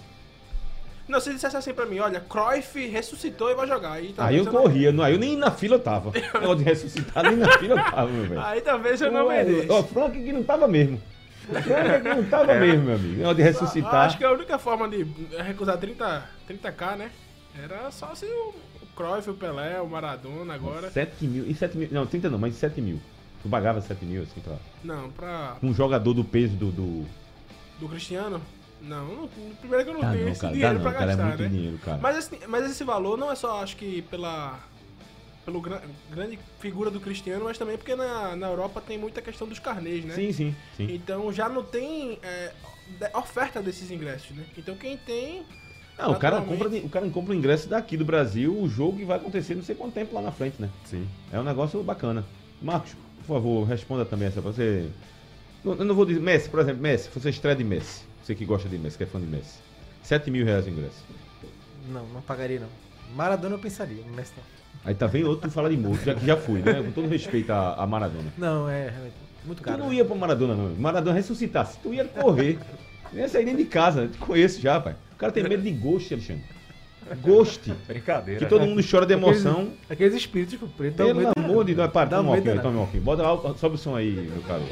Não, 1.07 1.21
se 1.21 1.33
dissesse 1.33 1.57
assim 1.57 1.73
pra 1.73 1.87
mim, 1.87 2.01
olha, 2.01 2.19
Cruyff 2.19 2.85
ressuscitou 2.89 3.49
e 3.49 3.55
vai 3.55 3.69
jogar. 3.69 3.93
Aí, 3.93 4.13
aí 4.19 4.37
eu 4.39 4.45
não- 4.45 4.51
corria. 4.53 4.91
Não, 4.91 5.05
aí 5.05 5.13
eu 5.13 5.19
nem 5.21 5.37
na 5.37 5.53
fila 5.53 5.77
eu 5.77 5.81
tava. 5.81 6.11
Negócio 6.35 6.57
de 6.57 6.65
ressuscitar, 6.65 7.23
nem 7.23 7.37
na 7.37 7.59
fila 7.59 7.79
eu 7.81 7.85
tava, 7.93 8.11
meu 8.11 8.25
velho. 8.27 8.41
Aí 8.41 8.61
talvez 8.61 9.01
eu 9.01 9.13
não 9.13 9.29
mereça. 9.29 9.73
Ó, 9.73 9.83
Frank 9.85 10.21
que 10.21 10.33
não 10.33 10.43
tava 10.43 10.67
mesmo. 10.67 11.01
Não 12.17 12.25
tava 12.25 12.55
mesmo, 12.55 12.85
meu 12.85 12.95
amigo. 12.95 13.17
Negócio 13.17 13.35
de 13.37 13.43
Eu 13.43 13.47
ressuscitar. 13.47 14.07
Acho 14.07 14.19
que 14.19 14.25
a 14.25 14.33
única 14.33 14.59
forma 14.59 14.89
de 14.89 15.07
recusar 15.43 15.79
30, 15.79 16.25
30k, 16.49 16.97
né? 16.97 17.11
Era 17.63 17.91
só 17.91 18.15
se 18.15 18.27
o 18.27 18.55
Cruyff, 18.95 19.31
o 19.31 19.35
Pelé, 19.35 19.81
o 19.81 19.87
Maradona 19.87 20.55
agora. 20.55 20.91
7 20.91 21.25
mil. 21.27 21.49
E 21.49 21.55
7 21.55 21.77
mil. 21.77 21.89
Não, 21.91 22.07
30 22.07 22.29
não, 22.31 22.39
mas 22.39 22.55
7 22.55 22.81
mil. 22.81 23.01
Tu 23.43 23.49
pagava 23.49 23.81
7 23.81 24.05
mil, 24.05 24.23
assim, 24.23 24.41
pra. 24.41 24.57
Não, 24.83 25.11
pra. 25.11 25.57
Um 25.63 25.73
jogador 25.73 26.13
do 26.13 26.25
peso 26.25 26.55
do. 26.57 26.73
do... 26.73 27.07
Do 27.79 27.89
Cristiano? 27.89 28.41
Não, 28.81 29.07
não 29.07 29.29
primeiro 29.61 29.85
que 29.85 29.91
eu 29.91 29.95
não 29.95 30.01
Dá 30.01 30.13
tenho 30.13 30.25
não, 30.25 30.33
esse 30.33 30.41
cara. 30.41 30.53
Dinheiro 30.53 30.75
não, 30.75 30.83
pra 30.83 30.93
cara. 30.93 31.05
É 31.05 31.09
gastar, 31.09 31.27
muito 31.27 31.43
né? 31.43 31.49
dinheiro, 31.49 31.79
cara. 31.79 31.99
Mas 31.99 32.17
esse, 32.17 32.47
mas 32.47 32.71
esse 32.71 32.85
valor 32.85 33.19
não 33.19 33.31
é 33.31 33.35
só, 33.35 33.63
acho 33.63 33.77
que, 33.77 34.03
pela. 34.03 34.59
Pelo 35.47 35.61
gran- 35.61 35.81
grande 36.11 36.39
figura 36.59 36.91
do 36.91 36.99
Cristiano, 37.01 37.45
mas 37.45 37.57
também 37.57 37.79
porque 37.79 37.95
na, 37.95 38.35
na 38.35 38.49
Europa 38.49 38.83
tem 38.85 38.99
muita 38.99 39.23
questão 39.23 39.47
dos 39.47 39.61
carnês, 39.61 40.05
né? 40.05 40.13
Sim, 40.13 40.33
sim, 40.33 40.55
sim. 40.77 40.93
Então 40.93 41.33
já 41.33 41.49
não 41.49 41.63
tem 41.63 42.19
é, 42.21 42.53
oferta 43.15 43.63
desses 43.63 43.89
ingressos, 43.93 44.37
né? 44.37 44.45
Então 44.59 44.75
quem 44.75 44.97
tem. 44.97 45.45
Não, 45.97 46.11
o 46.11 46.19
cara, 46.19 46.43
compra, 46.43 46.69
o 46.69 46.89
cara 46.89 47.09
compra 47.09 47.33
o 47.33 47.35
ingresso 47.37 47.69
daqui 47.69 47.97
do 47.97 48.05
Brasil, 48.05 48.55
o 48.61 48.69
jogo 48.69 48.99
que 48.99 49.05
vai 49.05 49.17
acontecer 49.19 49.55
não 49.55 49.63
sei 49.63 49.77
quanto 49.77 49.95
tempo 49.95 50.15
lá 50.17 50.21
na 50.21 50.33
frente, 50.33 50.61
né? 50.61 50.69
Sim. 50.85 51.07
É 51.33 51.39
um 51.39 51.45
negócio 51.45 51.81
bacana. 51.83 52.25
Marcos, 52.61 52.95
por 53.21 53.37
favor, 53.37 53.65
responda 53.69 54.05
também 54.05 54.27
essa 54.27 54.43
pra 54.43 54.51
você. 54.51 54.89
Eu 55.65 55.77
não 55.77 55.95
vou 55.95 56.05
dizer. 56.05 56.21
Messi, 56.21 56.49
por 56.51 56.59
exemplo, 56.59 56.83
Messi, 56.83 57.09
você 57.15 57.31
estreia 57.31 57.57
de 57.57 57.63
Messi. 57.65 58.03
Você 58.23 58.35
que 58.35 58.45
gosta 58.45 58.69
de 58.69 58.77
Messi, 58.79 58.99
que 58.99 59.05
é 59.05 59.07
fã 59.07 59.21
de 59.21 59.27
Messi. 59.27 59.59
7 60.03 60.29
mil 60.29 60.45
reais 60.45 60.67
o 60.67 60.71
ingresso. 60.71 61.05
Não, 61.89 62.05
não 62.09 62.21
pagaria 62.21 62.59
não. 62.59 62.69
Maradona 63.15 63.55
eu 63.55 63.59
pensaria, 63.61 64.03
mas 64.15 64.33
não. 64.37 64.43
Aí 64.85 64.95
tá 64.95 65.07
vendo 65.07 65.29
outro 65.29 65.51
fala 65.51 65.69
de 65.69 65.77
morto, 65.77 66.05
já 66.05 66.15
que 66.15 66.25
já 66.25 66.37
fui, 66.37 66.61
né? 66.61 66.75
Com 66.83 66.93
todo 66.93 67.09
respeito 67.09 67.51
a, 67.53 67.75
a 67.75 67.87
Maradona. 67.87 68.33
Não, 68.39 68.69
é 68.69 68.89
realmente 68.91 69.15
muito 69.45 69.59
Tu 69.61 69.65
caro. 69.65 69.79
não 69.79 69.89
né? 69.89 69.97
ia 69.97 70.05
pro 70.05 70.17
Maradona, 70.17 70.55
não. 70.55 70.75
Maradona 70.77 71.15
ressuscitasse. 71.17 71.79
Tu 71.83 71.95
ia 71.95 72.05
correr. 72.05 72.59
Não 73.13 73.21
ia 73.21 73.29
sair 73.29 73.45
nem 73.45 73.57
de 73.57 73.65
casa. 73.65 74.03
Eu 74.03 74.09
te 74.09 74.19
conheço 74.19 74.61
já, 74.61 74.81
pai. 74.81 74.95
O 75.13 75.17
cara 75.17 75.33
tem 75.33 75.43
medo 75.43 75.63
de 75.63 75.71
ghost, 75.71 76.13
Alexandre. 76.13 76.45
Ghost. 77.23 77.73
Brincadeira. 77.87 78.41
Que 78.41 78.47
todo 78.47 78.67
mundo 78.67 78.83
chora 78.89 79.07
de 79.07 79.13
emoção. 79.13 79.69
Aqueles 79.89 80.15
espíritos 80.15 80.55
tipo, 80.55 80.67
preto 80.69 80.97
Pelo 80.97 81.15
medo. 81.15 81.31
amor 81.37 81.65
de 81.65 81.75
Deus, 81.75 81.91
para, 81.91 82.09
Dá 82.09 82.17
toma 82.17 82.31
um 82.31 82.35
alquinho, 82.35 82.55
né? 82.57 82.63
toma 82.63 82.79
um 82.79 82.81
alquinho. 82.81 83.03
Bota 83.03 83.23
lá, 83.23 83.55
sobe 83.55 83.77
o 83.77 83.79
som 83.79 83.95
aí, 83.95 84.11
meu 84.33 84.43
caro. 84.43 84.63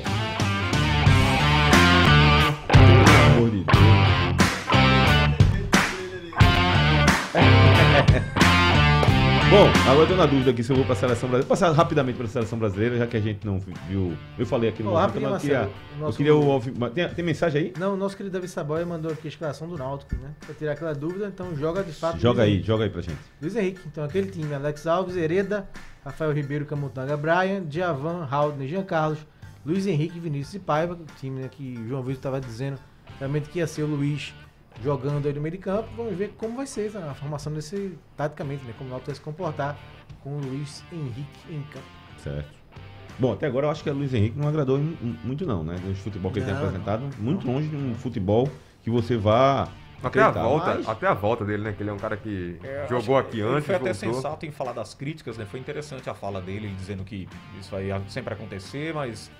Bom, 9.55 9.69
agora 9.89 10.01
eu 10.01 10.09
tô 10.09 10.17
na 10.17 10.27
dúvida 10.27 10.51
aqui 10.51 10.65
se 10.65 10.73
eu 10.73 10.75
vou 10.75 10.85
pra 10.85 10.97
seleção 10.97 11.29
brasileira. 11.29 11.47
Passar 11.47 11.71
rapidamente 11.71 12.17
pra 12.17 12.27
seleção 12.27 12.59
brasileira, 12.59 12.99
já 12.99 13.07
que 13.07 13.17
a 13.17 13.21
gente 13.21 13.47
não 13.47 13.61
viu. 13.61 14.17
Eu 14.37 14.45
falei 14.45 14.69
aqui 14.69 14.83
no 14.83 14.91
Ô, 14.91 14.95
momento, 14.95 15.21
mas 15.21 15.33
eu 15.33 15.39
queria, 15.39 15.59
Marcelo, 15.61 15.73
eu 16.01 16.13
queria 16.13 16.35
o. 16.35 16.91
Tem, 16.91 17.09
tem 17.11 17.25
mensagem 17.25 17.63
aí? 17.63 17.73
Não, 17.79 17.95
o 17.95 17.97
nosso 17.97 18.17
querido 18.17 18.33
Davi 18.33 18.49
Saboia 18.49 18.85
mandou 18.85 19.13
aqui 19.13 19.29
a 19.29 19.31
escalação 19.31 19.69
do 19.69 19.79
Náutico, 19.79 20.17
né? 20.17 20.35
Pra 20.45 20.57
tirar 20.57 20.73
aquela 20.73 20.93
dúvida, 20.93 21.29
então 21.33 21.55
joga 21.55 21.85
de 21.85 21.93
fato. 21.93 22.19
Joga 22.19 22.43
aí, 22.43 22.55
Henrique. 22.55 22.67
joga 22.67 22.83
aí 22.83 22.91
pra 22.91 23.01
gente. 23.01 23.21
Luiz 23.41 23.55
Henrique, 23.55 23.81
então 23.87 24.03
aquele 24.03 24.29
time, 24.29 24.53
Alex 24.53 24.89
Alves, 24.89 25.17
Hereda, 25.17 25.69
Rafael 26.05 26.33
Ribeiro, 26.33 26.67
Camutanga, 26.67 27.17
Brian, 27.17 27.63
Djavan, 27.65 28.27
Haldner, 28.29 28.67
Jean 28.67 28.83
Carlos, 28.83 29.21
Luiz 29.65 29.87
Henrique, 29.87 30.19
Vinícius 30.19 30.55
e 30.55 30.59
Paiva, 30.59 30.95
o 30.95 31.21
time 31.21 31.43
né, 31.43 31.49
que 31.49 31.79
o 31.79 31.89
João 31.89 32.03
Vitor 32.03 32.17
estava 32.17 32.41
dizendo 32.41 32.77
realmente 33.21 33.49
que 33.49 33.61
ia 33.61 33.69
ser 33.69 33.85
o 33.85 33.87
Luiz 33.87 34.35
jogando 34.83 35.27
aí 35.27 35.33
no 35.33 35.41
meio 35.41 35.53
de 35.53 35.59
campo. 35.59 35.89
Vamos 35.97 36.15
ver 36.17 36.35
como 36.39 36.57
vai 36.57 36.67
ser 36.67 36.95
a 36.97 37.15
formação 37.15 37.53
desse, 37.53 37.97
taticamente, 38.17 38.65
né? 38.65 38.75
Como 38.77 38.89
o 38.89 38.91
Náutico 38.91 39.09
vai 39.11 39.15
se 39.17 39.21
comportar 39.21 39.77
com 40.23 40.31
o 40.37 40.41
Luiz 40.41 40.85
Henrique 40.93 41.27
em 41.51 41.63
campo. 41.65 41.87
Certo. 42.19 42.49
Bom, 43.19 43.33
até 43.33 43.47
agora 43.47 43.67
eu 43.67 43.71
acho 43.71 43.83
que 43.85 43.91
o 43.91 43.95
Luiz 43.95 44.13
Henrique 44.13 44.37
não 44.39 44.49
agradou 44.49 44.77
mu- 44.79 44.97
muito 45.23 45.47
não, 45.47 45.63
né? 45.63 45.77
Do 45.77 45.95
futebol 45.95 46.33
que 46.33 46.39
ele 46.41 46.47
tem 46.47 46.55
Não, 46.55 46.63
apresentado. 46.65 47.09
Muito 47.19 47.47
longe 47.47 47.69
de 47.69 47.77
um 47.77 47.95
futebol 47.95 48.49
que 48.83 48.91
você 48.91 49.17
vá 49.17 49.69
Até 50.03 50.21
a 50.21 50.31
volta, 50.31 50.75
Mas- 50.75 50.89
até 50.89 51.07
a 51.07 51.15
volta 51.15 51.45
dele, 51.47 51.63
né? 51.63 51.73
Que 51.73 51.83
ele 51.83 51.89
é 51.89 51.93
um 51.93 51.97
cara 51.99 52.15
que 52.17 52.59
É, 52.63 52.87
jogou 52.91 53.17
aqui 53.17 53.37
que 53.37 53.41
antes, 53.41 53.65
foi 53.67 53.75
até 53.77 53.93
voltou. 53.93 54.15
sensato 54.15 54.45
em 54.45 54.51
falar 54.51 54.73
das 54.75 54.93
críticas, 54.93 55.39
né? 55.39 55.47
Foi 55.47 55.59
interessante 55.59 56.11
a 56.11 56.15
fala 56.15 56.43
dele, 56.43 56.67
ele 56.67 56.75
dizendo 56.75 57.05
que 57.05 57.27
isso 57.59 57.71
vai 57.71 57.87
sempre 58.09 58.35
acontecer, 58.35 58.93
mas 58.93 59.31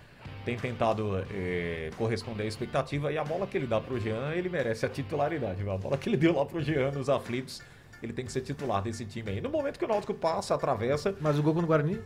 tem 0.45 0.57
tentado 0.57 1.25
é, 1.33 1.91
corresponder 1.97 2.43
à 2.45 2.47
expectativa. 2.47 3.11
E 3.13 3.19
a 3.19 3.25
bola 3.25 3.47
que 3.47 3.57
ele 3.57 3.67
dá 3.67 3.81
pro 3.81 3.99
Jean, 3.99 4.33
ele 4.35 4.49
merece 4.49 4.85
a 4.87 4.89
titularidade. 4.89 5.63
A 5.69 5.77
bola 5.79 5.97
que 5.97 6.09
ele 6.09 6.17
deu 6.17 6.35
lá 6.37 6.45
pro 6.45 6.61
Jean 6.61 6.91
nos 6.91 7.09
aflitos, 7.09 7.63
ele 8.03 8.13
tem 8.13 8.25
que 8.25 8.33
ser 8.33 8.41
titular 8.43 8.83
desse 8.83 9.05
time 9.05 9.31
aí. 9.31 9.41
No 9.41 9.49
momento 9.51 9.79
que 9.79 9.85
o 9.85 9.89
Náutico 9.89 10.15
passa, 10.15 10.55
atravessa. 10.55 11.15
Mas 11.21 11.39
o 11.39 11.43
gol 11.43 11.53
contra 11.55 11.65
o 11.67 11.69
Guarani? 11.69 11.99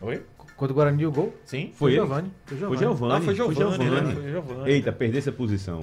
Oi? 0.00 0.22
Contra 0.56 0.72
o 0.72 0.74
Guarani 0.74 1.04
o 1.04 1.12
gol? 1.12 1.34
Sim? 1.44 1.70
Foi 1.74 1.90
ele? 1.92 2.00
Giovani. 2.00 2.32
Foi 2.46 2.56
Foi 2.58 2.76
Giovani. 2.78 3.12
Ah, 3.12 3.20
foi 3.20 3.34
Giovani, 3.34 3.56
Giovani. 3.56 3.90
né? 3.90 4.14
Foi 4.14 4.30
Giovani. 4.30 4.70
Eita, 4.70 4.92
perdesse 4.92 5.28
a 5.28 5.32
posição. 5.32 5.80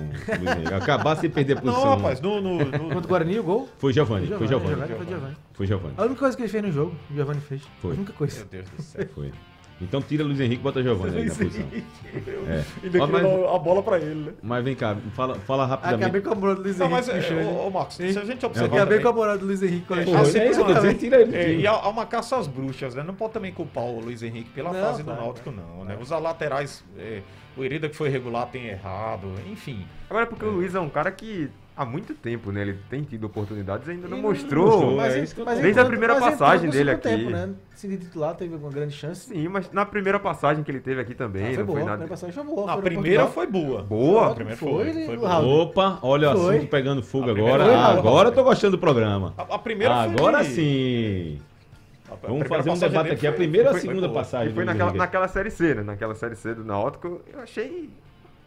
Acabasse 0.76 1.22
de 1.22 1.30
perder 1.30 1.58
a 1.58 1.62
posição. 1.62 1.86
Não, 1.86 1.96
rapaz, 1.98 2.20
no. 2.22 2.42
no, 2.42 2.58
no- 2.58 2.72
Contra 2.72 2.98
o 3.00 3.08
Guarani 3.08 3.38
o 3.40 3.44
gol? 3.44 3.70
Foi 3.78 3.94
Giovani, 3.94 4.28
foi 4.28 4.48
Giovani. 4.48 4.70
Giovani, 4.76 4.96
foi 4.96 5.06
Giovani. 5.06 5.36
Foi 5.54 5.68
Giovani. 5.68 5.94
A 5.98 6.02
única 6.06 6.20
coisa 6.20 6.36
que 6.38 6.44
ele 6.44 6.50
fez 6.50 6.64
no 6.64 6.72
jogo, 6.72 6.96
o 7.12 7.14
Giovani 7.14 7.42
fez. 7.42 7.62
Foi. 7.82 7.92
A 7.92 7.94
única 7.96 8.14
coisa. 8.14 8.38
Meu 8.40 8.48
Deus 8.48 8.70
do 8.70 8.82
céu. 8.82 9.08
Foi. 9.14 9.32
Então 9.82 10.02
tira 10.02 10.24
Luiz 10.24 10.40
Henrique 10.40 10.62
e 10.62 10.64
bota 10.64 10.82
Giovani 10.82 11.18
aí 11.18 11.26
na 11.26 11.36
posição. 11.36 11.68
É. 12.48 12.64
Ainda 12.84 13.08
mas, 13.08 13.26
a 13.26 13.60
bola 13.60 13.84
pra 13.84 13.98
ele, 13.98 14.16
né? 14.16 14.34
mas 14.42 14.64
vem 14.64 14.76
cá, 14.76 14.96
fala, 15.14 15.36
fala 15.36 15.66
rapidamente. 15.66 16.04
Acabei 16.04 16.22
com 16.22 16.32
a 16.32 16.36
moral 16.36 16.56
do 16.56 16.62
Luiz 16.62 16.78
Não, 16.78 16.86
Henrique. 16.86 17.08
mas, 17.12 17.32
é, 17.32 17.44
ô, 17.44 17.68
ô, 17.68 17.72
Marcos, 17.72 17.96
se 17.96 18.04
a 18.04 18.24
gente 18.26 18.46
observar. 18.46 18.68
Acabei 18.68 19.00
também- 19.00 19.02
com 19.02 19.10
a 19.10 19.14
moral 19.14 19.38
do 19.38 19.46
Luiz 19.46 19.62
Henrique. 19.64 19.92
É, 19.92 19.96
ele 19.98 20.06
Pô, 20.06 20.12
chegou. 20.12 20.22
assim, 20.28 20.40
é 20.40 20.50
isso 20.50 20.64
que 20.64 20.72
eu 20.72 20.76
tô 20.76 20.82
dizendo, 20.82 21.00
tira 21.00 21.22
ele 21.22 21.36
É, 21.36 21.54
e 21.56 21.68
há, 21.68 21.88
uma 21.90 22.06
caça 22.06 22.38
às 22.38 22.48
bruxas, 22.48 22.96
né? 22.96 23.04
Não 23.04 23.16
pode 23.16 23.34
também 23.34 23.52
culpar 23.52 23.84
o 23.84 24.00
Luiz 24.00 24.22
Henrique 24.24 24.50
pela 24.52 24.72
Não, 24.72 24.80
fase 24.80 25.04
do 25.04 25.12
Náutico, 25.14 25.52
não, 25.52 25.84
né? 25.84 25.98
Os 26.00 26.10
laterais, 26.12 26.84
é, 26.98 27.22
o 27.58 27.64
Hereda 27.64 27.90
que 27.90 27.96
foi 27.96 28.10
regular 28.10 28.48
tem 28.48 28.68
errado, 28.68 29.28
enfim. 29.52 29.86
Agora 30.10 30.26
é 30.26 30.28
porque 30.28 30.46
o 30.46 30.52
Luiz 30.52 30.74
é 30.76 30.80
um 30.80 30.90
cara 30.90 31.12
que 31.12 31.50
há 31.76 31.86
muito 31.86 32.14
tempo, 32.14 32.52
né? 32.52 32.62
Ele 32.62 32.78
tem 32.90 33.04
tido 33.04 33.26
oportunidades 33.26 33.88
e 33.88 33.92
ainda 33.92 34.08
não 34.08 34.18
E 34.18 34.22
não 34.22 34.30
mostrou. 34.30 34.66
mostrou, 34.68 34.96
Mas, 34.96 35.14
é 35.16 35.24
eu 35.24 35.28
tô- 35.36 35.46
mas 35.46 35.60
Desde 35.60 35.80
a 35.80 35.86
primeira 35.86 36.14
mas 36.14 36.24
entrou 36.24 36.38
passagem 36.38 36.70
dele 36.70 36.92
aqui. 36.92 37.02
Tempo, 37.10 37.30
né? 37.32 37.50
Se 37.76 37.88
de 37.88 37.98
titular 37.98 38.36
teve 38.36 38.56
uma 38.56 38.70
grande 38.70 38.94
chance. 38.94 39.28
Sim, 39.28 39.48
mas 39.48 39.72
na 39.72 39.86
primeira 39.86 40.20
passagem 40.20 40.64
que 40.64 40.72
ele 40.72 40.80
teve 40.80 41.02
aqui 41.02 41.14
também, 41.16 41.44
Ah, 41.44 41.48
foi 41.50 41.58
não 41.58 41.66
boa. 41.66 41.80
foi 41.80 41.82
A 41.82 41.86
nada. 41.86 41.98
primeira 41.98 42.10
passagem 42.10 42.36
foi 42.36 42.44
boa. 42.44 42.64
A 42.64 42.74
foi 42.74 42.76
no 42.76 42.82
primeira 42.84 43.28
foi 43.28 43.48
boa. 43.48 43.82
Boa. 43.84 44.32
A 44.32 44.36
primeira 44.36 44.58
Foi, 44.58 44.72
foi, 44.72 44.90
ele- 44.90 45.06
foi 45.06 45.18
o 45.18 45.20
boa. 45.20 45.40
Opa, 45.40 46.00
olha 46.02 46.30
o 46.30 46.32
assunto 46.32 46.68
pegando 46.68 47.04
fogo 47.04 47.30
A 47.30 47.32
agora. 47.32 47.66
foi, 47.66 47.74
agora 47.76 48.30
eu 48.30 48.34
tô 48.34 48.44
gostando 48.44 48.78
do 48.78 48.80
programa. 48.80 49.34
A, 49.38 49.56
a 49.56 49.60
primeira 49.60 49.94
foi 50.04 50.14
Agora 50.14 50.44
sim. 50.44 51.40
a- 52.10 52.14
a 52.14 52.28
Vamos 52.28 52.48
fazer 52.48 52.70
um 52.70 52.78
debate 52.78 53.12
aqui. 53.12 53.26
A 53.28 53.34
primeira 53.34 53.72
ou 53.72 53.76
a 53.76 53.80
segunda 53.80 54.08
passagem? 54.10 54.52
E 54.52 54.54
foi 54.56 54.64
naquela, 54.66 54.94
naquela 54.94 55.28
série 55.28 55.50
C, 55.50 55.74
né? 55.74 55.82
Naquela 55.84 56.14
série 56.14 56.36
C 56.36 56.54
do 56.54 56.64
Náutico, 56.64 57.22
eu 57.34 57.40
achei 57.42 57.90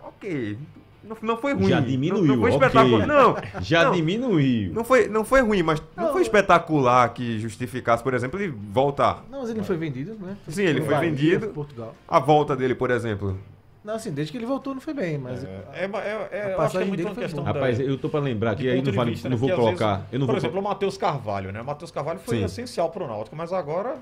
ok. 0.00 0.56
Não, 1.04 1.16
não 1.22 1.36
foi 1.36 1.54
ruim. 1.54 1.68
Já 1.68 1.80
Não- 1.80 1.86
diminuiu, 1.86 2.24
Não, 2.26 2.40
foi 2.40 2.50
ok. 2.52 2.66
espetacular. 2.66 3.06
Não, 3.06 3.36
Já 3.62 3.84
não, 3.84 3.92
diminuiu. 3.92 4.72
não 4.72 4.84
foi, 4.84 5.08
não 5.08 5.24
foi 5.24 5.40
ruim, 5.40 5.62
mas 5.62 5.80
não, 5.96 6.06
Não. 6.06 6.12
foi 6.12 6.22
espetacular 6.22 7.08
que 7.14 7.38
justificasse, 7.38 8.02
por 8.02 8.12
exemplo, 8.14 8.40
ele 8.40 8.52
voltar. 8.72 9.24
Não, 9.30 9.40
mas 9.40 9.50
ele 9.50 9.58
não 9.58 9.64
foi 9.64 9.76
vendido, 9.76 10.14
né? 10.20 10.36
Sim, 10.48 10.62
ele 10.64 10.80
foi 10.80 10.94
Bahia, 10.94 11.10
vendido. 11.10 11.40
foi 11.46 11.48
Portugal. 11.54 11.94
A 12.08 12.18
volta 12.18 12.56
dele, 12.56 12.74
por 12.74 12.90
exemplo. 12.90 13.38
Não, 13.84 13.94
assim, 13.94 14.10
desde 14.10 14.32
que 14.32 14.38
ele 14.38 14.46
voltou 14.46 14.74
não 14.74 14.80
foi 14.80 14.92
bem, 14.92 15.16
mas... 15.16 15.44
É, 15.44 15.48
é, 15.72 15.84
é, 15.84 15.84
é, 15.84 15.84
acho 15.84 16.28
que 16.30 16.36
é 16.36 16.56
passagem 16.56 16.88
muito 16.88 16.96
dele 16.96 17.08
uma 17.08 17.14
foi 17.14 17.22
questão 17.22 17.44
da- 17.44 17.52
Rapaz, 17.52 17.78
eu 17.78 17.96
tô 17.96 18.08
pra 18.08 18.18
lembrar 18.18 18.50
aqui, 18.50 18.68
aí 18.68 18.82
não, 18.82 18.92
vale, 18.92 19.12
vista, 19.12 19.28
não 19.28 19.36
né? 19.36 19.40
vou 19.46 19.50
colocar. 19.56 19.94
vezes, 19.98 20.12
eu 20.12 20.18
não 20.18 20.26
por 20.26 20.32
vou 20.32 20.38
exemplo, 20.40 20.58
o 20.58 20.62
Matheus 20.64 20.98
Carvalho, 20.98 21.52
né? 21.52 21.60
O 21.60 21.64
Matheus 21.64 21.92
Carvalho 21.92 22.18
foi 22.18 22.38
Sim. 22.38 22.44
essencial 22.46 22.90
pro 22.90 23.06
Náutico, 23.06 23.36
mas 23.36 23.52
agora 23.52 23.94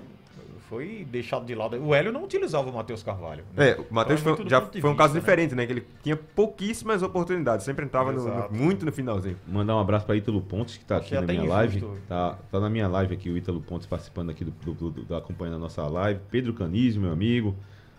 foi 0.74 1.06
deixado 1.10 1.46
de 1.46 1.54
lado. 1.54 1.76
O 1.82 1.94
Hélio 1.94 2.10
não 2.12 2.24
utilizava 2.24 2.68
o 2.68 2.72
Matheus 2.74 3.02
Carvalho. 3.02 3.44
né? 3.56 3.70
É, 3.70 3.80
o 3.80 3.86
Matheus 3.94 4.20
Então, 4.20 4.32
é 4.32 4.36
foi, 4.36 4.48
já 4.48 4.60
foi 4.60 4.90
um 4.90 4.96
caso 4.96 5.14
vista, 5.14 5.14
né? 5.14 5.20
diferente, 5.20 5.54
né? 5.54 5.66
Que 5.66 5.72
ele 5.72 5.86
tinha 6.02 6.16
pouquíssimas 6.16 7.02
oportunidades, 7.02 7.64
sempre 7.64 7.84
entrava 7.84 8.12
no- 8.12 8.24
no- 8.24 8.50
muito 8.52 8.84
no 8.84 8.92
finalzinho. 8.92 9.36
Mandar 9.46 9.76
um 9.76 9.80
abraço 9.80 10.04
para 10.04 10.16
Ítalo 10.16 10.40
Pontes, 10.42 10.76
que 10.76 10.84
tá 10.84 10.96
aqui 10.96 11.14
na 11.14 11.22
minha 11.22 11.34
injusto. 11.44 11.52
live. 11.52 11.84
Tá, 12.08 12.38
tá 12.50 12.60
na 12.60 12.68
minha 12.68 12.88
live 12.88 13.14
aqui, 13.14 13.30
o 13.30 13.36
Ítalo 13.36 13.60
Pontes 13.60 13.86
participando 13.86 14.30
aqui 14.30 14.44
do, 14.44 14.50
do, 14.50 14.90
do- 14.90 15.04
do- 15.04 15.14
acompanhando 15.16 15.54
a 15.56 15.58
nossa 15.60 15.82
live. 15.86 16.20
Pedro 16.30 16.52
Canísio, 16.52 17.00
meu 17.00 17.12
amigo. 17.12 17.54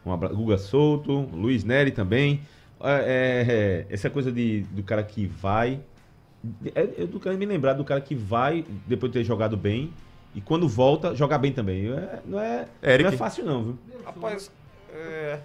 Um 0.06 0.12
abraço. 0.12 0.36
Guga 0.36 0.58
Souto, 0.58 1.22
Luiz 1.34 1.64
Neri 1.64 1.92
também. 1.92 2.42
É, 2.82 3.86
é, 3.90 3.94
essa 3.94 4.10
coisa 4.10 4.32
de, 4.32 4.62
do 4.72 4.84
cara 4.84 5.02
que 5.04 5.26
vai. 5.26 5.80
É, 6.76 6.88
eu 6.98 7.08
tô 7.08 7.20
querendo 7.20 7.40
me 7.40 7.46
lembrar 7.46 7.74
do 7.74 7.84
cara 7.84 8.00
que 8.02 8.14
vai, 8.14 8.64
depois 8.86 9.12
de 9.12 9.18
ter 9.20 9.24
jogado 9.24 9.58
bem, 9.58 9.92
e 10.36 10.41
quando 10.41 10.67
volta, 10.67 11.15
jogar 11.15 11.38
bem 11.38 11.52
também. 11.52 11.88
É, 11.91 12.19
não, 12.26 12.39
é, 12.39 12.67
Eric. 12.84 13.04
não 13.04 13.10
é 13.10 13.17
fácil, 13.17 13.45
não, 13.45 13.63
viu? 13.63 13.78
Rapaz, 14.06 14.52
é, 14.93 15.39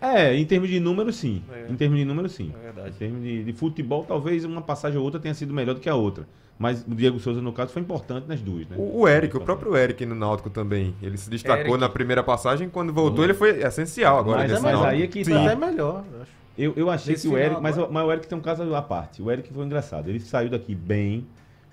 É, 0.00 0.34
em 0.34 0.44
termos 0.44 0.68
de 0.68 0.80
número, 0.80 1.12
sim. 1.12 1.42
É. 1.52 1.70
Em 1.70 1.76
termos 1.76 1.98
de 1.98 2.04
número, 2.04 2.28
sim. 2.28 2.52
É 2.60 2.64
verdade. 2.64 2.90
Em 2.90 2.92
termos 2.98 3.22
de, 3.22 3.44
de 3.44 3.52
futebol, 3.52 4.04
talvez 4.04 4.44
uma 4.44 4.60
passagem 4.60 4.98
ou 4.98 5.04
outra 5.04 5.20
tenha 5.20 5.34
sido 5.34 5.54
melhor 5.54 5.74
do 5.74 5.80
que 5.80 5.88
a 5.88 5.94
outra. 5.94 6.26
Mas 6.58 6.82
o 6.82 6.92
Diego 6.92 7.20
Souza, 7.20 7.40
no 7.40 7.52
caso, 7.52 7.72
foi 7.72 7.80
importante 7.80 8.26
nas 8.26 8.40
duas, 8.40 8.66
né? 8.68 8.74
O, 8.76 9.02
o 9.02 9.08
Eric, 9.08 9.36
o 9.36 9.40
próprio 9.40 9.76
Eric 9.76 10.04
no 10.04 10.16
Náutico 10.16 10.50
também. 10.50 10.92
Ele 11.00 11.16
se 11.16 11.30
destacou 11.30 11.66
Eric. 11.66 11.78
na 11.78 11.88
primeira 11.88 12.20
passagem, 12.24 12.68
quando 12.68 12.92
voltou 12.92 13.22
ele 13.22 13.34
foi 13.34 13.62
essencial 13.62 14.18
agora 14.18 14.38
Mas- 14.40 14.50
nesse 14.50 14.62
mas 14.64 14.82
aí 14.82 15.02
é 15.04 15.06
que 15.06 15.24
Sim. 15.24 15.34
tá. 15.34 15.52
É 15.52 15.54
melhor, 15.54 16.04
eu 16.12 16.22
acho. 16.22 16.32
Eu, 16.58 16.72
eu 16.74 16.90
achei 16.90 17.12
Nesse 17.12 17.28
que 17.28 17.32
o 17.32 17.38
Eric. 17.38 17.60
Mas, 17.62 17.76
mas 17.76 18.04
o 18.04 18.10
Eric 18.12 18.26
tem 18.26 18.36
um 18.36 18.40
caso 18.40 18.74
à 18.74 18.82
parte. 18.82 19.22
O 19.22 19.30
Eric 19.30 19.52
foi 19.54 19.64
engraçado. 19.64 20.08
Ele 20.08 20.18
saiu 20.18 20.50
daqui 20.50 20.74
bem. 20.74 21.24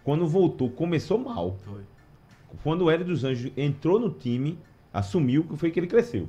Quando 0.03 0.27
voltou, 0.27 0.69
começou 0.69 1.17
mal. 1.17 1.58
Foi. 1.65 1.81
Quando 2.63 2.84
o 2.86 2.91
Hélio 2.91 3.06
dos 3.06 3.24
Anjos 3.24 3.52
entrou 3.58 4.00
no 4.00 4.10
time, 4.10 4.58
assumiu 4.94 5.44
que 5.44 5.56
foi 5.58 5.72
que 5.72 5.80
ele 5.80 5.88
cresceu. 5.88 6.28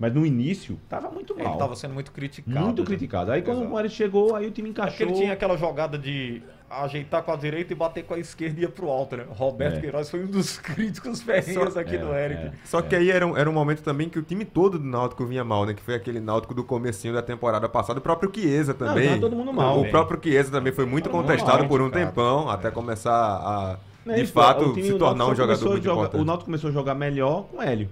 Mas 0.00 0.14
no 0.14 0.24
início, 0.24 0.78
tava 0.88 1.10
muito 1.10 1.32
Ele 1.34 1.42
mal. 1.42 1.54
estava 1.54 1.74
sendo 1.74 1.92
muito 1.94 2.12
criticado. 2.12 2.60
muito 2.64 2.82
né? 2.82 2.86
criticado. 2.86 3.32
Aí 3.32 3.42
quando 3.42 3.58
Exato. 3.62 3.74
o 3.74 3.78
Hélio 3.80 3.90
chegou, 3.90 4.36
aí 4.36 4.46
o 4.46 4.50
time 4.52 4.70
É 4.70 4.72
porque 4.72 4.80
encaixou. 4.86 5.06
ele 5.08 5.16
tinha 5.16 5.32
aquela 5.32 5.56
jogada 5.56 5.98
de 5.98 6.40
ajeitar 6.70 7.22
com 7.24 7.32
a 7.32 7.36
direita 7.36 7.72
e 7.72 7.76
bater 7.76 8.04
com 8.04 8.14
a 8.14 8.18
esquerda 8.18 8.60
e 8.60 8.64
ir 8.64 8.68
pro 8.70 8.88
alto, 8.90 9.16
né? 9.16 9.24
Roberto 9.28 9.78
É. 9.78 9.80
Queiroz 9.80 10.08
foi 10.08 10.22
um 10.22 10.26
dos 10.28 10.56
críticos 10.62 11.20
ferrenhos 11.22 11.76
aqui 11.76 11.96
é, 11.96 11.98
do 11.98 12.14
Eric. 12.14 12.40
é. 12.42 12.52
Só 12.64 12.80
que 12.80 12.94
aí 12.94 13.10
era 13.10 13.26
um, 13.26 13.36
era 13.36 13.50
um 13.50 13.52
momento 13.52 13.82
também 13.82 14.08
que 14.08 14.20
o 14.20 14.22
time 14.22 14.44
todo 14.44 14.78
do 14.78 14.84
Náutico 14.84 15.26
vinha 15.26 15.42
mal, 15.42 15.66
né? 15.66 15.74
Que 15.74 15.82
foi 15.82 15.94
aquele 15.96 16.20
Náutico 16.20 16.54
do 16.54 16.62
comecinho 16.62 17.12
da 17.12 17.22
temporada 17.22 17.68
passada. 17.68 17.98
O 17.98 18.02
próprio 18.02 18.30
Chiesa 18.32 18.74
também. 18.74 19.08
tava 19.08 19.20
todo 19.20 19.34
mundo 19.34 19.52
mal. 19.52 19.80
O 19.80 19.90
próprio 19.90 20.20
Chiesa 20.22 20.52
também 20.52 20.72
foi 20.72 20.86
muito 20.86 21.08
Todo 21.08 21.20
contestado 21.22 21.58
mal, 21.60 21.68
por 21.68 21.80
um 21.80 21.90
tempão, 21.90 22.48
até 22.48 22.70
começar 22.70 23.10
a, 23.12 23.78
de 24.16 24.22
isso, 24.22 24.32
fato, 24.32 24.64
o 24.66 24.74
time- 24.74 24.86
se 24.88 24.94
tornar 24.98 25.26
um 25.26 25.34
jogador 25.34 25.68
muito 25.68 25.84
jogar- 25.84 25.98
importante. 26.00 26.20
O 26.20 26.24
Náutico 26.24 26.44
começou 26.46 26.70
a 26.70 26.72
jogar 26.72 26.94
melhor 26.94 27.44
com 27.44 27.58
o 27.58 27.62
Hélio. 27.62 27.88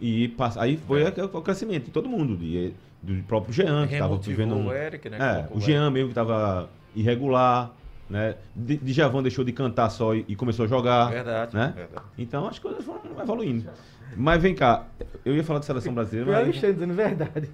E 0.00 0.28
passa- 0.28 0.60
aí 0.62 0.76
foi 0.86 1.02
É. 1.02 1.06
aquele- 1.08 1.26
o 1.32 1.40
crescimento 1.42 1.84
de 1.86 1.90
todo 1.90 2.08
mundo. 2.08 2.36
De, 2.36 2.72
do 3.02 3.22
próprio 3.24 3.52
Jean, 3.52 3.86
que 3.86 3.94
estava 3.94 4.16
vivendo. 4.16 4.54
um- 4.54 4.66
o 4.68 4.72
Eric, 4.72 5.08
né? 5.08 5.18
É, 5.50 5.56
o 5.56 5.60
Jean 5.60 5.90
mesmo 5.90 6.08
que 6.08 6.12
estava 6.12 6.68
irregular. 6.94 7.72
Né? 8.08 8.36
De, 8.54 8.76
Djavan 8.76 9.20
deixou 9.20 9.44
de 9.44 9.50
cantar 9.50 9.90
só 9.90 10.14
e, 10.14 10.24
e 10.28 10.36
começou 10.36 10.64
a 10.64 10.68
jogar. 10.68 11.10
Verdade, 11.10 11.56
Né? 11.56 11.72
verdade. 11.74 12.06
Então 12.16 12.46
as 12.46 12.56
coisas 12.56 12.84
foram 12.84 13.00
evoluindo. 13.20 13.68
Mas 14.16 14.40
vem 14.40 14.54
cá, 14.54 14.84
eu 15.24 15.34
ia 15.34 15.42
falar 15.42 15.58
de 15.58 15.66
seleção 15.66 15.92
brasileira, 15.92 16.30
Eu 16.30 16.34
mas 16.34 16.42
Alexandre 16.44 16.72
dizendo 16.74 16.94
verdade. 16.94 17.50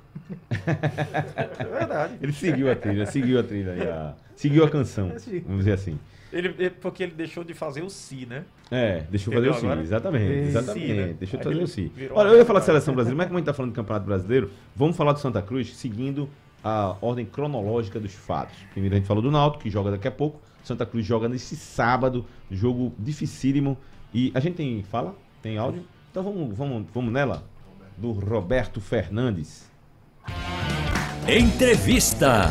É 0.67 1.65
verdade. 1.65 2.15
ele 2.21 2.33
seguiu 2.33 2.71
a 2.71 2.77
trilha, 2.77 3.07
seguiu 3.07 3.41
a 3.41 3.43
trilha, 3.43 3.73
a- 3.95 4.15
seguiu 4.37 4.63
a 4.65 4.69
canção, 4.71 5.13
Sim. 5.19 5.41
vamos 5.41 5.61
dizer 5.61 5.73
assim. 5.73 5.99
Ele, 6.33 6.55
ele- 6.59 6.71
porque 6.71 7.03
ele 7.03 7.13
deixou 7.13 7.45
de 7.45 7.53
fazer 7.55 7.83
o 7.83 7.91
si, 7.91 8.25
né? 8.27 8.45
É, 8.71 9.05
deixa 9.11 9.29
eu 9.29 9.35
fazer 9.35 9.49
Entendeu 9.49 9.53
o 9.53 9.57
agora? 9.57 9.81
exatamente, 9.83 10.33
exatamente. 10.49 10.93
né? 10.93 11.15
Deixa 11.19 11.37
eu 11.37 11.41
Aí 11.41 11.45
fazer 11.45 11.63
o 11.63 11.91
virou 11.95 12.19
Olha, 12.19 12.29
eu 12.31 12.37
ia 12.39 12.45
falar 12.45 12.61
de 12.61 12.67
seleção 12.67 12.95
brasileira, 12.95 13.17
mas 13.19 13.27
como 13.27 13.37
a 13.37 13.41
gente 13.41 13.47
tá 13.47 13.53
falando 13.55 13.73
do 13.73 13.75
Campeonato 13.77 14.07
Brasileiro, 14.07 14.51
vamos 14.75 14.97
falar 14.97 15.13
do 15.13 15.21
Santa 15.21 15.43
Cruz, 15.43 15.77
seguindo 15.77 16.29
a 16.65 16.97
ordem 17.03 17.27
cronológica 17.27 18.01
dos 18.01 18.15
fatos. 18.15 18.57
Primeiro 18.73 18.95
a 18.95 18.99
gente 18.99 19.07
falou 19.07 19.23
do 19.23 19.31
Náutico, 19.31 19.63
que 19.65 19.71
joga 19.71 19.91
daqui 19.91 20.09
a 20.09 20.13
pouco. 20.13 20.41
Santa 20.65 20.87
Cruz 20.87 21.05
joga 21.05 21.29
nesse 21.29 21.55
sábado, 21.57 22.25
jogo 22.51 22.95
dificílimo. 22.99 23.77
E 24.15 24.31
a 24.35 24.41
gente 24.41 24.55
tem 24.55 24.83
fala? 24.85 25.15
Tem 25.43 25.59
áudio? 25.59 25.85
Então 26.11 26.23
vamos, 26.23 26.57
vamos, 26.57 26.87
vamos 26.95 27.13
nela? 27.13 27.43
Do 27.99 28.13
Roberto 28.13 28.81
Fernandes. 28.81 29.71
Entrevista. 31.29 32.49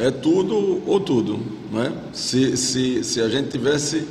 É 0.00 0.10
tudo 0.10 0.82
ou 0.86 0.98
tudo, 0.98 1.38
né? 1.70 1.92
Se, 2.12 2.56
se, 2.56 3.04
se 3.04 3.20
a 3.20 3.28
gente 3.28 3.48
tivesse 3.50 4.06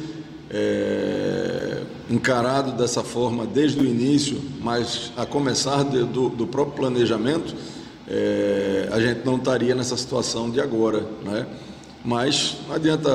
é, 0.51 1.81
encarado 2.09 2.71
dessa 2.73 3.03
forma 3.03 3.45
desde 3.45 3.79
o 3.79 3.85
início, 3.85 4.39
mas 4.61 5.11
a 5.17 5.25
começar 5.25 5.83
de- 5.83 6.03
do, 6.03 6.29
do 6.29 6.45
próprio 6.47 6.75
planejamento, 6.75 7.55
é, 8.07 8.87
a 8.91 8.99
gente 8.99 9.21
não 9.25 9.37
estaria 9.37 9.73
nessa 9.75 9.95
situação 9.97 10.49
de 10.49 10.59
agora, 10.61 11.05
né? 11.23 11.45
Mas 12.03 12.57
não 12.67 12.75
adianta 12.75 13.09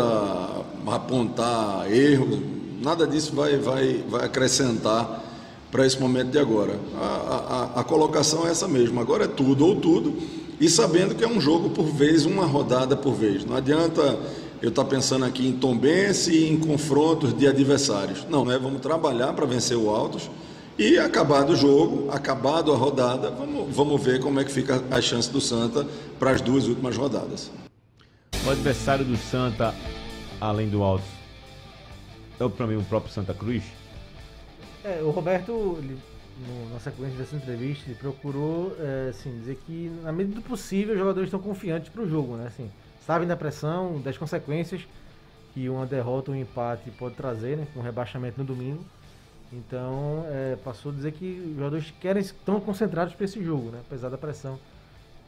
apontar 0.86 1.90
erros, 1.92 2.38
nada 2.82 3.06
disso 3.06 3.32
vai, 3.34 3.56
vai, 3.56 4.04
vai 4.08 4.24
acrescentar 4.24 5.22
para 5.70 5.86
esse 5.86 5.98
momento 5.98 6.28
de 6.30 6.38
agora. 6.38 6.78
A, 7.00 7.70
a- 7.76 7.80
a 7.80 7.84
colocação 7.84 8.46
é 8.46 8.50
essa 8.50 8.68
mesmo, 8.68 9.00
agora 9.00 9.24
é 9.24 9.28
tudo 9.28 9.66
ou 9.66 9.76
tudo, 9.76 10.14
e 10.60 10.68
sabendo 10.68 11.14
que 11.14 11.24
é 11.24 11.28
um 11.28 11.40
jogo 11.40 11.70
por 11.70 11.86
vez, 11.86 12.24
uma 12.24 12.44
rodada 12.44 12.96
por 12.96 13.14
vez. 13.14 13.44
Não 13.44 13.56
adianta 13.56 14.18
eu 14.62 14.68
estar 14.70 14.84
pensando 14.84 15.24
aqui 15.24 15.46
em 15.46 15.52
Tombense 15.52 16.32
e 16.32 16.48
em 16.48 16.58
confrontos 16.58 17.36
de 17.36 17.46
adversários. 17.46 18.26
Não, 18.28 18.44
né? 18.44 18.58
vamos 18.58 18.80
trabalhar 18.80 19.32
para 19.32 19.46
vencer 19.46 19.76
o 19.76 19.90
Altos 19.90 20.30
e 20.78 20.98
acabado 20.98 21.52
o 21.52 21.56
jogo, 21.56 22.10
acabado 22.10 22.72
a 22.72 22.76
rodada, 22.76 23.30
vamos, 23.30 23.74
vamos 23.74 24.02
ver 24.02 24.20
como 24.20 24.40
é 24.40 24.44
que 24.44 24.50
fica 24.50 24.82
a 24.90 25.00
chance 25.00 25.30
do 25.30 25.40
Santa 25.40 25.86
para 26.18 26.30
as 26.30 26.40
duas 26.40 26.66
últimas 26.66 26.96
rodadas. 26.96 27.50
O 28.44 28.50
adversário 28.50 29.04
do 29.04 29.16
Santa, 29.16 29.74
além 30.40 30.68
do 30.68 30.82
Altos, 30.82 31.06
é 32.40 32.48
para 32.48 32.66
mim 32.66 32.76
o 32.76 32.82
próprio 32.82 33.12
Santa 33.12 33.32
Cruz. 33.32 33.62
É, 34.82 35.00
o 35.02 35.10
Roberto, 35.10 35.78
no- 36.38 36.72
na 36.72 36.78
sequência 36.80 37.16
dessa 37.16 37.36
entrevista, 37.36 37.88
ele 37.88 37.98
procurou 37.98 38.74
é, 38.78 39.08
assim, 39.10 39.38
dizer 39.38 39.56
que, 39.66 39.90
na 40.02 40.12
medida 40.12 40.36
do 40.36 40.42
possível, 40.42 40.94
os 40.94 40.98
jogadores 40.98 41.28
estão 41.28 41.40
confiantes 41.40 41.88
para 41.88 42.02
o 42.02 42.08
jogo, 42.08 42.36
né? 42.36 42.46
Assim, 42.46 42.70
sabem 43.06 43.26
da 43.28 43.36
pressão, 43.36 44.00
das 44.00 44.18
consequências 44.18 44.86
que 45.52 45.68
uma 45.68 45.86
derrota 45.86 46.32
um 46.32 46.34
empate 46.34 46.90
pode 46.92 47.14
trazer, 47.14 47.56
né? 47.56 47.66
Com 47.72 47.80
o 47.80 47.82
rebaixamento 47.82 48.38
no 48.38 48.44
domingo. 48.44 48.84
Então, 49.52 50.24
é, 50.28 50.56
passou 50.56 50.90
a 50.90 50.94
dizer 50.94 51.12
que 51.12 51.40
os 51.46 51.54
jogadores 51.54 51.92
querem, 52.00 52.20
estão 52.20 52.60
concentrados 52.60 53.14
para 53.14 53.24
esse 53.24 53.42
jogo, 53.42 53.70
né? 53.70 53.80
Apesar 53.86 54.08
da 54.08 54.18
pressão 54.18 54.58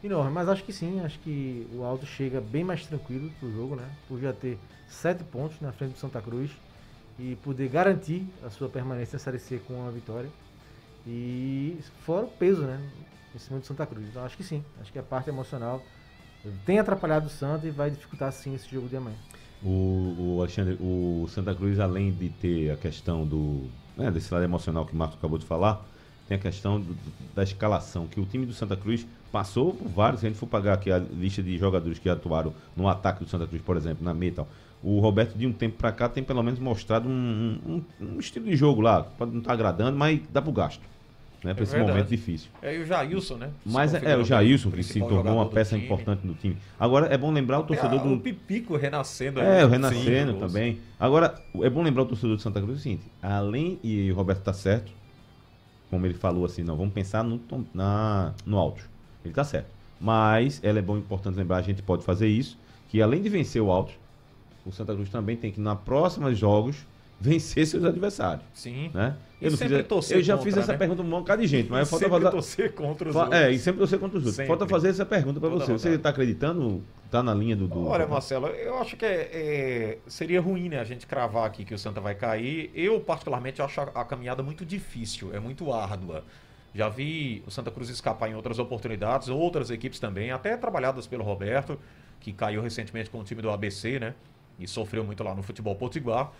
enorme. 0.03 0.31
Mas 0.31 0.49
acho 0.49 0.63
que 0.63 0.73
sim, 0.73 0.99
acho 0.99 1.17
que 1.19 1.65
o 1.73 1.83
Alto 1.83 2.05
chega 2.05 2.41
bem 2.41 2.63
mais 2.63 2.85
tranquilo 2.85 3.31
pro 3.39 3.51
jogo, 3.51 3.75
né? 3.75 3.87
Por 4.07 4.19
já 4.19 4.33
ter 4.33 4.57
sete 4.89 5.23
pontos 5.23 5.61
na 5.61 5.71
frente 5.71 5.93
do 5.93 5.97
Santa 5.99 6.21
Cruz 6.21 6.51
e 7.17 7.35
poder 7.37 7.69
garantir 7.69 8.25
a 8.45 8.49
sua 8.49 8.67
permanência 8.67 9.15
na 9.15 9.19
Série 9.19 9.39
C 9.39 9.59
com 9.65 9.75
uma 9.75 9.91
vitória. 9.91 10.29
E 11.07 11.77
fora 12.05 12.25
o 12.25 12.29
peso, 12.29 12.61
né? 12.63 12.79
Em 13.33 13.39
cima 13.39 13.59
do 13.59 13.65
Santa 13.65 13.85
Cruz. 13.85 14.05
Então 14.09 14.23
acho 14.23 14.35
que 14.35 14.43
sim, 14.43 14.63
acho 14.81 14.91
que 14.91 14.99
a 14.99 15.03
parte 15.03 15.29
emocional 15.29 15.81
tem 16.65 16.79
atrapalhado 16.79 17.27
o 17.27 17.29
Santa 17.29 17.65
e 17.67 17.71
vai 17.71 17.89
dificultar 17.89 18.31
sim 18.31 18.53
esse 18.55 18.69
jogo 18.69 18.87
de 18.87 18.97
amanhã. 18.97 19.15
O, 19.63 20.15
o 20.35 20.37
Alexandre, 20.41 20.77
o 20.79 21.27
Santa 21.29 21.53
Cruz, 21.55 21.79
além 21.79 22.11
de 22.11 22.29
ter 22.29 22.71
a 22.71 22.77
questão 22.77 23.25
do. 23.25 23.65
Né, 23.95 24.11
desse 24.11 24.31
lado 24.31 24.43
emocional 24.43 24.85
que 24.85 24.93
o 24.93 24.95
Marcos 24.95 25.17
acabou 25.17 25.39
de 25.39 25.45
falar, 25.45 25.83
tem 26.27 26.37
a 26.37 26.39
questão 26.39 26.79
do- 26.79 26.95
da 27.33 27.41
escalação, 27.41 28.05
que 28.05 28.19
o 28.19 28.25
time 28.25 28.45
do 28.45 28.53
Santa 28.53 28.77
Cruz 28.77 29.07
passou 29.31 29.73
por 29.73 29.87
vários. 29.87 30.19
Se 30.21 30.27
a 30.27 30.29
gente 30.29 30.37
for 30.37 30.45
pagar 30.45 30.73
aqui 30.75 30.91
a 30.91 30.99
lista 30.99 31.41
de 31.41 31.57
jogadores 31.57 31.97
que 31.97 32.07
atuaram 32.07 32.53
no 32.75 32.87
ataque 32.87 33.23
do 33.23 33.29
Santa 33.29 33.47
Cruz, 33.47 33.61
por 33.63 33.75
exemplo, 33.75 34.05
na 34.05 34.13
Metal, 34.13 34.47
o 34.83 34.99
Roberto, 34.99 35.35
de 35.35 35.47
um 35.47 35.51
tempo 35.53 35.77
pra 35.77 35.91
cá, 35.91 36.07
tem 36.07 36.23
pelo 36.23 36.43
menos 36.43 36.59
mostrado 36.59 37.09
um, 37.09 37.59
um- 37.99 38.05
um 38.05 38.19
estilo 38.19 38.45
de 38.45 38.55
jogo 38.55 38.81
lá. 38.81 39.01
Pode 39.03 39.31
não 39.31 39.39
estar 39.39 39.53
agradando, 39.53 39.97
mas 39.97 40.21
dá 40.31 40.39
pro 40.41 40.51
gasto. 40.51 40.81
Né, 41.43 41.53
pra 41.53 41.61
É 41.61 41.63
esse 41.63 41.71
verdade. 41.73 41.91
momento 41.91 42.09
difícil. 42.09 42.49
É 42.61 42.75
e 42.75 42.79
o 42.81 42.85
Jailson, 42.85 43.35
né? 43.35 43.49
Mas 43.63 43.93
é, 43.93 44.01
é 44.11 44.17
o 44.17 44.25
Jailson, 44.25 44.71
que 44.71 44.81
se 44.81 44.99
tornou 44.99 45.35
uma 45.35 45.45
peça 45.45 45.77
importante 45.77 46.25
no 46.25 46.33
time. 46.33 46.57
Agora 46.79 47.13
é 47.13 47.17
bom 47.17 47.31
lembrar 47.31 47.59
o 47.59 47.63
torcedor 47.63 47.99
É, 47.99 48.03
do. 48.03 48.13
O 48.13 48.19
Pipico 48.19 48.75
renascendo. 48.75 49.39
É, 49.39 49.63
o 49.63 49.69
Renascendo 49.69 50.33
Sim, 50.33 50.39
também. 50.39 50.79
Agora, 50.99 51.35
é 51.61 51.69
bom 51.69 51.83
lembrar 51.83 52.03
o 52.03 52.05
torcedor 52.07 52.35
de 52.37 52.41
Santa 52.41 52.59
Cruz 52.59 52.79
o 52.79 52.81
seguinte: 52.81 53.03
além, 53.21 53.79
e 53.83 54.11
o 54.11 54.15
Roberto 54.15 54.41
tá 54.41 54.51
certo, 54.51 54.91
como 55.91 56.05
ele 56.05 56.15
falou 56.15 56.43
assim, 56.43 56.63
não, 56.63 56.75
vamos 56.75 56.93
pensar 56.93 57.23
no, 57.23 57.39
na, 57.73 58.33
no 58.45 58.57
alto. 58.57 58.83
Ele 59.23 59.33
tá 59.33 59.43
certo. 59.43 59.67
Mas 60.01 60.59
ela 60.63 60.79
é 60.79 60.81
bom 60.81 60.97
importante 60.97 61.35
lembrar, 61.35 61.57
a 61.57 61.61
gente 61.61 61.81
pode 61.81 62.03
fazer 62.03 62.27
isso, 62.27 62.57
que 62.89 63.01
além 63.01 63.21
de 63.21 63.29
vencer 63.29 63.61
o 63.61 63.71
alto, 63.71 63.93
o 64.65 64.71
Santa 64.71 64.93
Cruz 64.93 65.09
também 65.09 65.35
tem 65.37 65.51
que, 65.51 65.59
na 65.61 65.75
próxima 65.75 66.33
jogos, 66.33 66.77
vencer 67.19 67.65
seus 67.65 67.83
adversários. 67.83 68.45
Sim. 68.53 68.91
Né? 68.93 69.15
E 69.41 69.45
Eu, 69.45 69.51
não 69.51 69.57
sempre 69.57 69.83
fiz, 69.83 70.11
eu 70.11 70.21
já 70.23 70.33
contra, 70.35 70.51
fiz 70.51 70.57
essa 70.57 70.71
né? 70.71 70.77
pergunta 70.77 71.01
um 71.03 71.09
bocado 71.09 71.41
de 71.41 71.47
gente, 71.47 71.69
mas 71.69 71.87
falta 71.89 72.05
Sempre 72.05 72.19
fazer. 72.19 72.31
torcer 72.31 72.73
contra 72.73 73.09
os 73.09 73.13
Fa- 73.13 73.21
outros. 73.23 73.39
É, 73.39 73.51
e 73.51 73.59
sempre 73.59 73.79
torcer 73.79 73.99
contra 73.99 74.17
os 74.17 74.23
outros. 74.23 74.35
Sempre. 74.35 74.47
Falta 74.47 74.67
fazer 74.67 74.89
essa 74.89 75.05
pergunta 75.05 75.39
Toda 75.39 75.55
você. 75.55 75.71
Você 75.73 75.87
rodada. 75.89 76.03
tá 76.03 76.09
acreditando? 76.09 76.83
Tá 77.11 77.21
na 77.23 77.33
linha 77.33 77.55
do. 77.55 77.67
do- 77.67 77.85
Olha, 77.87 78.05
Marcelo, 78.07 78.47
eu 78.47 78.77
acho 78.79 78.97
que 78.97 79.05
é- 79.05 79.29
é- 79.31 79.97
seria 80.07 80.41
ruim 80.41 80.69
né, 80.69 80.79
a 80.79 80.83
gente 80.83 81.05
cravar 81.07 81.45
aqui 81.45 81.63
que 81.63 81.73
o 81.73 81.77
Santa 81.77 82.01
vai 82.01 82.15
cair. 82.15 82.71
Eu, 82.75 82.99
particularmente, 82.99 83.61
acho 83.61 83.79
a, 83.79 83.83
a 83.95 84.03
caminhada 84.05 84.41
muito 84.43 84.65
difícil, 84.65 85.33
é 85.33 85.39
muito 85.39 85.71
árdua. 85.71 86.23
Já 86.75 86.89
vi 86.89 87.43
o 87.47 87.51
Santa 87.51 87.71
Cruz 87.71 87.89
escapar 87.89 88.29
em 88.29 88.35
outras 88.35 88.59
oportunidades, 88.59 89.29
outras 89.29 89.69
equipes 89.71 89.99
também, 89.99 90.31
até 90.31 90.57
trabalhadas 90.57 91.07
pelo 91.07 91.23
Roberto, 91.23 91.79
que 92.19 92.33
caiu 92.33 92.61
recentemente 92.61 93.09
com 93.09 93.19
o 93.19 93.23
time 93.23 93.41
do 93.41 93.49
ABC, 93.49 93.99
né? 93.99 94.13
E 94.59 94.67
sofreu 94.67 95.03
muito 95.03 95.23
lá 95.23 95.33
no 95.33 95.41
futebol 95.43 95.75
potiguar. 95.75 96.31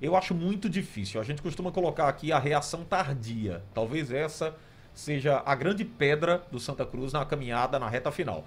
Eu 0.00 0.14
acho 0.14 0.34
muito 0.34 0.68
difícil. 0.68 1.20
A 1.20 1.24
gente 1.24 1.42
costuma 1.42 1.72
colocar 1.72 2.08
aqui 2.08 2.30
a 2.30 2.38
reação 2.38 2.84
tardia. 2.84 3.62
Talvez 3.74 4.12
essa 4.12 4.54
seja 4.94 5.42
a 5.44 5.54
grande 5.54 5.84
pedra 5.84 6.42
do 6.50 6.58
Santa 6.58 6.84
Cruz 6.84 7.12
na 7.12 7.24
caminhada 7.24 7.78
na 7.78 7.88
reta 7.88 8.10
final. 8.10 8.44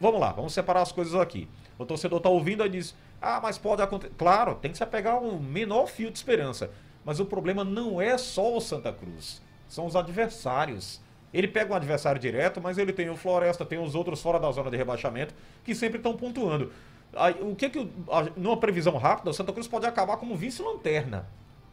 Vamos 0.00 0.20
lá, 0.20 0.32
vamos 0.32 0.52
separar 0.52 0.82
as 0.82 0.90
coisas 0.90 1.14
aqui. 1.14 1.48
O 1.78 1.86
torcedor 1.86 2.18
está 2.18 2.28
ouvindo 2.28 2.64
e 2.64 2.68
diz: 2.68 2.94
Ah, 3.20 3.40
mas 3.40 3.58
pode 3.58 3.82
acontecer. 3.82 4.12
Claro, 4.18 4.56
tem 4.56 4.72
que 4.72 4.76
se 4.76 4.82
apegar 4.82 5.18
um 5.22 5.38
menor 5.38 5.86
fio 5.86 6.10
de 6.10 6.18
esperança. 6.18 6.70
Mas 7.04 7.20
o 7.20 7.24
problema 7.24 7.64
não 7.64 8.00
é 8.00 8.16
só 8.18 8.56
o 8.56 8.60
Santa 8.60 8.92
Cruz, 8.92 9.42
são 9.68 9.86
os 9.86 9.96
adversários. 9.96 11.00
Ele 11.32 11.48
pega 11.48 11.72
um 11.72 11.76
adversário 11.76 12.20
direto, 12.20 12.60
mas 12.60 12.76
ele 12.78 12.92
tem 12.92 13.08
o 13.08 13.16
Floresta, 13.16 13.64
tem 13.64 13.78
os 13.78 13.94
outros 13.94 14.20
fora 14.20 14.38
da 14.38 14.50
zona 14.52 14.70
de 14.70 14.76
rebaixamento, 14.76 15.34
que 15.64 15.74
sempre 15.74 15.96
estão 15.96 16.14
pontuando. 16.14 16.70
Aí, 17.14 17.34
o 17.40 17.54
que 17.54 17.68
que, 17.70 17.78
o- 17.78 17.90
a- 18.10 18.28
numa 18.36 18.56
previsão 18.56 18.96
rápida, 18.96 19.30
o 19.30 19.34
Santa 19.34 19.52
Cruz 19.52 19.66
pode 19.68 19.86
acabar 19.86 20.16
como 20.16 20.34
vice-lanterna. 20.36 21.26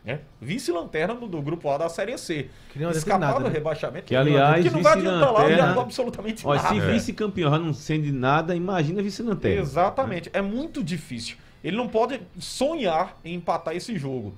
Né? 0.03 0.21
Vice-lanterna 0.41 1.13
do, 1.13 1.27
do 1.27 1.41
grupo 1.41 1.69
A 1.69 1.77
da 1.77 1.89
Série 1.89 2.17
C. 2.17 2.49
Que 2.71 2.79
não 2.79 2.89
Escapar 2.89 3.15
adianta 3.17 3.33
do 3.33 3.39
nada, 3.39 3.49
né? 3.49 3.53
rebaixamento. 3.55 4.05
Que, 4.05 4.15
aliás, 4.15 4.63
que 4.65 4.69
não 4.71 4.81
vai 4.81 4.93
adiantar 4.93 5.31
lá 5.33 5.45
de 5.47 5.59
absolutamente 5.79 6.47
Olha, 6.47 6.61
nada. 6.61 6.73
se 6.73 6.79
vice-campeão 6.81 7.51
já 7.51 7.59
não 7.59 7.73
sendo 7.73 8.11
nada, 8.13 8.55
imagina 8.55 9.01
vice-lanterna. 9.03 9.61
Exatamente. 9.61 10.29
É 10.33 10.41
muito 10.41 10.81
difícil. 10.83 11.35
Ele 11.63 11.75
não 11.75 11.87
pode 11.89 12.21
sonhar 12.39 13.17
em 13.25 13.35
empatar 13.35 13.75
esse 13.75 13.97
jogo. 13.97 14.33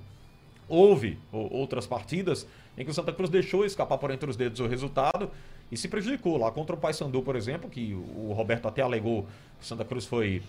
Houve 0.68 1.20
outras 1.32 1.86
partidas 1.86 2.48
em 2.78 2.84
que 2.84 2.90
o 2.90 2.94
Santa 2.94 3.12
Cruz 3.14 3.30
deixou 3.30 3.64
escapar 3.66 3.98
por 4.00 4.10
entre 4.10 4.30
os 4.30 4.36
dedos 4.36 4.60
o 4.60 4.68
resultado 4.68 5.30
e 5.72 5.78
se 5.78 5.88
prejudicou. 5.88 6.38
Lá 6.38 6.50
contra 6.50 6.76
o 6.76 6.80
Paysandu, 6.80 7.22
por 7.22 7.36
exemplo, 7.36 7.70
que 7.70 7.94
o 7.94 8.34
Roberto 8.34 8.68
até 8.68 8.82
alegou 8.82 9.24
que 9.60 9.64
o 9.64 9.68
Santa 9.68 9.86
Cruz 9.86 10.06
foi 10.06 10.42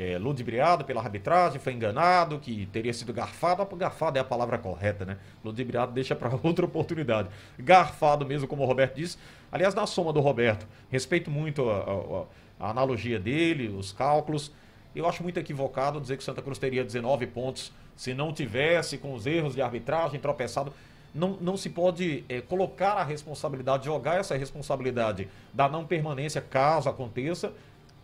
é, 0.00 0.18
ludibriado 0.18 0.84
pela 0.84 1.00
arbitragem, 1.02 1.60
foi 1.60 1.72
enganado, 1.72 2.38
que 2.38 2.66
teria 2.72 2.92
sido 2.94 3.12
garfado. 3.12 3.64
Garfado 3.76 4.16
é 4.18 4.20
a 4.20 4.24
palavra 4.24 4.56
correta, 4.58 5.04
né? 5.04 5.18
Ludibriado 5.44 5.92
deixa 5.92 6.14
para 6.16 6.30
outra 6.42 6.64
oportunidade. 6.64 7.28
Garfado 7.58 8.24
mesmo, 8.24 8.48
como 8.48 8.62
o 8.62 8.66
Roberto 8.66 8.96
disse. 8.96 9.18
Aliás, 9.52 9.74
na 9.74 9.86
soma 9.86 10.12
do 10.12 10.20
Roberto, 10.20 10.66
respeito 10.90 11.30
muito 11.30 11.68
a, 11.68 11.78
a- 11.78 12.66
a 12.66 12.70
analogia 12.70 13.18
dele, 13.18 13.68
os 13.68 13.90
cálculos. 13.92 14.52
Eu 14.94 15.06
acho 15.08 15.22
muito 15.22 15.38
equivocado 15.38 16.00
dizer 16.00 16.16
que 16.16 16.24
Santa 16.24 16.42
Cruz 16.42 16.58
teria 16.58 16.84
19 16.84 17.26
pontos 17.26 17.72
se 17.96 18.12
não 18.14 18.32
tivesse, 18.32 18.98
com 18.98 19.12
os 19.14 19.26
erros 19.26 19.54
de 19.54 19.62
arbitragem, 19.62 20.18
tropeçado. 20.20 20.72
Não, 21.14 21.36
não 21.40 21.56
se 21.56 21.68
pode 21.70 22.24
eh, 22.28 22.40
colocar 22.40 22.92
a 22.92 23.02
responsabilidade, 23.02 23.84
jogar 23.86 24.16
essa 24.20 24.36
responsabilidade 24.36 25.26
da 25.52 25.68
não 25.68 25.84
permanência, 25.84 26.40
caso 26.40 26.88
aconteça, 26.88 27.52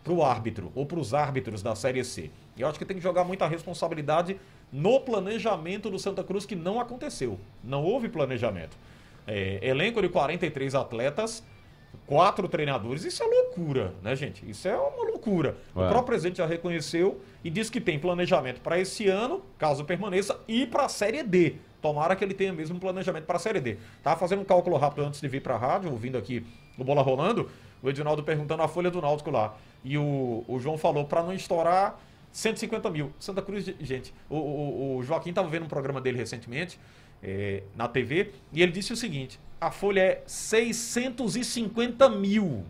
para 0.07 0.13
o 0.13 0.23
árbitro 0.23 0.71
ou 0.73 0.85
para 0.85 0.99
os 0.99 1.13
árbitros 1.13 1.61
da 1.61 1.75
Série 1.75 2.03
C. 2.03 2.31
Eu 2.57 2.67
acho 2.67 2.79
que 2.79 2.85
tem 2.85 2.95
que 2.95 3.03
jogar 3.03 3.25
muita 3.25 3.45
responsabilidade 3.45 4.39
no 4.71 5.01
planejamento 5.01 5.89
do 5.89 5.99
Santa 5.99 6.23
Cruz, 6.23 6.45
que 6.45 6.55
não 6.55 6.79
aconteceu. 6.79 7.37
Não 7.61 7.83
houve 7.83 8.07
planejamento. 8.07 8.77
É, 9.25 9.59
elenco 9.61 10.01
de 10.01 10.07
43 10.07 10.75
atletas, 10.75 11.43
quatro 12.05 12.47
treinadores, 12.47 13.03
isso 13.03 13.21
é 13.21 13.25
loucura, 13.25 13.93
né, 14.01 14.15
gente? 14.15 14.49
Isso 14.49 14.65
é 14.65 14.77
uma 14.77 15.03
loucura. 15.03 15.57
O 15.75 15.81
Ué. 15.81 15.89
próprio 15.89 16.05
presidente 16.05 16.37
já 16.37 16.45
reconheceu 16.45 17.19
e 17.43 17.49
disse 17.49 17.69
que 17.69 17.81
tem 17.81 17.99
planejamento 17.99 18.61
para 18.61 18.79
esse 18.79 19.09
ano, 19.09 19.43
caso 19.57 19.83
permaneça, 19.83 20.39
e 20.47 20.65
para 20.65 20.85
a 20.85 20.89
Série 20.89 21.21
D. 21.21 21.55
Tomara 21.81 22.15
que 22.15 22.23
ele 22.23 22.33
tenha 22.33 22.53
mesmo 22.53 22.79
planejamento 22.79 23.25
para 23.25 23.35
a 23.35 23.39
Série 23.39 23.59
D. 23.59 23.77
Tava 24.01 24.17
fazendo 24.17 24.41
um 24.41 24.45
cálculo 24.45 24.77
rápido 24.77 25.05
antes 25.05 25.19
de 25.19 25.27
vir 25.27 25.41
para 25.41 25.55
a 25.55 25.57
rádio, 25.57 25.91
ouvindo 25.91 26.17
aqui 26.17 26.45
o 26.77 26.83
Bola 26.83 27.01
Rolando, 27.01 27.49
o 27.83 27.89
Edinaldo 27.89 28.23
perguntando 28.23 28.63
a 28.63 28.67
folha 28.69 28.89
do 28.89 29.01
Náutico 29.01 29.29
lá. 29.29 29.55
E 29.83 29.97
o, 29.97 30.43
o 30.47 30.59
João 30.59 30.77
falou 30.77 31.05
para 31.05 31.23
não 31.23 31.33
estourar 31.33 31.99
150 32.31 32.89
mil. 32.89 33.11
Santa 33.19 33.41
Cruz, 33.41 33.65
gente, 33.79 34.13
o, 34.29 34.35
o, 34.35 34.97
o 34.97 35.03
Joaquim 35.03 35.29
estava 35.29 35.47
vendo 35.47 35.65
um 35.65 35.69
programa 35.69 35.99
dele 35.99 36.17
recentemente, 36.17 36.79
eh, 37.23 37.63
na 37.75 37.87
TV, 37.87 38.31
e 38.53 38.61
ele 38.61 38.71
disse 38.71 38.93
o 38.93 38.95
seguinte: 38.95 39.39
a 39.59 39.71
folha 39.71 40.01
é 40.01 40.23
650 40.25 42.09
mil. 42.09 42.63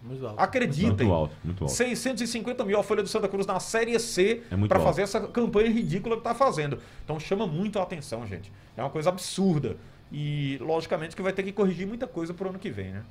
Muito 0.00 0.26
alto. 0.26 0.38
Acreditem. 0.38 1.06
Muito 1.06 1.12
alto, 1.12 1.36
muito 1.42 1.64
alto. 1.64 1.74
650 1.74 2.64
mil 2.64 2.78
a 2.78 2.82
folha 2.82 3.02
do 3.02 3.08
Santa 3.08 3.26
Cruz 3.26 3.46
na 3.46 3.58
Série 3.58 3.98
C 3.98 4.42
É 4.50 4.56
muito 4.56 4.68
para 4.68 4.78
fazer 4.80 5.02
essa 5.02 5.18
campanha 5.20 5.70
ridícula 5.70 6.16
que 6.16 6.22
tá 6.22 6.34
fazendo. 6.34 6.78
Então 7.02 7.18
chama 7.18 7.46
muito 7.46 7.78
a 7.78 7.82
atenção, 7.82 8.26
gente. 8.26 8.52
É 8.76 8.82
uma 8.82 8.90
coisa 8.90 9.08
absurda. 9.08 9.76
E, 10.12 10.58
logicamente, 10.60 11.16
que 11.16 11.22
vai 11.22 11.32
ter 11.32 11.42
que 11.42 11.52
corrigir 11.52 11.86
muita 11.86 12.06
coisa 12.06 12.34
pro 12.34 12.50
ano 12.50 12.58
que 12.58 12.70
vem, 12.70 12.92
né? 12.92 13.02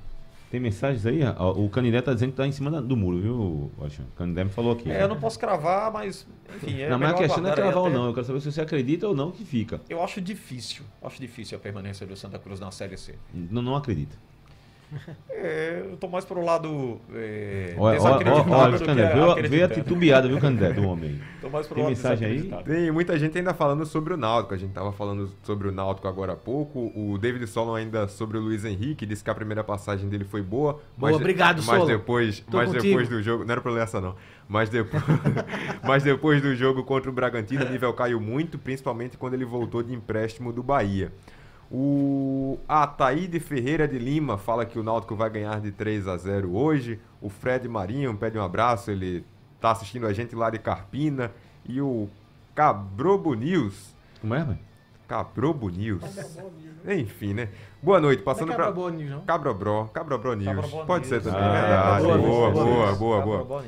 Tem 0.50 0.60
mensagens 0.60 1.04
aí? 1.04 1.20
O 1.56 1.68
Canindé 1.68 2.00
tá 2.00 2.14
dizendo 2.14 2.30
que 2.30 2.36
tá 2.36 2.46
em 2.46 2.52
cima 2.52 2.70
do 2.80 2.96
muro, 2.96 3.20
viu, 3.20 3.72
Alexandre? 3.80 4.12
O 4.14 4.16
Canindé 4.16 4.44
me 4.44 4.50
falou 4.50 4.72
aqui. 4.72 4.90
É, 4.90 5.02
eu 5.02 5.08
não 5.08 5.18
posso 5.18 5.38
cravar, 5.38 5.92
mas, 5.92 6.26
enfim. 6.56 6.80
É 6.80 6.88
não, 6.88 6.98
mas 6.98 7.10
a 7.10 7.14
questão 7.14 7.42
não 7.42 7.50
é 7.50 7.54
cravar 7.54 7.82
ou 7.82 7.90
não. 7.90 8.06
Eu 8.06 8.14
quero 8.14 8.26
saber 8.26 8.40
se 8.40 8.52
você 8.52 8.60
acredita 8.60 9.08
ou 9.08 9.16
não 9.16 9.32
que 9.32 9.44
fica. 9.44 9.80
Eu 9.88 10.02
acho 10.02 10.20
difícil. 10.20 10.84
Acho 11.02 11.20
difícil 11.20 11.58
a 11.58 11.60
permanência 11.60 12.06
do 12.06 12.16
Santa 12.16 12.38
Cruz 12.38 12.60
na 12.60 12.70
Série 12.70 12.96
C. 12.96 13.16
Não, 13.32 13.62
não 13.62 13.74
acredita. 13.74 14.16
É, 15.30 15.82
eu 15.90 15.96
tô 15.96 16.06
mais 16.08 16.24
pro 16.24 16.42
lado. 16.44 17.00
É, 17.14 17.74
Olha, 17.76 17.96
desacreditado 17.98 18.50
olha, 18.52 18.72
do 18.72 18.78
que 18.78 18.84
Canindé, 18.84 19.48
veio, 19.48 19.64
a- 19.64 19.68
titubeada, 19.68 20.28
viu, 20.28 20.38
Canindé, 20.38 20.72
do 20.72 20.86
homem. 20.88 21.20
Tô 21.44 21.50
mais 21.50 21.66
pro 21.66 21.74
Tem 21.74 21.84
lado 21.84 21.90
mensagem 21.94 22.26
aí? 22.26 22.50
Tem 22.64 22.90
muita 22.90 23.18
gente 23.18 23.36
ainda 23.36 23.52
falando 23.52 23.84
sobre 23.84 24.14
o 24.14 24.16
Náutico. 24.16 24.54
A 24.54 24.56
gente 24.56 24.72
tava 24.72 24.92
falando 24.92 25.30
sobre 25.42 25.68
o 25.68 25.72
Náutico 25.72 26.08
agora 26.08 26.32
há 26.32 26.36
pouco. 26.36 26.90
O 26.96 27.18
David 27.18 27.46
Solon 27.46 27.74
ainda 27.74 28.08
sobre 28.08 28.38
o 28.38 28.40
Luiz 28.40 28.64
Henrique 28.64 29.04
disse 29.04 29.22
que 29.22 29.28
a 29.28 29.34
primeira 29.34 29.62
passagem 29.62 30.08
dele 30.08 30.24
foi 30.24 30.40
boa. 30.40 30.74
Boa, 30.96 31.12
mas, 31.12 31.16
obrigado, 31.16 31.56
mas 31.58 31.66
Solon. 31.66 31.86
depois, 31.86 32.40
Tô 32.50 32.56
mas 32.56 32.68
contigo. 32.68 32.84
depois 32.86 33.08
do 33.10 33.22
jogo, 33.22 33.44
não 33.44 33.52
era 33.52 33.60
pra 33.60 33.72
ler 33.72 33.82
essa 33.82 34.00
não. 34.00 34.14
Mas 34.48 34.70
depois, 34.70 35.02
mas 35.84 36.02
depois 36.02 36.40
do 36.40 36.54
jogo 36.54 36.82
contra 36.82 37.10
o 37.10 37.12
Bragantino, 37.12 37.66
o 37.66 37.68
nível 37.68 37.92
caiu 37.92 38.18
muito, 38.20 38.58
principalmente 38.58 39.18
quando 39.18 39.34
ele 39.34 39.44
voltou 39.44 39.82
de 39.82 39.92
empréstimo 39.92 40.50
do 40.52 40.62
Bahia. 40.62 41.12
O 41.76 42.56
Ataíde 42.68 43.40
Ferreira 43.40 43.88
de 43.88 43.98
Lima 43.98 44.38
fala 44.38 44.64
que 44.64 44.78
o 44.78 44.82
Náutico 44.84 45.16
vai 45.16 45.28
ganhar 45.28 45.60
de 45.60 45.72
3 45.72 46.06
a 46.06 46.16
0 46.16 46.54
hoje. 46.54 47.00
O 47.20 47.28
Fred 47.28 47.68
Marinho 47.68 48.14
pede 48.16 48.38
um 48.38 48.42
abraço, 48.44 48.92
ele 48.92 49.24
tá 49.60 49.72
assistindo 49.72 50.06
a 50.06 50.12
gente 50.12 50.36
lá 50.36 50.50
de 50.50 50.60
Carpina. 50.60 51.32
E 51.68 51.80
o 51.80 52.08
Cabrobo 52.54 53.34
News. 53.34 53.92
Como 54.20 54.36
é, 54.36 54.44
mãe? 54.44 54.60
Cabrobo 55.08 55.68
News. 55.68 56.00
Enfim, 56.86 57.34
né? 57.34 57.48
Boa 57.82 58.00
noite, 58.00 58.22
passando 58.22 58.46
Não 58.48 58.54
é 58.54 58.56
pra. 58.56 58.66
Cabrobo 58.66 58.90
News, 58.90 59.10
não? 59.10 59.20
Cabrobró, 59.22 59.84
Cabrobró 59.92 60.34
News. 60.34 60.54
Cabrobró 60.54 60.84
Pode 60.84 61.06
ser 61.08 61.14
News. 61.22 61.24
também, 61.24 61.40
Ah, 61.42 61.98
verdade. 61.98 62.22
boa, 62.22 62.50
Boa, 62.52 62.94
boa, 62.94 63.22
boa, 63.44 63.64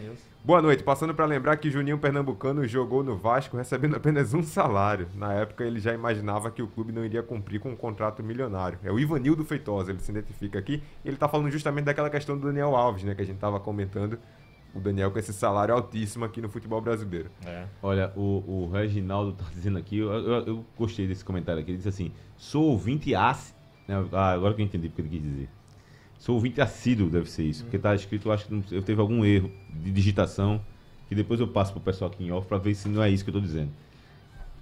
boa. 0.46 0.62
noite, 0.62 0.82
passando 0.82 1.14
para 1.14 1.24
lembrar 1.26 1.56
que 1.56 1.70
Juninho 1.70 1.98
Pernambucano 1.98 2.66
jogou 2.66 3.02
no 3.02 3.16
Vasco 3.16 3.56
recebendo 3.56 3.96
apenas 3.96 4.32
um 4.34 4.42
salário. 4.42 5.08
Na 5.14 5.32
época 5.34 5.64
ele 5.64 5.78
já 5.80 5.92
imaginava 5.92 6.50
que 6.50 6.62
o 6.62 6.66
clube 6.68 6.92
não 6.92 7.04
iria 7.04 7.22
cumprir 7.22 7.60
com 7.60 7.70
um 7.70 7.76
contrato 7.76 8.22
milionário. 8.22 8.78
É 8.82 8.90
o 8.90 8.98
Ivanildo 8.98 9.44
Feitosa, 9.44 9.90
ele 9.90 10.00
se 10.00 10.10
identifica 10.10 10.58
aqui. 10.58 10.82
Ele 11.04 11.16
tá 11.16 11.28
falando 11.28 11.50
justamente 11.50 11.84
daquela 11.84 12.08
questão 12.10 12.38
do 12.38 12.46
Daniel 12.46 12.74
Alves, 12.76 13.04
né, 13.04 13.14
que 13.14 13.22
a 13.22 13.26
gente 13.26 13.38
tava 13.38 13.58
comentando. 13.60 14.18
O 14.74 14.80
Daniel 14.80 15.10
com 15.10 15.18
esse 15.18 15.32
salário 15.32 15.74
altíssimo 15.74 16.24
aqui 16.26 16.40
no 16.42 16.50
futebol 16.50 16.82
brasileiro. 16.82 17.30
É. 17.46 17.64
Olha, 17.82 18.12
o, 18.14 18.44
o 18.66 18.70
Reginaldo 18.70 19.32
tá 19.32 19.44
dizendo 19.54 19.78
aqui, 19.78 19.98
eu, 19.98 20.12
eu- 20.12 20.46
eu 20.46 20.64
gostei 20.76 21.06
desse 21.06 21.24
comentário 21.24 21.62
aqui. 21.62 21.70
Ele 21.70 21.78
disse 21.78 21.88
assim: 21.88 22.12
sou 22.36 22.64
ouvinte 22.64 23.14
ácido. 23.14 23.56
Ah, 24.12 24.32
agora 24.32 24.52
que 24.52 24.60
eu 24.60 24.66
entendi 24.66 24.88
porque 24.88 25.00
ele 25.00 25.08
quis 25.08 25.22
dizer. 25.22 25.48
Sou 26.26 26.34
ouvinte 26.34 26.60
assíduo, 26.60 27.08
deve 27.08 27.30
ser 27.30 27.44
isso. 27.44 27.62
Porque 27.62 27.78
tá 27.78 27.94
escrito, 27.94 28.26
eu 28.26 28.32
acho 28.32 28.48
que 28.48 28.74
eu 28.74 28.82
teve 28.82 29.00
algum 29.00 29.24
erro 29.24 29.48
de 29.72 29.92
digitação. 29.92 30.60
Que 31.08 31.14
depois 31.14 31.38
eu 31.38 31.46
passo 31.46 31.70
pro 31.72 31.80
pessoal 31.80 32.10
aqui 32.10 32.24
em 32.24 32.32
off 32.32 32.48
pra 32.48 32.58
ver 32.58 32.74
se 32.74 32.88
não 32.88 33.00
é 33.00 33.08
isso 33.08 33.22
que 33.22 33.30
eu 33.30 33.34
tô 33.34 33.40
dizendo. 33.40 33.70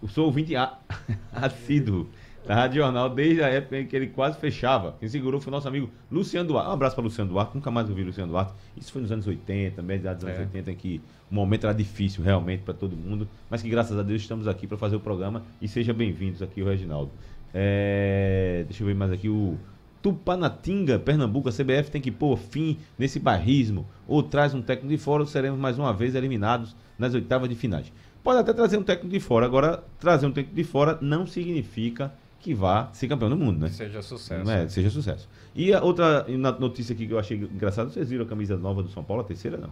Eu 0.02 0.06
sou 0.08 0.26
ouvinte 0.26 0.54
a- 0.54 0.76
assíduo 1.32 2.06
da 2.46 2.54
Rádio 2.54 2.82
Jornal 2.82 3.08
desde 3.08 3.42
a 3.42 3.48
época 3.48 3.78
em 3.80 3.86
que 3.86 3.96
ele 3.96 4.08
quase 4.08 4.38
fechava. 4.38 4.94
Quem 5.00 5.08
segurou 5.08 5.40
foi 5.40 5.50
o 5.50 5.56
nosso 5.56 5.66
amigo 5.66 5.88
Luciano 6.12 6.46
Duarte. 6.46 6.68
Um 6.68 6.72
abraço 6.72 6.94
para 6.94 7.04
Luciano 7.04 7.30
Duarte, 7.30 7.54
nunca 7.54 7.70
mais 7.70 7.88
ouvi 7.88 8.04
Luciano 8.04 8.30
Duarte. 8.30 8.52
Isso 8.76 8.92
foi 8.92 9.00
nos 9.00 9.10
anos 9.10 9.26
80, 9.26 9.80
meados 9.80 10.16
dos 10.18 10.24
anos 10.24 10.38
É. 10.38 10.42
80, 10.42 10.70
em 10.72 10.76
que 10.76 11.00
o 11.30 11.34
momento 11.34 11.64
era 11.64 11.72
difícil 11.74 12.22
realmente 12.22 12.62
para 12.62 12.74
todo 12.74 12.94
mundo, 12.94 13.26
mas 13.48 13.62
que 13.62 13.70
graças 13.70 13.98
a 13.98 14.02
Deus 14.02 14.20
estamos 14.20 14.46
aqui 14.46 14.66
para 14.66 14.76
fazer 14.76 14.96
o 14.96 15.00
programa 15.00 15.42
e 15.62 15.66
seja 15.66 15.94
bem-vindos 15.94 16.42
aqui, 16.42 16.60
o 16.60 16.66
Reginaldo. 16.66 17.10
É, 17.54 18.64
Deixa 18.68 18.82
eu 18.82 18.86
ver 18.86 18.94
mais 18.94 19.10
aqui 19.12 19.30
o. 19.30 19.56
Tupanatinga, 20.04 20.98
Pernambuco, 20.98 21.48
a 21.48 21.52
CBF 21.52 21.90
tem 21.90 21.98
que 21.98 22.10
pôr 22.10 22.36
fim 22.36 22.76
nesse 22.98 23.18
barrismo. 23.18 23.86
Ou 24.06 24.22
traz 24.22 24.52
um 24.52 24.60
técnico 24.60 24.88
de 24.88 24.98
fora 24.98 25.22
ou 25.22 25.26
seremos 25.26 25.58
mais 25.58 25.78
uma 25.78 25.94
vez 25.94 26.14
eliminados 26.14 26.76
nas 26.98 27.14
oitavas 27.14 27.48
de 27.48 27.54
finais. 27.54 27.90
Pode 28.22 28.38
até 28.38 28.52
trazer 28.52 28.76
um 28.76 28.82
técnico 28.82 29.10
de 29.10 29.18
fora. 29.18 29.46
Agora, 29.46 29.82
trazer 29.98 30.26
um 30.26 30.30
técnico 30.30 30.54
de 30.54 30.62
fora 30.62 30.98
não 31.00 31.26
significa 31.26 32.12
que 32.38 32.52
vá 32.52 32.90
ser 32.92 33.08
campeão 33.08 33.30
do 33.30 33.36
mundo, 33.36 33.60
né? 33.60 33.70
Seja 33.70 34.02
sucesso. 34.02 34.50
É, 34.50 34.68
seja 34.68 34.90
sucesso. 34.90 35.26
E 35.54 35.72
a 35.72 35.82
outra 35.82 36.26
notícia 36.60 36.92
aqui 36.92 37.06
que 37.06 37.14
eu 37.14 37.18
achei 37.18 37.38
engraçada, 37.38 37.88
vocês 37.88 38.10
viram 38.10 38.26
a 38.26 38.28
camisa 38.28 38.58
nova 38.58 38.82
do 38.82 38.90
São 38.90 39.02
Paulo, 39.02 39.22
a 39.22 39.24
terceira 39.24 39.56
não? 39.56 39.70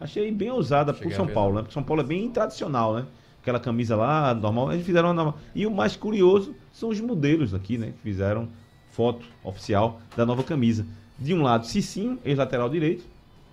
Achei 0.00 0.30
bem 0.30 0.52
ousada 0.52 0.94
Cheguei 0.94 1.14
a 1.14 1.16
São 1.16 1.26
Paulo, 1.26 1.48
não. 1.50 1.56
né? 1.56 1.62
Porque 1.62 1.74
São 1.74 1.82
Paulo 1.82 2.00
é 2.00 2.04
bem 2.04 2.30
tradicional, 2.30 2.94
né? 2.94 3.06
Aquela 3.42 3.58
camisa 3.58 3.96
lá, 3.96 4.32
normal, 4.34 4.72
eles 4.72 4.86
fizeram 4.86 5.08
uma 5.08 5.14
nova. 5.14 5.34
E 5.52 5.66
o 5.66 5.70
mais 5.72 5.96
curioso 5.96 6.54
são 6.72 6.90
os 6.90 7.00
modelos 7.00 7.52
aqui, 7.52 7.76
né? 7.76 7.88
Que 7.88 8.02
fizeram 8.04 8.48
foto 8.94 9.26
oficial 9.42 10.00
da 10.16 10.24
nova 10.24 10.42
camisa. 10.42 10.86
De 11.18 11.34
um 11.34 11.42
lado, 11.42 11.66
Cicinho, 11.66 12.18
ex-lateral 12.24 12.68
direito, 12.68 13.04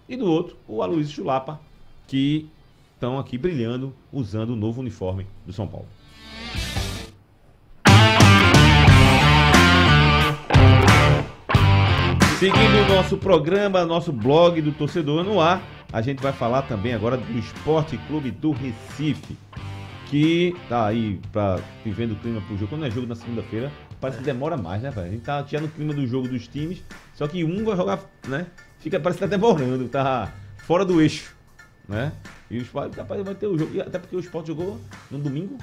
e 0.08 0.16
do 0.16 0.26
outro, 0.26 0.56
o 0.68 0.82
Aloysio 0.82 1.16
Chulapa, 1.16 1.60
que 2.08 2.48
estão 2.94 3.18
aqui 3.18 3.38
brilhando 3.38 3.94
usando 4.12 4.52
o 4.52 4.56
novo 4.56 4.82
uniforme 4.82 5.26
do 5.46 5.52
São 5.52 5.68
Paulo. 5.68 5.88
Seguindo 12.40 12.86
o 12.86 12.96
nosso 12.96 13.18
programa, 13.18 13.86
nosso 13.86 14.12
blog 14.12 14.62
do 14.62 14.72
Torcedor 14.72 15.24
no 15.24 15.40
ar, 15.40 15.62
a 15.94 16.02
gente 16.02 16.22
vai 16.22 16.34
falar 16.34 16.64
também 16.64 16.94
agora 16.94 17.16
do 17.16 17.38
Esporte 17.38 17.98
Clube 18.08 18.32
do 18.32 18.52
Recife, 18.52 19.38
que 20.08 20.56
tá 20.68 20.88
aí 20.88 21.20
pra, 21.32 21.60
vivendo 21.86 22.14
o 22.14 22.16
clima 22.16 22.42
pro 22.42 22.58
jogo. 22.58 22.70
Quando 22.70 22.86
é 22.86 22.92
jogo 22.92 23.06
na 23.06 23.16
segunda-feira, 23.16 23.72
parece 24.02 24.18
que 24.20 24.24
demora 24.26 24.58
mais, 24.58 24.82
né, 24.82 24.90
velho? 24.92 25.08
A 25.08 25.12
gente 25.12 25.22
tá 25.24 25.46
já 25.48 25.62
no 25.62 25.68
clima 25.70 25.94
do 25.94 26.06
jogo 26.08 26.28
dos 26.28 26.48
times, 26.48 26.84
só 27.14 27.28
que 27.28 27.44
um 27.44 27.64
vai 27.64 27.76
jogar, 27.78 28.00
né? 28.28 28.48
Fica, 28.80 29.00
parece 29.00 29.20
que 29.20 29.26
tá 29.26 29.30
demorando, 29.30 29.88
tá 29.88 30.34
fora 30.58 30.84
do 30.84 31.00
eixo, 31.02 31.36
né? 31.88 32.12
E 32.50 32.58
o 32.58 32.62
Sport, 32.64 32.96
rapaz, 32.98 33.24
vai 33.24 33.36
ter 33.36 33.48
o 33.48 33.58
jogo. 33.58 33.74
E 33.76 33.80
até 33.82 33.98
porque 34.00 34.16
o 34.16 34.20
Sport 34.20 34.48
jogou 34.48 34.80
no 35.10 35.20
domingo. 35.20 35.58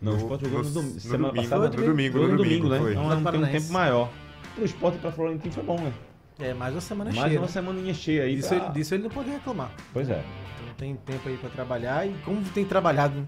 Não, 0.00 0.12
o 0.12 0.16
Sport 0.16 0.42
jogou 0.42 0.58
no, 0.62 0.64
no- 0.64 0.70
domingo. 0.74 0.94
no 0.94 1.00
Semana 1.00 1.28
domingo, 1.28 1.42
passada. 1.48 1.68
no 1.76 1.86
domingo, 1.86 2.18
no 2.18 2.28
no 2.28 2.36
domingo, 2.36 2.68
domingo, 2.68 2.68
né? 2.68 2.78
foi. 2.78 2.92
Então 2.92 3.08
tem 3.08 3.18
um 3.18 3.22
Paranaense. 3.22 3.60
tempo 3.60 3.72
maior. 3.72 4.10
Pro 4.54 4.64
Sport 4.64 4.94
e 4.94 4.98
pra 4.98 5.12
Florentino 5.12 5.52
foi 5.54 5.64
bom, 5.64 5.80
né? 5.80 5.92
É, 6.38 6.52
mais 6.54 6.74
uma 6.74 6.80
semana 6.80 7.10
Mais 7.12 7.26
cheia. 7.28 7.38
uma 7.40 7.46
né? 7.46 7.52
semaninha 7.52 7.94
cheia 7.94 8.22
aí. 8.24 8.36
Disso, 8.36 8.48
pra- 8.48 8.58
ele, 8.58 8.68
disso 8.74 8.94
ele 8.94 9.02
não 9.04 9.10
pode 9.10 9.30
reclamar. 9.30 9.70
Pois 9.92 10.08
é. 10.10 10.22
Então 10.62 10.74
tem 10.76 10.94
tempo 10.96 11.28
aí 11.28 11.36
pra 11.38 11.48
trabalhar 11.50 12.06
e 12.06 12.14
como 12.24 12.42
tem 12.50 12.64
trabalhado, 12.64 13.26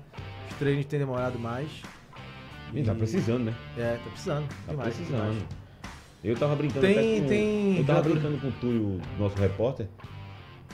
os 0.50 0.56
treinos 0.56 0.84
têm 0.86 0.98
demorado 0.98 1.38
mais. 1.38 1.68
E 2.74 2.82
tá 2.82 2.94
precisando, 2.94 3.44
né? 3.44 3.54
É, 3.76 3.92
tá 4.02 4.10
precisando. 4.10 4.46
Tá 4.66 4.70
demais, 4.72 4.94
precisando. 4.94 5.30
demais. 5.30 5.46
Eu 6.24 6.36
tava 6.36 6.56
brincando 6.56 6.80
Tem- 6.86 7.22
com, 7.22 7.28
tem 7.28 7.78
Eu 7.78 7.84
tava 7.84 8.02
brincando 8.02 8.38
com 8.38 8.48
o 8.48 8.52
Túlio, 8.52 9.00
nosso 9.18 9.36
repórter, 9.38 9.86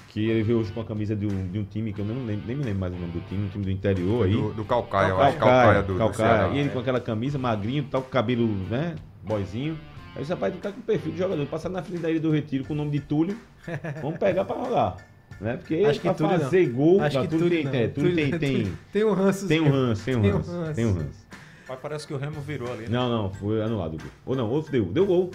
que 0.09 0.29
ele 0.29 0.43
veio 0.43 0.59
hoje 0.59 0.73
com 0.73 0.81
a 0.81 0.85
camisa 0.85 1.15
de 1.15 1.27
um, 1.27 1.49
de 1.49 1.59
um 1.59 1.65
time 1.65 1.93
que 1.93 2.01
eu 2.01 2.05
não 2.05 2.25
lembro, 2.25 2.47
nem 2.47 2.57
me 2.57 2.65
lembro 2.65 2.81
mais 2.81 2.93
o 2.95 2.97
nome 2.97 3.13
do 3.13 3.21
time, 3.29 3.45
um 3.47 3.49
time 3.49 3.65
do 3.65 3.71
interior 3.71 4.27
aí. 4.27 4.33
Do, 4.33 4.53
do 4.55 4.65
Calcaia, 4.65 5.09
eu 5.11 5.17
Calcaia, 5.17 5.29
acho. 5.31 5.39
Calcaia 5.39 5.83
do, 5.83 5.93
do 5.93 5.99
Calcaia. 5.99 6.29
Ceará. 6.39 6.49
E 6.55 6.59
ele 6.59 6.71
com 6.71 6.79
aquela 6.79 7.01
camisa, 7.01 7.39
magrinho, 7.39 7.85
tal, 7.91 8.01
com 8.03 8.09
o 8.09 8.11
cabelo, 8.11 8.47
né? 8.71 8.95
Boizinho. 9.23 9.79
Aí 10.17 10.23
esse 10.23 10.31
rapaz 10.31 10.55
tu 10.55 10.61
tá 10.61 10.71
com 10.73 10.81
perfil 10.81 11.13
de 11.13 11.19
jogador, 11.19 11.45
passar 11.47 11.69
na 11.69 11.83
frente 11.83 12.01
da 12.01 12.11
ilha 12.11 12.21
do 12.21 12.31
Retiro 12.31 12.65
com 12.65 12.73
o 12.73 12.77
nome 12.77 12.91
de 12.93 13.01
Túlio. 13.01 13.37
Vamos 14.01 14.19
pegar 14.19 14.45
pra 14.45 14.57
jogar. 14.65 14.97
Né? 15.41 15.57
Porque 15.57 15.75
Acho 15.85 16.01
que 16.01 16.07
pra 16.07 16.15
Túlio 16.15 16.33
não. 16.35 16.41
fazer 16.45 16.67
gol, 16.69 17.01
Acho 17.03 17.21
que 17.23 17.29
Túlio 17.29 17.45
tudo 17.45 17.51
tem, 17.55 17.65
não. 17.65 17.75
é, 17.75 17.89
Túlio 17.89 18.15
tem, 18.15 18.31
tem, 18.39 18.73
tem 18.93 19.05
um 19.05 19.13
ranço. 19.13 19.49
tem 19.49 19.61
um 19.61 19.69
ranço, 19.71 20.05
tem 20.05 20.17
um 20.17 20.23
Tem 20.23 20.31
um 20.33 20.37
ranço, 20.37 20.51
ranço. 20.53 20.75
tem 20.75 20.87
um 20.87 20.93
ranço. 20.95 21.25
Mas 21.69 21.79
parece 21.81 22.07
que 22.07 22.15
o 22.15 22.17
Remo 22.17 22.41
virou 22.41 22.71
ali, 22.73 22.83
né? 22.83 22.89
Não, 22.91 23.09
não, 23.09 23.31
foi 23.33 23.63
anulado 23.63 23.95
o 23.95 23.99
gol. 23.99 24.11
Ou 24.27 24.37
não, 24.37 24.51
ou 24.51 24.63
deu, 24.63 24.85
deu 24.87 25.07
gol. 25.07 25.31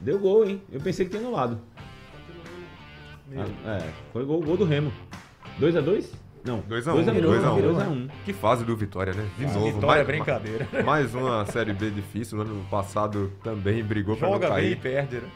Deu 0.00 0.18
gol, 0.18 0.44
hein? 0.44 0.62
Eu 0.70 0.80
pensei 0.80 1.04
que 1.06 1.10
tinha 1.10 1.22
anulado. 1.22 1.58
Ah, 3.64 3.78
é, 3.78 3.90
foi 4.12 4.24
gol, 4.24 4.42
gol 4.42 4.56
do 4.56 4.64
Remo. 4.64 4.92
2x2? 5.60 6.06
Não. 6.44 6.60
2 6.60 6.86
a 6.88 6.92
1, 6.92 6.94
2 7.02 7.06
virou, 7.16 7.32
2 7.32 7.44
a 7.44 7.52
1. 7.52 7.56
virou. 7.56 7.74
2x1. 7.74 8.10
Que 8.24 8.32
fase 8.32 8.64
do 8.64 8.76
Vitória, 8.76 9.12
né? 9.12 9.28
De 9.36 9.46
novo. 9.46 9.66
Vitória 9.66 9.86
mais, 9.86 10.00
é 10.00 10.04
brincadeira. 10.04 10.68
Mais 10.84 11.14
uma 11.14 11.44
Série 11.46 11.72
B 11.72 11.90
difícil. 11.90 12.38
No 12.38 12.44
ano 12.44 12.64
passado 12.70 13.32
também 13.42 13.82
brigou 13.82 14.16
pra 14.16 14.28
não 14.28 14.34
Joga 14.34 14.50
bem 14.54 14.72
e 14.72 14.76
cair. 14.76 14.80
perde, 14.80 15.16
né? 15.16 15.28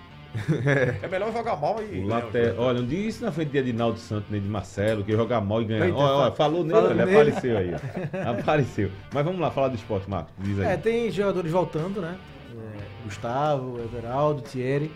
É 1.03 1.09
melhor 1.09 1.33
jogar 1.33 1.57
mal 1.57 1.83
e. 1.83 1.85
O 1.85 2.07
ganhar 2.07 2.25
later... 2.25 2.55
Olha, 2.59 2.81
não 2.81 2.87
diz 2.87 3.17
isso 3.17 3.25
na 3.25 3.33
frente 3.33 3.51
de 3.51 3.59
Edinaldo 3.59 3.99
Santos, 3.99 4.31
nem 4.31 4.41
de 4.41 4.49
Marcelo, 4.49 5.03
que 5.05 5.13
joga 5.13 5.41
mal 5.41 5.61
e 5.63 5.65
ganha. 5.65 5.87
Eita, 5.87 5.97
Olha, 5.97 6.13
olha, 6.15 6.31
fa- 6.31 6.37
falou 6.37 6.63
nele, 6.65 6.75
fala 6.75 6.89
olha, 6.91 7.05
nele. 7.07 7.17
apareceu 7.17 7.59
aí. 7.59 7.75
Apareceu. 8.41 8.91
Mas 9.13 9.25
vamos 9.25 9.41
lá, 9.41 9.51
falar 9.51 9.69
do 9.69 9.75
esporte, 9.77 10.09
Marcos. 10.09 10.33
Diz 10.39 10.59
aí. 10.61 10.67
É, 10.67 10.77
tem 10.77 11.11
jogadores 11.11 11.51
voltando, 11.51 12.01
né? 12.01 12.17
É, 12.53 13.05
Gustavo, 13.05 13.81
Everaldo, 13.81 14.43
Thierry. 14.43 14.91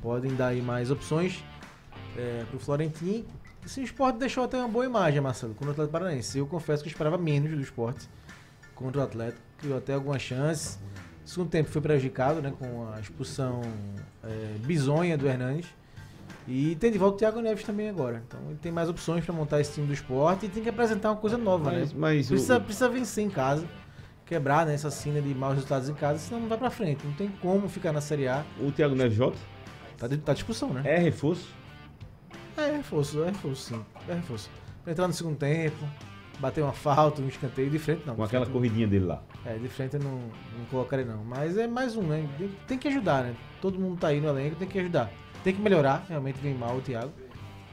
Podem 0.00 0.34
dar 0.34 0.48
aí 0.48 0.62
mais 0.62 0.90
opções 0.90 1.44
é, 2.16 2.44
pro 2.48 2.58
Florentino. 2.58 3.24
Esse 3.64 3.82
esporte 3.82 4.16
deixou 4.18 4.44
até 4.44 4.56
uma 4.56 4.68
boa 4.68 4.86
imagem, 4.86 5.20
Marcelo, 5.20 5.52
contra 5.52 5.68
o 5.68 5.72
Atlético 5.72 5.92
Paranaense. 5.92 6.38
Eu 6.38 6.46
confesso 6.46 6.82
que 6.82 6.88
eu 6.88 6.90
esperava 6.90 7.18
menos 7.18 7.50
do 7.50 7.60
esporte 7.60 8.08
contra 8.74 9.02
o 9.02 9.04
Atlético. 9.04 9.42
Criou 9.58 9.76
até 9.76 9.92
algumas 9.92 10.22
chances. 10.22 10.78
Segundo 11.30 11.48
tempo 11.48 11.70
foi 11.70 11.80
prejudicado, 11.80 12.42
né? 12.42 12.52
Com 12.58 12.88
a 12.92 12.98
expulsão 12.98 13.60
é, 14.24 14.54
bizonha 14.64 15.16
do 15.16 15.28
Hernandes. 15.28 15.68
E 16.48 16.74
tem 16.80 16.90
de 16.90 16.98
volta 16.98 17.14
o 17.14 17.18
Thiago 17.18 17.40
Neves 17.40 17.62
também 17.62 17.88
agora. 17.88 18.20
Então 18.26 18.40
ele 18.48 18.58
tem 18.60 18.72
mais 18.72 18.88
opções 18.88 19.24
para 19.24 19.32
montar 19.32 19.60
esse 19.60 19.74
time 19.74 19.86
do 19.86 19.92
esporte 19.92 20.46
e 20.46 20.48
tem 20.48 20.60
que 20.60 20.68
apresentar 20.68 21.10
uma 21.10 21.16
coisa 21.18 21.38
nova, 21.38 21.70
Mas, 21.70 21.92
né? 21.92 21.98
mas 22.00 22.26
o- 22.26 22.30
Precisa, 22.30 22.58
precisa 22.58 22.88
vencer 22.88 23.24
em 23.24 23.30
casa, 23.30 23.64
quebrar 24.26 24.66
né, 24.66 24.74
essa 24.74 24.90
cena 24.90 25.22
de 25.22 25.32
maus 25.32 25.54
resultados 25.54 25.88
em 25.88 25.94
casa, 25.94 26.18
senão 26.18 26.40
não 26.40 26.48
vai 26.48 26.58
pra 26.58 26.68
frente. 26.70 27.06
Não 27.06 27.12
tem 27.12 27.28
como 27.40 27.68
ficar 27.68 27.92
na 27.92 28.00
Série 28.00 28.26
A. 28.26 28.42
o, 28.60 28.72
Thiago 28.72 28.96
Neves 28.96 29.16
Jota 29.16 29.38
Tá, 29.96 30.08
de- 30.08 30.18
tá 30.18 30.32
discussão, 30.32 30.70
né? 30.72 30.82
é 30.84 30.98
reforço. 30.98 31.46
É, 32.56 32.72
reforço, 32.76 33.22
é 33.22 33.26
reforço, 33.26 33.62
sim. 33.74 33.84
É 34.08 34.14
reforço. 34.14 34.50
Pra 34.82 34.92
entrar 34.92 35.06
no 35.06 35.12
segundo 35.14 35.36
tempo, 35.36 35.76
bater 36.40 36.64
uma 36.64 36.72
falta, 36.72 37.22
um 37.22 37.28
escanteio 37.28 37.70
de 37.70 37.78
frente, 37.78 38.02
não. 38.04 38.16
Com 38.16 38.24
aquela 38.24 38.44
frente, 38.46 38.54
corridinha 38.56 38.88
dele 38.88 39.04
lá. 39.04 39.22
É, 39.44 39.56
de 39.56 39.68
frente 39.68 39.94
eu 39.94 40.00
não, 40.00 40.18
não 40.72 41.06
não. 41.06 41.24
Mas 41.24 41.56
é 41.56 41.66
mais 41.66 41.96
um, 41.96 42.02
né? 42.02 42.28
Tem, 42.66 42.78
que 42.78 42.88
ajudar, 42.88 43.24
né? 43.24 43.34
Todo 43.60 43.78
mundo 43.78 43.98
tá 43.98 44.08
aí 44.08 44.20
no 44.20 44.28
elenco, 44.28 44.56
tem 44.56 44.68
que 44.68 44.78
ajudar. 44.78 45.10
Tem 45.42 45.54
que 45.54 45.60
melhorar, 45.60 46.04
realmente 46.08 46.38
vem 46.40 46.54
mal 46.54 46.76
o 46.76 46.80
Thiago. 46.80 47.12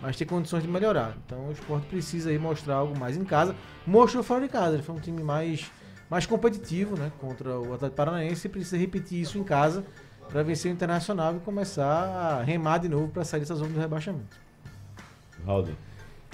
Mas 0.01 0.15
tem 0.15 0.25
condições 0.25 0.63
de 0.63 0.69
melhorar. 0.69 1.17
Então 1.25 1.47
o 1.47 1.51
esporte 1.51 1.87
precisa 1.87 2.29
aí 2.29 2.37
mostrar 2.37 2.75
algo 2.75 2.97
mais 2.97 3.17
em 3.17 3.25
casa. 3.25 3.55
Mostrou 3.85 4.23
fora 4.23 4.41
de 4.41 4.47
casa. 4.47 4.75
Ele 4.75 4.83
foi 4.83 4.95
um 4.95 4.99
time 4.99 5.23
mais, 5.23 5.69
mais 6.09 6.25
competitivo, 6.25 6.97
né? 6.97 7.11
Contra 7.19 7.59
o 7.59 7.73
Atlético 7.73 7.97
Paranaense 7.97 8.47
e 8.47 8.49
precisa 8.49 8.77
repetir 8.77 9.19
isso 9.19 9.37
em 9.37 9.43
casa 9.43 9.83
para 10.29 10.43
vencer 10.43 10.71
o 10.71 10.73
Internacional 10.73 11.35
e 11.35 11.39
começar 11.39 11.85
a 11.85 12.43
remar 12.43 12.77
de 12.77 12.87
novo 12.87 13.09
para 13.09 13.23
sair 13.23 13.39
dessa 13.39 13.55
zona 13.55 13.73
do 13.73 13.79
rebaixamento. 13.79 14.37
Raul. 15.45 15.69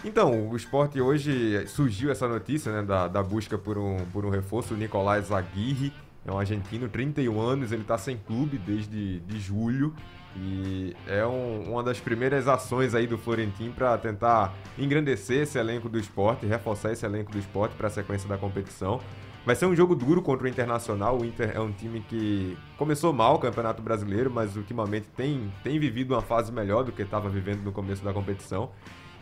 Então, 0.04 0.49
o 0.49 0.56
esporte 0.56 0.99
hoje 0.99 1.66
surgiu 1.68 2.12
essa 2.12 2.28
notícia 2.28 2.72
né, 2.72 2.84
da, 2.84 3.08
da 3.08 3.24
busca 3.24 3.58
por 3.58 3.78
um, 3.78 3.97
por 4.12 4.26
um 4.26 4.30
reforço. 4.30 4.74
O 4.74 4.78
Nicolás 4.78 5.32
Aguirre 5.32 5.93
é 6.26 6.32
um 6.32 6.38
argentino, 6.38 6.89
31 6.89 7.39
anos, 7.39 7.72
ele 7.72 7.84
está 7.84 7.97
sem 7.97 8.18
clube 8.18 8.58
desde 8.58 9.20
de 9.22 9.39
julho. 9.39 9.93
E 10.36 10.95
é 11.08 11.26
um- 11.26 11.72
uma 11.72 11.84
das 11.84 11.99
primeiras 11.99 12.47
ações 12.47 12.95
aí 12.95 13.06
do 13.08 13.18
Florentino 13.18 13.72
para 13.72 13.97
tentar 13.97 14.54
engrandecer 14.78 15.43
esse 15.43 15.58
elenco 15.60 15.88
do 15.88 15.99
esporte, 15.99 16.45
reforçar 16.45 16.91
esse 16.91 17.06
elenco 17.06 17.32
do 17.32 17.38
esporte 17.38 17.76
para 17.76 17.88
a 17.88 17.89
sequência 17.91 18.28
da 18.28 18.38
competição. 18.38 18.99
Vai 19.45 19.56
ser 19.56 19.66
um 19.68 19.76
jogo 19.76 19.93
duro 19.93 20.22
contra 20.22 20.45
o 20.45 20.49
Internacional. 20.49 21.20
O 21.20 21.26
Inter 21.26 21.51
é 21.54 21.60
um 21.60 21.72
time 21.72 21.99
que 22.01 22.58
começou 22.78 23.14
mal 23.14 23.36
o 23.36 23.39
Campeonato 23.39 23.82
Brasileiro, 23.82 24.32
mas 24.32 24.56
ultimamente 24.58 25.08
tem, 25.16 25.51
tem 25.64 25.78
vivido 25.80 26.14
uma 26.14 26.22
fase 26.22 26.51
melhor 26.51 26.84
do 26.84 26.91
que 26.91 27.01
estava 27.04 27.30
vivendo 27.30 27.62
no 27.62 27.72
começo 27.72 28.04
da 28.04 28.12
competição. 28.14 28.72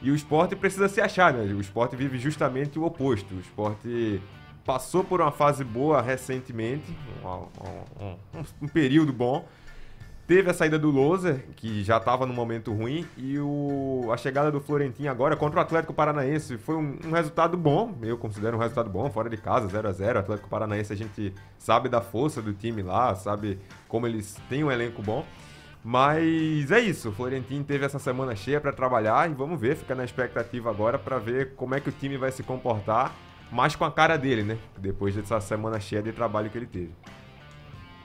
E 0.01 0.09
o 0.11 0.15
esporte 0.15 0.55
precisa 0.55 0.89
se 0.89 0.99
achar, 0.99 1.31
né? 1.33 1.43
O 1.53 1.61
esporte 1.61 1.95
vive 1.95 2.17
justamente 2.17 2.79
o 2.79 2.83
oposto. 2.83 3.35
O 3.35 3.39
esporte 3.39 4.21
passou 4.65 5.03
por 5.03 5.21
uma 5.21 5.31
fase 5.31 5.63
boa 5.63 6.01
recentemente, 6.01 6.95
um, 7.23 8.05
um- 8.05 8.39
um- 8.63 8.67
período 8.67 9.13
bom. 9.13 9.45
Teve 10.27 10.49
a 10.49 10.53
saída 10.53 10.79
do 10.79 10.89
Loser, 10.89 11.43
que 11.57 11.83
já 11.83 11.97
estava 11.97 12.25
num 12.25 12.33
momento 12.33 12.71
ruim, 12.71 13.05
e 13.17 13.37
o, 13.37 14.09
a 14.13 14.17
chegada 14.17 14.49
do 14.49 14.61
Florentino 14.61 15.09
agora 15.11 15.35
contra 15.35 15.59
o 15.59 15.61
Atlético 15.61 15.93
Paranaense 15.93 16.57
foi 16.57 16.75
um, 16.75 16.97
um 17.05 17.11
resultado 17.11 17.57
bom, 17.57 17.93
eu 18.01 18.17
considero 18.17 18.55
um 18.55 18.59
resultado 18.59 18.89
bom, 18.89 19.09
fora 19.09 19.29
de 19.29 19.35
casa, 19.35 19.67
0 19.67 19.89
a 19.89 19.91
0 19.91 20.19
Atlético 20.19 20.47
Paranaense 20.47 20.93
a 20.93 20.95
gente 20.95 21.33
sabe 21.59 21.89
da 21.89 21.99
força 21.99 22.41
do 22.41 22.53
time 22.53 22.81
lá, 22.81 23.13
sabe 23.15 23.59
como 23.89 24.07
eles 24.07 24.37
têm 24.47 24.63
um 24.63 24.71
elenco 24.71 25.01
bom. 25.01 25.25
Mas 25.83 26.69
é 26.71 26.79
isso, 26.79 27.09
o 27.09 27.11
Florentino 27.11 27.63
teve 27.63 27.85
essa 27.85 27.97
semana 27.97 28.35
cheia 28.35 28.61
para 28.61 28.71
trabalhar 28.71 29.29
e 29.29 29.33
vamos 29.33 29.59
ver, 29.59 29.75
fica 29.75 29.95
na 29.95 30.03
expectativa 30.03 30.69
agora 30.69 30.99
para 30.99 31.17
ver 31.17 31.55
como 31.55 31.73
é 31.73 31.79
que 31.79 31.89
o 31.89 31.91
time 31.91 32.17
vai 32.17 32.31
se 32.31 32.43
comportar, 32.43 33.15
mais 33.51 33.75
com 33.75 33.83
a 33.83 33.91
cara 33.91 34.15
dele, 34.15 34.43
né? 34.43 34.57
Depois 34.77 35.15
dessa 35.15 35.41
semana 35.41 35.79
cheia 35.79 36.01
de 36.03 36.11
trabalho 36.11 36.51
que 36.51 36.57
ele 36.57 36.67
teve. 36.67 36.91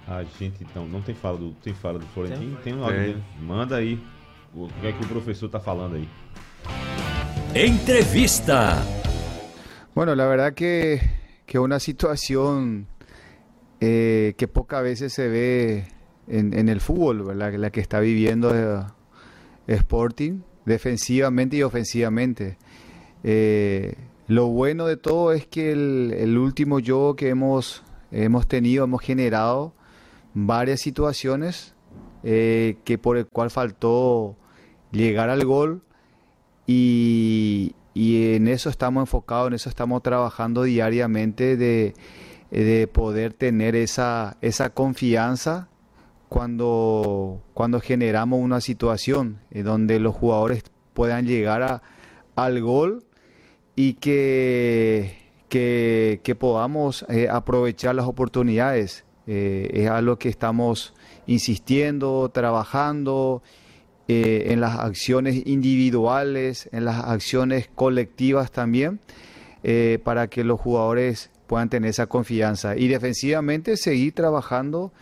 A 0.08 0.22
gente, 0.22 0.62
então, 0.62 0.86
não 0.86 1.02
tem 1.02 1.14
fala 1.14 1.36
do, 1.36 1.50
tem 1.62 1.74
fala 1.74 1.98
do 1.98 2.06
Florentino? 2.06 2.56
Tem 2.62 2.74
um 2.74 2.82
áudio 2.82 2.96
Tem. 2.96 3.06
dele. 3.08 3.24
Manda 3.40 3.76
aí. 3.76 4.00
O 4.54 4.68
que 4.80 4.86
é 4.86 4.92
que 4.92 5.04
o 5.04 5.08
professor 5.08 5.48
tá 5.48 5.60
falando 5.60 5.96
aí? 5.96 6.08
Entrevista. 7.54 8.82
Bueno, 9.94 10.14
la 10.14 10.26
verdad 10.26 10.54
que, 10.54 11.00
que 11.44 11.58
una 11.58 11.80
situación 11.80 12.86
eh, 13.80 14.34
que 14.38 14.46
pocas 14.46 14.82
veces 14.82 15.12
se 15.12 15.28
ve 15.28 15.88
en, 16.28 16.68
el 16.68 16.80
fútbol. 16.80 17.38
La 17.38 17.70
que 17.70 17.80
está 17.80 18.00
viviendo 18.00 18.54
eh, 18.54 18.84
Sporting, 19.66 20.40
defensivamente 20.64 21.56
y 21.56 21.62
ofensivamente. 21.62 22.58
Eh, 23.24 23.94
lo 24.28 24.48
bueno 24.48 24.86
de 24.86 24.96
todo 24.96 25.32
es 25.32 25.46
que 25.46 25.72
el, 25.72 26.38
último 26.38 26.80
juego 26.80 27.16
que 27.16 27.28
hemos, 27.28 27.82
hemos 28.10 28.46
tenido, 28.46 28.84
hemos 28.84 29.02
generado 29.02 29.72
varias 30.34 30.80
situaciones 30.80 31.74
eh, 32.22 32.76
que 32.84 32.98
por 32.98 33.16
el 33.16 33.26
cual 33.26 33.50
faltó 33.50 34.36
llegar 34.90 35.30
al 35.30 35.44
gol 35.44 35.82
y, 36.66 37.74
y 37.94 38.34
en 38.34 38.48
eso 38.48 38.68
estamos 38.68 39.02
enfocados, 39.02 39.48
en 39.48 39.54
eso 39.54 39.68
estamos 39.68 40.02
trabajando 40.02 40.64
diariamente 40.64 41.56
de, 41.56 41.94
de 42.50 42.88
poder 42.88 43.32
tener 43.32 43.76
esa, 43.76 44.36
esa 44.40 44.70
confianza 44.70 45.68
cuando, 46.28 47.42
cuando 47.54 47.80
generamos 47.80 48.40
una 48.40 48.60
situación 48.60 49.38
eh, 49.50 49.62
donde 49.62 50.00
los 50.00 50.14
jugadores 50.14 50.64
puedan 50.94 51.26
llegar 51.26 51.62
a- 51.62 51.82
al 52.34 52.60
gol 52.60 53.04
y 53.74 53.94
que, 53.94 55.16
que, 55.48 56.36
podamos 56.38 57.04
eh, 57.08 57.28
aprovechar 57.30 57.94
las 57.94 58.06
oportunidades. 58.06 59.04
Eh, 59.26 59.70
es 59.72 59.88
algo 59.90 60.18
que 60.18 60.28
estamos 60.28 60.94
insistiendo, 61.26 62.28
trabajando 62.32 63.42
eh, 64.08 64.46
en 64.50 64.60
las 64.60 64.78
acciones 64.78 65.46
individuales, 65.46 66.68
en 66.72 66.84
las 66.84 67.04
acciones 67.04 67.68
colectivas 67.74 68.50
también, 68.52 69.00
para 70.04 70.28
que 70.28 70.44
los 70.44 70.60
jugadores 70.60 71.30
puedan 71.48 71.68
tener 71.68 71.90
esa 71.90 72.06
confianza. 72.06 72.76
Y 72.76 72.86
defensivamente 72.86 73.76
seguir 73.76 74.12
trabajando 74.14 74.92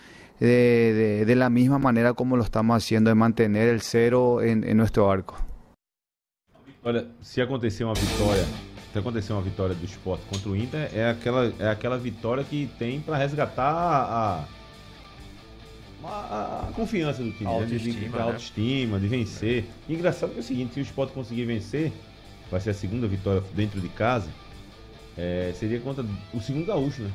de, 0.40 0.46
de- 0.46 1.24
de 1.24 1.34
la 1.36 1.48
misma 1.50 1.78
manera 1.78 2.12
como 2.14 2.36
lo 2.36 2.42
estamos 2.42 2.76
haciendo, 2.76 3.10
de 3.10 3.14
mantener 3.14 3.68
el 3.68 3.80
cero 3.80 4.42
en, 4.42 4.64
en 4.64 4.76
nuestro 4.76 5.10
arco. 5.10 5.36
Olha, 6.82 7.06
se 7.22 7.40
acontecer 7.40 7.84
uma 7.84 7.94
vitória, 7.94 8.44
se 8.92 8.98
acontecer 8.98 9.32
uma 9.32 9.40
vitória 9.42 9.74
do 9.74 9.84
esporte 9.84 10.24
contra 10.28 10.50
o 10.50 10.56
Inter, 10.56 10.90
é 10.94 11.08
aquela, 11.08 11.52
é 11.58 11.68
aquela 11.68 11.96
vitória 11.96 12.44
que 12.44 12.68
tem 12.78 13.00
pra 13.00 13.16
resgatar 13.16 13.70
a, 13.72 14.44
a, 16.04 16.68
a 16.68 16.72
confiança 16.74 17.22
do 17.22 17.32
time, 17.32 17.48
A 17.50 17.60
né? 17.60 17.64
De- 17.66 17.78
de, 17.78 17.88
autoestima, 17.88 18.08
de, 18.08 18.16
né? 18.16 18.22
autoestima, 18.22 19.00
de 19.00 19.08
vencer. 19.08 19.64
E 19.88 19.94
engraçado 19.94 20.30
que 20.32 20.36
é 20.36 20.40
o 20.40 20.44
seguinte, 20.44 20.74
se 20.74 20.80
o 20.80 20.82
esporte 20.82 21.14
conseguir 21.14 21.46
vencer, 21.46 21.90
vai 22.50 22.60
ser 22.60 22.70
a 22.70 22.74
segunda 22.74 23.06
vitória 23.06 23.42
dentro 23.54 23.80
de 23.80 23.88
casa, 23.88 24.28
é, 25.16 25.54
seria 25.58 25.80
contra 25.80 26.04
o 26.34 26.40
segundo 26.40 26.66
gaúcho, 26.66 27.02
né? 27.02 27.10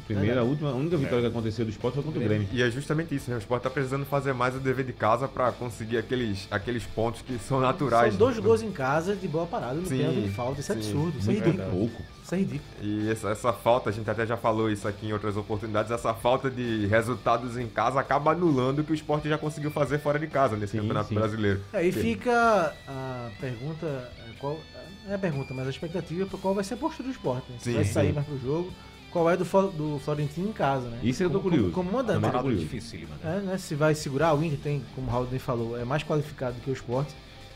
A 0.00 0.06
primeira, 0.06 0.40
a 0.40 0.44
última, 0.44 0.70
a 0.70 0.74
única 0.74 0.96
vitória 0.96 1.20
que 1.22 1.26
aconteceu 1.28 1.64
do 1.64 1.70
esporte 1.70 1.94
foi 1.94 2.02
contra 2.04 2.20
o 2.20 2.22
Grêmio. 2.22 2.48
E 2.52 2.62
é 2.62 2.70
justamente 2.70 3.14
isso, 3.14 3.30
né? 3.30 3.36
O 3.36 3.40
Sport 3.40 3.62
tá 3.62 3.70
precisando 3.70 4.04
fazer 4.04 4.32
mais 4.32 4.54
o 4.56 4.58
dever 4.58 4.84
de 4.84 4.92
casa 4.92 5.28
pra 5.28 5.52
conseguir 5.52 5.98
aqueles, 5.98 6.46
aqueles 6.50 6.84
pontos 6.84 7.22
que 7.22 7.38
são 7.38 7.60
naturais. 7.60 8.10
São 8.14 8.18
dois 8.18 8.36
né? 8.36 8.42
gols 8.42 8.62
em 8.62 8.72
casa 8.72 9.14
de 9.14 9.28
boa 9.28 9.46
parada, 9.46 9.80
Sim, 9.84 9.98
pênalti 9.98 10.20
de 10.22 10.30
falta. 10.30 10.60
Isso 10.60 10.72
é 10.72 10.74
sim. 10.76 10.80
absurdo, 10.80 11.18
isso 11.18 11.30
é 11.30 11.34
ridículo. 11.34 11.70
pouco. 11.70 12.02
Isso 12.24 12.34
é 12.34 12.38
ridículo. 12.38 12.70
E 12.82 13.10
essa, 13.10 13.30
essa 13.30 13.52
falta, 13.52 13.90
a 13.90 13.92
gente 13.92 14.08
até 14.08 14.24
já 14.26 14.36
falou 14.36 14.70
isso 14.70 14.86
aqui 14.86 15.06
em 15.08 15.12
outras 15.12 15.36
oportunidades, 15.36 15.90
essa 15.90 16.14
falta 16.14 16.50
de 16.50 16.86
resultados 16.86 17.56
em 17.56 17.66
casa 17.68 17.98
acaba 17.98 18.32
anulando 18.32 18.80
o 18.80 18.84
que 18.84 18.92
o 18.92 18.94
esporte 18.94 19.28
já 19.28 19.36
conseguiu 19.36 19.70
fazer 19.70 19.98
fora 19.98 20.18
de 20.18 20.26
casa 20.26 20.56
nesse 20.56 20.72
Sim, 20.72 20.78
Campeonato 20.78 21.08
sim. 21.08 21.14
Brasileiro. 21.14 21.60
Aí 21.72 21.88
É, 21.88 21.92
fica 21.92 22.74
a 22.86 23.30
pergunta, 23.40 23.86
é, 23.86 24.30
qual, 24.38 24.60
não 25.04 25.12
é 25.12 25.14
a 25.14 25.18
pergunta, 25.18 25.52
mas 25.54 25.66
a 25.66 25.70
expectativa 25.70 26.24
para 26.26 26.38
qual 26.38 26.54
vai 26.54 26.62
ser 26.62 26.74
a 26.74 26.76
postura 26.76 27.08
do 27.08 27.12
esporte. 27.12 27.50
Né? 27.50 27.56
Se 27.58 27.64
Sim, 27.70 27.74
vai 27.74 27.84
sair 27.84 28.08
sim. 28.08 28.12
mais 28.14 28.26
pro 28.26 28.38
jogo, 28.38 28.72
qual 29.10 29.28
é 29.30 29.36
do, 29.36 29.44
do 29.44 29.98
Florentino 30.04 30.48
em 30.48 30.52
casa, 30.52 30.88
né? 30.88 30.98
Isso 31.02 31.22
eu 31.22 31.30
tô 31.30 31.38
Como- 31.40 31.50
curioso. 31.50 31.72
Como, 31.72 31.88
como 31.90 31.98
mandante. 31.98 32.20
Parada 32.20 32.42
curioso. 32.42 32.64
dificílima, 32.64 33.14
né? 33.22 33.38
É, 33.38 33.40
né? 33.40 33.58
Se 33.58 33.74
vai 33.74 33.94
segurar, 33.94 34.34
o 34.34 34.42
Inter 34.44 34.58
tem, 34.58 34.82
como 34.94 35.06
o 35.06 35.10
Raul 35.10 35.26
bem 35.26 35.38
falou, 35.38 35.78
é 35.78 35.84
mais 35.84 36.02
qualificado 36.02 36.54
do 36.56 36.60
que 36.62 36.70
o 36.70 36.72
esporte. 36.72 37.12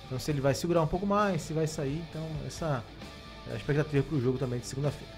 Então 0.06 0.18
se 0.18 0.30
ele 0.30 0.40
vai 0.40 0.54
segurar 0.54 0.82
um 0.82 0.86
pouco 0.86 1.06
mais, 1.06 1.42
se 1.42 1.52
vai 1.52 1.66
sair, 1.66 2.02
então 2.10 2.22
essa 2.46 2.84
é 3.48 3.52
a 3.54 3.56
expectativa 3.56 4.02
pro 4.02 4.20
jogo 4.20 4.36
também 4.38 4.58
de 4.60 4.66
segunda-feira. 4.66 5.12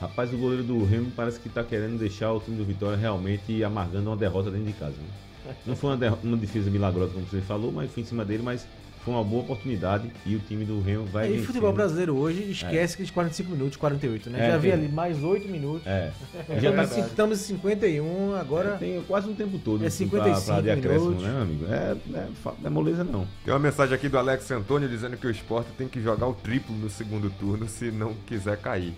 Rapaz, 0.00 0.32
o 0.32 0.36
goleiro 0.36 0.62
do 0.62 0.84
Remo 0.84 1.10
parece 1.16 1.40
que 1.40 1.48
tá 1.48 1.64
querendo 1.64 1.98
deixar 1.98 2.32
o 2.32 2.40
time 2.40 2.56
do 2.56 2.64
Vitória 2.64 2.96
realmente 2.96 3.62
amargando 3.64 4.10
uma 4.10 4.16
derrota 4.16 4.50
dentro 4.50 4.66
de 4.66 4.72
casa. 4.74 4.94
né? 4.96 5.54
Não 5.64 5.74
foi 5.76 5.94
uma, 5.94 6.18
uma 6.22 6.36
defesa 6.36 6.70
milagrosa, 6.70 7.12
como 7.14 7.24
você 7.26 7.40
falou, 7.40 7.70
mas 7.72 7.90
foi 7.90 8.02
em 8.02 8.06
cima 8.06 8.24
dele, 8.24 8.42
mas 8.42 8.66
foi 9.06 9.14
uma 9.14 9.22
boa 9.22 9.42
oportunidade 9.42 10.10
e 10.26 10.34
o 10.34 10.40
time 10.40 10.64
do 10.64 10.80
Remo 10.80 11.04
vai 11.06 11.26
e 11.26 11.30
vencendo. 11.30 11.46
futebol 11.46 11.72
brasileiro 11.72 12.16
hoje 12.16 12.50
esquece 12.50 12.94
aqueles 12.94 13.10
45 13.12 13.52
minutos, 13.52 13.76
48, 13.76 14.30
né? 14.30 14.48
É, 14.48 14.50
Já 14.50 14.56
vi 14.56 14.62
tem. 14.70 14.72
ali 14.80 14.88
mais 14.88 15.22
8 15.22 15.46
minutos. 15.48 15.86
É. 15.86 16.10
Já 16.60 16.72
tá, 16.72 16.82
estamos, 16.82 17.40
em 17.40 17.44
51, 17.54 18.34
agora. 18.34 18.72
tem 18.78 19.00
quase 19.06 19.28
um 19.28 19.34
tempo 19.34 19.60
todo 19.60 19.84
É 19.84 19.86
assim, 19.86 20.08
pra- 20.08 20.24
55 20.24 20.46
pra 20.52 20.60
de 20.60 20.70
acréscimo, 20.72 21.10
minutos. 21.12 21.24
né, 21.28 21.40
amigo? 21.40 21.64
É, 21.72 21.96
é, 22.18 22.66
é 22.66 22.68
moleza 22.68 23.04
não. 23.04 23.28
Tem 23.44 23.54
uma 23.54 23.60
mensagem 23.60 23.94
aqui 23.94 24.08
do 24.08 24.18
Alex 24.18 24.50
Antônio 24.50 24.88
dizendo 24.88 25.16
que 25.16 25.26
o 25.28 25.30
esporte 25.30 25.68
tem 25.78 25.86
que 25.86 26.00
jogar 26.02 26.26
o 26.26 26.34
triplo 26.34 26.74
no 26.76 26.90
segundo 26.90 27.30
turno 27.30 27.68
se 27.68 27.92
não 27.92 28.12
quiser 28.26 28.56
cair. 28.58 28.92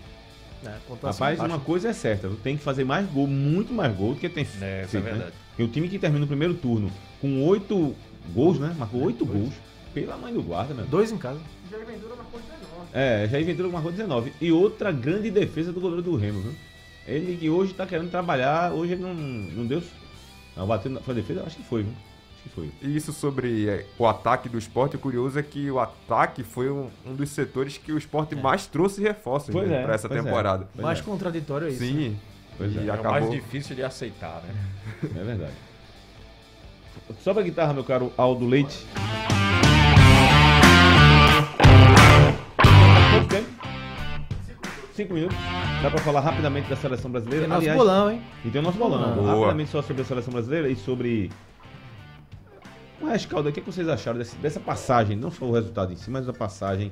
né, 0.63 0.75
pontuação 0.87 1.19
Rapaz, 1.27 1.37
baixa. 1.37 1.53
uma 1.53 1.59
coisa 1.63 1.89
é 1.89 1.93
certa, 1.93 2.29
tem 2.43 2.57
que 2.57 2.63
fazer 2.63 2.83
mais 2.83 3.07
gol, 3.11 3.27
muito 3.27 3.71
mais 3.71 3.95
gol 3.95 4.15
do 4.15 4.19
que 4.19 4.27
tem 4.27 4.43
É, 4.43 4.47
isso 4.47 4.57
é 4.63 4.85
feito, 4.87 5.03
né? 5.05 5.11
verdade. 5.11 5.33
E 5.59 5.63
o 5.63 5.67
time 5.67 5.87
que 5.87 5.99
termina 5.99 6.25
o 6.25 6.27
primeiro 6.27 6.55
turno 6.55 6.91
com 7.21 7.45
oito 7.45 7.95
gols, 8.33 8.59
né? 8.59 8.75
Marcou 8.77 9.03
oito 9.03 9.23
gols. 9.25 9.53
Pela 10.05 10.17
mãe 10.17 10.33
do 10.33 10.41
guarda, 10.41 10.73
meu. 10.73 10.85
Dois 10.85 11.11
em 11.11 11.17
casa. 11.17 11.39
É, 12.93 13.27
Jair 13.29 13.45
Ventura 13.45 13.69
marcou 13.69 13.91
19. 13.91 14.33
E 14.41 14.51
outra 14.51 14.91
grande 14.91 15.29
defesa 15.29 15.71
do 15.71 15.79
goleiro 15.79 16.01
do 16.01 16.15
Remo, 16.15 16.41
viu? 16.41 16.55
Ele 17.07 17.37
que 17.37 17.49
hoje 17.49 17.73
tá 17.73 17.85
querendo 17.85 18.09
trabalhar, 18.09 18.71
hoje 18.71 18.93
ele 18.93 19.01
não, 19.01 19.13
não 19.13 19.65
deu. 19.65 19.81
Não, 20.55 20.67
bateu 20.67 20.91
na 20.91 20.99
foi 20.99 21.13
a 21.13 21.15
defesa? 21.15 21.43
Acho 21.45 21.57
que 21.57 21.63
foi, 21.63 21.83
viu? 21.83 21.93
Acho 21.93 22.43
que 22.43 22.49
foi. 22.49 22.71
E 22.81 22.95
isso 22.95 23.11
sobre 23.11 23.67
é, 23.67 23.85
o 23.97 24.05
ataque 24.05 24.47
do 24.49 24.57
esporte, 24.57 24.95
o 24.95 24.99
curioso 24.99 25.37
é 25.37 25.43
que 25.43 25.69
o 25.71 25.79
ataque 25.79 26.43
foi 26.43 26.69
um, 26.69 26.89
um 27.05 27.15
dos 27.15 27.29
setores 27.29 27.77
que 27.77 27.91
o 27.91 27.97
esporte 27.97 28.35
mais 28.35 28.67
trouxe 28.67 29.01
reforços 29.01 29.53
né, 29.53 29.81
é, 29.81 29.83
para 29.83 29.95
essa 29.95 30.07
é. 30.07 30.09
temporada. 30.09 30.67
Mais 30.75 30.99
é. 30.99 31.01
contraditório 31.01 31.67
é 31.67 31.71
isso. 31.71 31.83
né? 31.83 31.89
Sim. 31.89 32.17
Pois 32.57 32.75
e 32.75 32.79
é, 32.79 32.81
É 32.81 32.85
o 32.85 32.93
acabou. 32.93 33.11
mais 33.11 33.31
difícil 33.31 33.75
de 33.75 33.83
aceitar, 33.83 34.43
né? 34.43 34.53
É 35.03 35.23
verdade. 35.23 35.53
Sobe 37.23 37.39
a 37.39 37.43
guitarra, 37.43 37.73
meu 37.73 37.83
caro 37.83 38.11
Aldo 38.17 38.45
Leite. 38.45 38.85
Cinco 44.99 45.13
minutos. 45.13 45.37
Dá 45.81 45.89
pra 45.89 45.99
falar 46.01 46.19
rapidamente 46.19 46.69
da 46.69 46.75
seleção 46.75 47.09
brasileira? 47.09 47.43
Tem 47.45 47.49
nosso 47.49 47.61
Aliás, 47.61 47.77
bolão, 47.77 48.11
hein? 48.11 48.21
E 48.43 48.49
tem 48.49 48.59
o 48.59 48.63
nosso 48.65 48.77
bolão. 48.77 49.15
Boa. 49.15 49.31
Rapidamente 49.33 49.69
só 49.71 49.81
sobre 49.81 50.01
a 50.01 50.05
seleção 50.05 50.33
brasileira 50.33 50.67
e 50.67 50.75
sobre. 50.75 51.31
O 52.99 53.05
rescaldo, 53.07 53.47
o 53.47 53.51
que, 53.53 53.61
é 53.61 53.63
que 53.63 53.71
vocês 53.71 53.87
acharam 53.87 54.17
desse- 54.17 54.35
dessa 54.35 54.59
passagem? 54.59 55.15
Não 55.15 55.31
só 55.31 55.45
o 55.45 55.53
resultado 55.53 55.93
em 55.93 55.95
si, 55.95 56.11
mas 56.11 56.27
a 56.27 56.33
passagem 56.33 56.91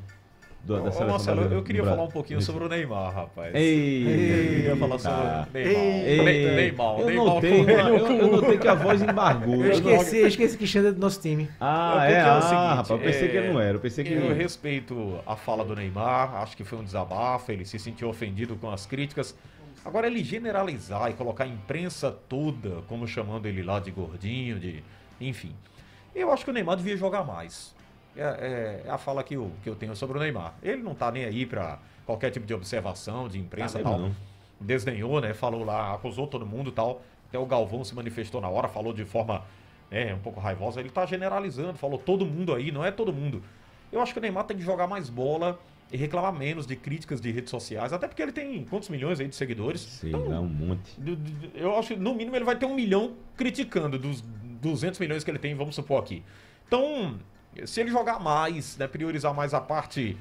do, 0.63 0.73
da 0.75 0.79
Ô, 0.81 0.83
seleção 0.91 1.07
Marcelo, 1.07 1.35
brasileira. 1.37 1.55
eu 1.55 1.63
queria 1.63 1.83
falar 1.83 2.03
um 2.03 2.07
pouquinho 2.09 2.39
Isso. 2.39 2.51
sobre 2.51 2.65
o 2.65 2.69
Neymar, 2.69 3.13
rapaz. 3.13 3.55
Ei! 3.55 4.01
Eu 4.01 4.55
queria 4.55 4.75
falar 4.77 4.99
sobre 4.99 5.17
o 5.17 5.23
Neymar. 5.23 5.47
Ei, 5.55 6.17
Ne- 6.17 6.55
Neymar, 6.55 6.99
eu 6.99 7.05
Neymar 7.05 7.25
notei, 7.25 7.63
com 7.65 7.71
eu, 7.71 8.07
eu 8.07 8.27
notei 8.31 8.57
que 8.57 8.67
a 8.67 8.73
voz 8.73 9.01
embargou. 9.01 9.55
Eu 9.55 9.65
Eu 9.65 9.71
esqueci, 9.71 10.17
eu 10.17 10.27
esqueci 10.27 10.57
que 10.57 10.67
Xander 10.67 10.91
é 10.91 10.93
do 10.93 10.99
nosso 10.99 11.21
time. 11.21 11.49
Ah, 11.59 11.91
Porque 11.99 12.13
é? 12.13 12.17
é 12.17 12.23
o 12.23 12.27
ah, 12.27 12.41
seguinte, 12.41 12.67
rapaz, 12.67 12.89
eu 12.89 12.99
pensei 12.99 13.27
é, 13.27 13.31
que 13.31 13.37
ele 13.37 13.53
não 13.53 13.61
era. 13.61 13.77
Eu 13.77 13.79
pensei 13.79 14.03
que 14.03 14.13
Eu 14.13 14.33
respeito 14.35 15.19
a 15.25 15.35
fala 15.35 15.63
do 15.63 15.75
Neymar, 15.75 16.35
acho 16.35 16.57
que 16.57 16.63
foi 16.63 16.77
um 16.77 16.83
desabafo, 16.83 17.51
ele 17.51 17.63
se 17.63 17.79
sentiu 17.79 18.09
ofendido 18.09 18.55
com 18.57 18.69
as 18.69 18.85
críticas. 18.85 19.35
Agora, 19.85 20.07
ele 20.07 20.21
generalizar 20.21 21.09
e 21.09 21.13
colocar 21.13 21.45
a 21.45 21.47
imprensa 21.47 22.11
toda 22.27 22.81
como 22.89 23.07
chamando 23.07 23.45
ele 23.45 23.63
lá 23.63 23.79
de 23.79 23.91
gordinho, 23.91 24.59
de. 24.59 24.83
Enfim. 25.21 25.53
Eu 26.13 26.31
acho 26.33 26.43
que 26.43 26.49
o 26.49 26.53
Neymar 26.53 26.75
devia 26.75 26.97
jogar 26.97 27.23
mais. 27.23 27.73
É, 28.17 28.81
é- 28.83 28.87
é 28.87 28.89
a 28.89 28.97
fala 28.97 29.23
que 29.23 29.35
eu, 29.35 29.51
que 29.63 29.69
eu 29.69 29.75
tenho 29.75 29.95
sobre 29.95 30.17
o 30.17 30.21
Neymar. 30.21 30.55
Ele 30.63 30.81
não 30.81 30.95
tá 30.95 31.11
nem 31.11 31.23
aí 31.25 31.45
pra 31.45 31.79
qualquer 32.05 32.31
tipo 32.31 32.45
de 32.45 32.53
observação, 32.53 33.27
de 33.27 33.39
imprensa 33.39 33.79
e 33.79 33.83
Tá 33.83 33.89
tal. 33.89 33.99
mesmo, 33.99 34.15
Desdenhou, 34.59 35.21
né? 35.21 35.33
Falou 35.33 35.63
lá, 35.63 35.93
acusou 35.93 36.25
todo 36.27 36.45
mundo 36.45 36.69
e 36.69 36.73
tal. 36.73 37.01
Até 37.29 37.37
o 37.37 37.45
Galvão 37.45 37.83
se 37.83 37.93
manifestou 37.93 38.41
na 38.41 38.49
hora, 38.49 38.67
falou 38.67 38.91
de 38.93 39.05
forma 39.05 39.43
né, 39.91 40.13
um 40.13 40.19
pouco 40.19 40.39
raivosa. 40.39 40.79
Ele 40.79 40.89
tá 40.89 41.05
generalizando, 41.05 41.77
falou 41.77 41.97
todo 41.99 42.25
mundo 42.25 42.53
aí, 42.53 42.71
não 42.71 42.83
é 42.83 42.89
todo 42.91 43.13
mundo. 43.13 43.41
Eu 43.91 44.01
acho 44.01 44.13
que 44.13 44.19
o 44.19 44.21
Neymar 44.21 44.45
tem 44.45 44.57
que 44.57 44.63
jogar 44.63 44.87
mais 44.87 45.09
bola 45.09 45.59
e 45.91 45.95
reclamar 45.95 46.33
menos 46.33 46.65
de 46.67 46.75
críticas 46.75 47.21
de 47.21 47.31
redes 47.31 47.49
sociais, 47.49 47.93
até 47.93 48.07
porque 48.07 48.21
ele 48.21 48.33
tem 48.33 48.65
quantos 48.65 48.89
milhões 48.89 49.19
aí 49.21 49.27
de 49.27 49.35
seguidores? 49.35 49.79
Sei 49.79 50.09
Então, 50.09 50.27
lá, 50.27 50.39
um 50.41 50.47
monte. 50.49 50.91
Eu 51.55 51.77
acho 51.77 51.89
que 51.93 51.95
no 51.95 52.13
mínimo 52.13 52.35
ele 52.35 52.43
vai 52.43 52.57
ter 52.57 52.65
um 52.65 52.75
milhão 52.75 53.13
criticando 53.37 53.97
dos 53.97 54.21
200 54.21 54.99
milhões 54.99 55.23
que 55.23 55.31
ele 55.31 55.39
tem, 55.39 55.55
vamos 55.55 55.75
supor 55.75 56.01
aqui. 56.01 56.23
Então, 56.67 57.17
se 57.65 57.81
ele 57.81 57.89
jogar 57.89 58.19
mais, 58.19 58.77
né, 58.77 58.87
priorizar 58.87 59.33
mais 59.33 59.53
a 59.53 59.61
parte 59.61 60.17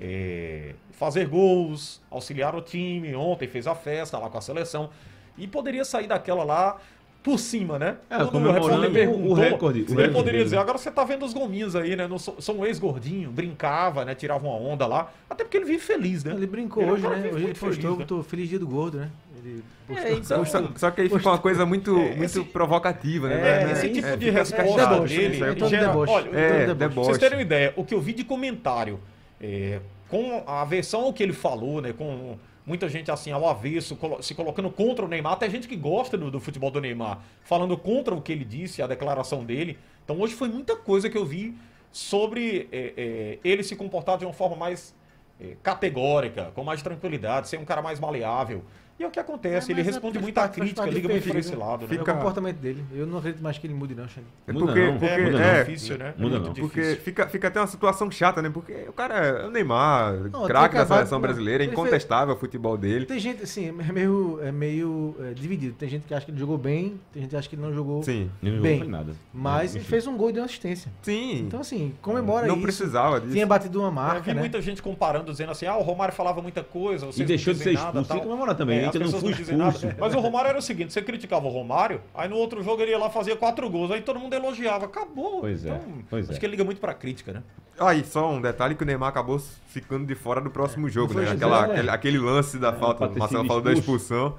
é, 0.00 0.74
fazer 0.92 1.28
gols, 1.28 2.00
auxiliar 2.10 2.54
o 2.54 2.62
time, 2.62 3.14
ontem 3.14 3.46
fez 3.46 3.66
a 3.66 3.74
festa 3.74 4.18
lá 4.18 4.30
com 4.30 4.38
a 4.38 4.40
seleção 4.40 4.90
e 5.36 5.46
poderia 5.46 5.84
sair 5.84 6.06
daquela 6.06 6.42
lá 6.42 6.80
por 7.22 7.38
cima, 7.38 7.78
né? 7.78 7.96
É, 8.08 8.16
Quando 8.16 8.30
comemorando 8.32 8.88
o- 8.88 8.92
perguntou, 8.92 9.30
o 9.30 9.34
recorde, 9.34 9.80
o 9.80 9.82
ele 9.82 9.92
recorde 9.92 10.12
poderia 10.14 10.42
dizer, 10.44 10.56
agora 10.56 10.78
você 10.78 10.90
tá 10.90 11.04
vendo 11.04 11.24
os 11.24 11.34
gominhos 11.34 11.76
aí, 11.76 11.94
né? 11.94 12.08
Não 12.08 12.18
sou 12.18 12.34
um 12.56 12.64
ex-gordinho, 12.64 13.30
brincava, 13.30 14.04
né? 14.04 14.14
Tirava 14.14 14.46
uma 14.46 14.56
onda 14.56 14.86
lá, 14.86 15.12
até 15.28 15.44
porque 15.44 15.56
ele 15.58 15.66
vive 15.66 15.80
feliz, 15.80 16.24
né? 16.24 16.32
Ele 16.32 16.46
brincou 16.46 16.82
Ele 16.82 16.90
é 16.90 16.94
hoje, 16.94 17.02
né? 17.02 17.08
Hoje 17.16 17.26
ele 17.28 17.42
muito 17.44 17.58
feliz, 17.58 17.76
postou, 17.78 18.18
né? 18.18 18.24
Feliz 18.24 18.48
Dia 18.48 18.58
do 18.58 18.66
Gordo, 18.66 18.98
né? 18.98 19.10
Ele 19.42 19.62
postou. 19.86 20.12
então, 20.16 20.44
Só, 20.46 20.68
só 20.76 20.90
que 20.90 21.00
aí 21.02 21.08
fica 21.10 21.28
uma 21.28 21.38
coisa 21.38 21.66
muito, 21.66 21.94
muito 21.94 22.44
provocativa, 22.46 23.28
né? 23.28 23.34
É, 23.62 23.64
Né? 23.66 23.72
esse 23.72 23.88
tipo 23.90 24.06
É, 24.06 24.16
de 24.16 24.26
fica- 24.26 24.38
resposta 24.38 24.80
chato, 24.80 24.92
deboche, 24.94 25.12
isso 25.14 25.20
dele. 25.30 25.44
aí. 25.44 25.50
é 25.62 25.68
gera- 25.68 25.86
deboche. 25.88 26.12
olha, 26.12 26.30
É, 26.38 26.74
deboche. 26.74 27.06
Vocês 27.06 27.18
terem 27.18 27.38
uma 27.38 27.42
ideia, 27.42 27.72
o 27.76 27.84
que 27.84 27.94
eu 27.94 28.00
vi 28.00 28.12
de 28.14 28.24
comentário 28.24 28.98
é, 29.40 29.80
com 30.08 30.42
a 30.46 30.64
versão 30.64 31.12
que 31.12 31.22
ele 31.22 31.32
falou, 31.32 31.80
né? 31.82 31.92
Com 31.96 32.36
muita 32.66 32.88
gente 32.88 33.10
assim 33.10 33.30
ao 33.32 33.48
avesso, 33.48 33.98
se 34.20 34.34
colocando 34.34 34.70
contra 34.70 35.04
o 35.04 35.08
Neymar, 35.08 35.32
até 35.32 35.48
gente 35.48 35.66
que 35.66 35.76
gosta 35.76 36.16
do, 36.16 36.30
do 36.30 36.40
futebol 36.40 36.70
do 36.70 36.80
Neymar, 36.80 37.20
falando 37.42 37.76
contra 37.76 38.14
o 38.14 38.20
que 38.20 38.32
ele 38.32 38.44
disse, 38.44 38.82
a 38.82 38.86
declaração 38.86 39.44
dele. 39.44 39.78
Então 40.04 40.20
hoje 40.20 40.34
foi 40.34 40.48
muita 40.48 40.76
coisa 40.76 41.08
que 41.08 41.16
eu 41.16 41.24
vi 41.24 41.56
sobre 41.92 42.68
é, 42.70 42.94
é, 42.96 43.38
ele 43.42 43.62
se 43.62 43.74
comportar 43.74 44.18
de 44.18 44.24
uma 44.24 44.32
forma 44.32 44.56
mais 44.56 44.94
é, 45.40 45.56
categórica, 45.62 46.52
com 46.54 46.62
mais 46.62 46.82
tranquilidade, 46.82 47.48
ser 47.48 47.58
um 47.58 47.64
cara 47.64 47.82
mais 47.82 47.98
maleável. 47.98 48.62
E 49.00 49.02
é 49.02 49.06
o 49.06 49.10
que 49.10 49.18
acontece, 49.18 49.70
É, 49.70 49.72
ele 49.72 49.80
é 49.80 49.84
responde 49.84 50.12
porque 50.12 50.18
muito 50.18 50.36
à 50.36 50.42
faz 50.42 50.50
parte 50.50 50.60
crítica, 50.60 50.84
liga 50.86 51.08
muito 51.08 51.22
perfil, 51.22 51.40
esse 51.40 51.52
né? 51.52 51.56
lado, 51.56 51.80
né? 51.80 51.84
É 51.90 51.94
o 51.94 51.98
Fica- 52.00 52.12
comportamento 52.12 52.56
dele. 52.58 52.84
Eu 52.92 53.06
não 53.06 53.16
acredito 53.16 53.42
mais 53.42 53.56
que 53.56 53.66
ele 53.66 53.72
mude, 53.72 53.94
não, 53.94 54.06
Xande. 54.06 54.26
É 54.46 54.52
Muda 54.52 54.66
porque, 54.66 54.80
não, 54.84 54.92
porque, 54.98 55.06
É 55.06 55.22
muito 55.22 55.38
é, 55.38 55.64
difícil, 55.64 55.96
né? 55.98 56.14
Muda 56.18 56.38
muito 56.38 56.60
não. 56.60 56.68
porque 56.68 56.96
fica, 56.96 57.26
fica 57.26 57.48
até 57.48 57.60
uma 57.60 57.66
situação 57.66 58.10
chata, 58.10 58.42
né? 58.42 58.50
Porque 58.50 58.74
o 58.88 58.92
cara 58.92 59.14
é 59.14 59.46
o 59.46 59.50
Neymar, 59.50 60.28
Não, 60.30 60.44
craque 60.46 60.74
da 60.74 60.84
seleção 60.86 61.16
não, 61.16 61.22
brasileira, 61.22 61.64
é 61.64 61.66
incontestável 61.66 62.34
o 62.34 62.38
futebol 62.38 62.76
dele. 62.76 63.06
Tem 63.06 63.18
gente, 63.18 63.42
assim, 63.42 63.68
é 63.68 63.72
meio, 63.92 64.38
é 64.42 64.52
meio 64.52 65.16
é, 65.20 65.32
dividido. 65.32 65.74
Tem 65.78 65.88
gente 65.88 66.04
que 66.06 66.12
acha 66.12 66.26
que 66.26 66.32
ele 66.32 66.38
jogou 66.38 66.58
bem, 66.58 67.00
tem 67.10 67.22
gente 67.22 67.30
que 67.30 67.36
acha 67.36 67.48
que 67.48 67.54
ele 67.54 67.62
não 67.62 67.72
jogou 67.72 68.02
Sim, 68.02 68.28
não 68.42 68.60
bem. 68.60 68.84
nada. 68.84 69.12
Mas 69.32 69.70
Enfim. 69.70 69.78
ele 69.78 69.84
fez 69.86 70.06
um 70.06 70.14
gol 70.14 70.28
e 70.28 70.34
deu 70.34 70.42
uma 70.42 70.46
assistência. 70.46 70.92
sim. 71.00 71.38
Então, 71.46 71.60
assim, 71.60 71.94
comemora 72.02 72.46
não 72.46 72.56
isso. 72.56 72.62
precisava 72.64 73.18
disso. 73.18 73.32
Tinha 73.32 73.46
batido 73.46 73.78
uma 73.78 73.88
Eu 73.88 73.92
marca, 73.92 74.20
vi 74.20 74.34
né? 74.34 74.40
muita 74.40 74.60
gente 74.60 74.82
comparando, 74.82 75.30
dizendo 75.30 75.52
assim, 75.52 75.64
ah, 75.64 75.76
o 75.78 75.82
Romário 75.82 76.12
falava 76.14 76.42
muita 76.42 76.62
coisa, 76.62 77.06
E 77.16 77.18
não 77.20 77.26
deixou 77.26 77.54
de 77.54 77.60
ser 77.60 77.72
nada, 77.72 77.86
expulso. 77.86 78.08
tal. 78.08 78.16
Tem 78.16 78.20
que 78.20 78.26
comemorar 78.30 78.54
também, 78.54 78.89
É, 78.98 79.02
eu 79.02 79.22
não 79.22 79.32
dizem 79.32 79.56
nada. 79.56 79.96
Mas 79.98 80.14
o 80.14 80.20
Romário 80.20 80.48
era 80.48 80.58
o 80.58 80.62
seguinte, 80.62 80.92
você 80.92 81.02
criticava 81.02 81.46
o 81.46 81.50
Romário, 81.50 82.00
aí 82.14 82.28
no 82.28 82.36
outro 82.36 82.62
jogo 82.62 82.82
ele 82.82 82.90
ia 82.92 82.98
lá 82.98 83.10
fazia 83.10 83.36
quatro 83.36 83.68
gols, 83.68 83.90
aí 83.90 84.02
todo 84.02 84.18
mundo 84.18 84.34
elogiava. 84.34 84.86
Acabou. 84.86 85.40
Pois 85.40 85.64
é, 85.64 85.68
Então, 85.68 85.80
pois 86.08 86.28
é. 86.28 86.30
Acho 86.30 86.40
que 86.40 86.46
ele 86.46 86.52
liga 86.52 86.64
muito 86.64 86.80
pra 86.80 86.94
crítica, 86.94 87.32
né? 87.32 87.42
Aí, 87.78 88.04
só 88.04 88.30
um 88.30 88.42
detalhe 88.42 88.74
que 88.74 88.82
o 88.82 88.86
Neymar 88.86 89.08
acabou 89.08 89.40
ficando 89.68 90.06
de 90.06 90.14
fora 90.14 90.40
do 90.40 90.50
próximo 90.50 90.88
jogo, 90.88 91.14
foi 91.14 91.24
né? 91.24 91.30
Aquela, 91.30 91.66
é. 91.66 91.70
aquele, 91.70 91.90
aquele 91.90 92.18
lance 92.18 92.58
da 92.58 92.72
falta, 92.74 93.06
pra 93.06 93.16
o 93.16 93.18
Marcelo 93.18 93.46
falou 93.46 93.62
da 93.62 93.72
expulsão. 93.72 94.36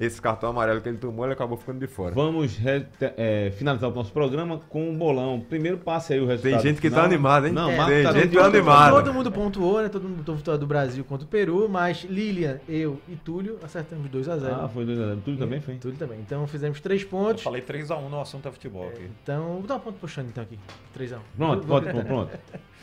Esse 0.00 0.20
cartão 0.22 0.48
amarelo 0.48 0.80
que 0.80 0.88
ele 0.88 0.96
tomou, 0.96 1.26
ele 1.26 1.34
acabou 1.34 1.58
ficando 1.58 1.78
de 1.78 1.86
fora. 1.86 2.14
Vamos 2.14 2.56
re- 2.56 2.80
te- 2.98 3.12
é, 3.18 3.50
finalizar 3.50 3.90
o 3.90 3.94
nosso 3.94 4.10
programa 4.10 4.58
com 4.70 4.88
um 4.88 4.96
bolão. 4.96 5.38
Primeiro 5.46 5.76
passe 5.76 6.14
aí 6.14 6.20
o 6.20 6.26
resultado. 6.26 6.52
Tem 6.62 6.70
gente 6.70 6.80
que 6.80 6.88
tá 6.88 6.96
final. 6.96 7.06
animada, 7.06 7.48
hein? 7.48 7.52
Não, 7.52 7.70
É, 7.70 7.86
tem 7.86 8.02
tá 8.04 8.12
gente 8.14 8.34
tá 8.34 8.46
animada. 8.46 8.96
Todo 8.96 9.12
mundo 9.12 9.30
pontuou, 9.30 9.82
né? 9.82 9.90
Todo 9.90 10.08
mundo 10.08 10.34
vitória 10.34 10.58
do 10.58 10.66
Brasil 10.66 11.04
contra 11.04 11.26
o 11.26 11.28
Peru, 11.28 11.68
mas 11.68 12.02
Lilian, 12.04 12.58
eu 12.66 12.98
e 13.06 13.14
Túlio 13.14 13.58
acertamos 13.62 14.08
2x0. 14.10 14.48
Ah, 14.64 14.68
foi 14.72 14.86
2x0. 14.86 15.18
Tudo 15.22 15.36
também 15.36 15.60
foi? 15.60 15.74
Túlio 15.74 15.98
também. 15.98 16.18
Então 16.20 16.46
fizemos 16.46 16.80
3 16.80 17.02
Eu 17.02 17.08
pontos. 17.08 17.42
falei 17.42 17.60
3x1 17.60 18.08
no 18.08 18.20
assunto 18.22 18.48
é 18.48 18.50
futebol 18.52 18.88
aqui. 18.88 19.06
Então, 19.22 19.56
vou 19.58 19.62
dar 19.66 19.76
um 19.76 19.80
ponto 19.80 19.98
pro 19.98 20.08
Xande 20.08 20.30
então 20.30 20.42
aqui. 20.42 20.58
3x1. 20.98 21.18
Pronto, 21.36 21.66
pode, 21.66 21.86
pronto, 21.90 22.06
pronto. 22.06 22.38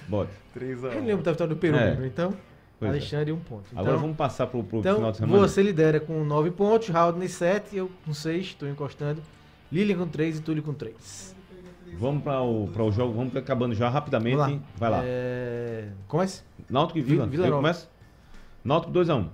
Bote. 0.08 0.32
3x1. 0.56 0.94
Eu 0.94 1.04
lembro 1.04 1.24
da 1.24 1.32
vitória 1.32 1.54
do 1.56 1.60
Peru, 1.60 1.78
É. 1.78 1.98
então. 2.06 2.32
Pois 2.80 2.92
é. 2.92 2.96
Alexandre, 2.96 3.32
um 3.32 3.40
ponto. 3.40 3.64
Então, 3.72 3.80
Agora 3.84 3.98
vamos 3.98 4.16
passar 4.16 4.46
pro, 4.48 4.64
pro 4.64 4.80
então 4.80 4.96
final 4.98 5.12
de 5.12 5.18
semana. 5.18 5.40
você 5.48 5.64
lidera 5.64 6.00
com 6.00 6.24
9 6.24 6.52
pontos, 6.52 6.94
Haldney 6.94 7.28
7, 7.28 7.76
eu 7.76 7.92
com 8.06 8.14
6, 8.14 8.46
estou 8.46 8.70
encostando. 8.70 9.22
Lilian 9.72 9.98
com 9.98 10.08
3 10.08 10.38
e 10.38 10.42
Túlio 10.42 10.62
com 10.64 10.74
3. 10.74 11.36
Vamos 11.98 12.24
para 12.24 12.42
o, 12.42 12.68
pra 12.68 12.84
o 12.84 12.92
jogo, 12.92 13.14
vamos 13.14 13.36
acabando 13.36 13.74
já 13.74 13.90
rapidamente. 13.90 14.36
Vamos 14.38 14.56
lá. 14.58 14.62
Vai 14.78 14.90
lá. 14.92 15.00
É... 15.04 15.90
Comece? 16.08 16.44
Náutico 16.70 17.00
e 17.00 17.02
Vila. 17.02 17.26
Vila 17.26 17.46
Eu 17.48 17.50
Nova. 17.50 17.62
começo? 17.64 17.90
Náutico 18.64 18.94
2x1. 18.94 19.28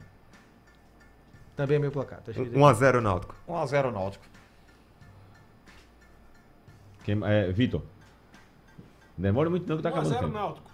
Também 1.56 1.76
é 1.76 1.80
meu 1.80 1.92
placar. 1.92 2.22
Tá 2.22 2.32
escrito 2.32 2.56
aí. 2.56 2.62
1x0 2.62 3.02
Náutico. 3.02 3.36
1x0 3.48 3.92
Náutico. 3.92 4.26
Quem- 7.04 7.20
É, 7.24 7.52
Vitor. 7.52 7.82
Demora 9.18 9.50
muito 9.50 9.68
não 9.68 9.78
que 9.78 9.84
tá 9.84 9.90
acabando. 9.90 10.12
o 10.12 10.16
1x0 10.16 10.20
tempo. 10.22 10.34
Náutico. 10.34 10.72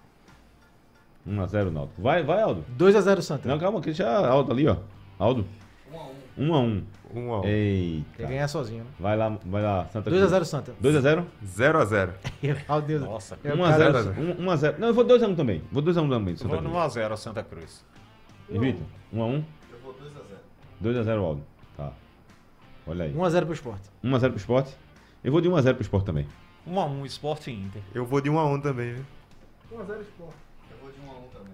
1x0 1.30 1.69
Náutico. 1.71 2.01
Vai, 2.01 2.23
vai, 2.23 2.41
Aldo. 2.41 2.63
2x0 2.77 3.21
Santa. 3.21 3.47
Não, 3.47 3.59
calma, 3.59 3.82
que 3.82 3.93
já 3.93 4.27
Aldo 4.27 4.51
ali, 4.51 4.67
ó. 4.67 4.77
Aldo. 5.17 5.45
1x1. 6.38 6.84
1x1. 7.13 7.41
Quer 7.41 7.49
Eita. 7.49 8.23
ganhar 8.27 8.47
sozinho, 8.47 8.84
né? 8.84 8.89
Vai 8.99 9.17
lá, 9.17 9.38
vai 9.45 9.61
lá, 9.61 9.86
Santa 9.91 10.09
Cruz. 10.09 10.32
2x0 10.32 10.45
Santa. 10.45 10.73
2x0? 10.82 11.25
0x0. 11.45 12.13
Meu 12.69 12.82
Deus. 12.82 13.01
Nossa. 13.01 13.38
É 13.43 13.53
o 13.53 13.57
cara- 13.57 14.03
1x0. 14.03 14.38
1x0. 14.39 14.77
Não, 14.77 14.88
eu 14.88 14.93
vou 14.93 15.03
2x1 15.05 15.36
também. 15.36 15.61
Vou 15.71 15.84
2x1 15.84 16.09
também. 16.09 16.34
Eu 16.34 16.38
Santa 16.38 16.49
vou 16.49 16.57
Cruz. 16.59 16.73
no 16.73 16.80
1x0 16.80 17.17
Santa 17.17 17.43
Cruz. 17.43 17.84
E 18.49 18.57
Vitor? 18.57 18.86
1x1? 19.13 19.43
Eu 19.71 19.80
vou 19.84 19.93
2x0. 19.93 21.03
2x0, 21.05 21.17
Aldo. 21.23 21.43
Tá. 21.75 21.91
Olha 22.88 23.05
aí. 23.05 23.13
1x0 23.13 23.43
pro 23.45 23.53
esporte. 23.53 23.89
1x0 24.03 24.19
pro 24.30 24.38
esporte. 24.38 24.75
Eu 25.23 25.32
vou 25.32 25.41
de 25.41 25.49
1x0 25.49 25.73
pro 25.73 25.82
esporte 25.82 26.05
também. 26.05 26.25
1x1 26.67 27.05
Sport 27.07 27.47
e 27.47 27.51
Inter. 27.51 27.82
Eu 27.93 28.05
vou 28.05 28.21
de 28.21 28.30
1x1 28.30 28.61
também, 28.61 28.93
viu? 28.93 29.05
1x0 29.73 30.01
Sport. 30.01 30.36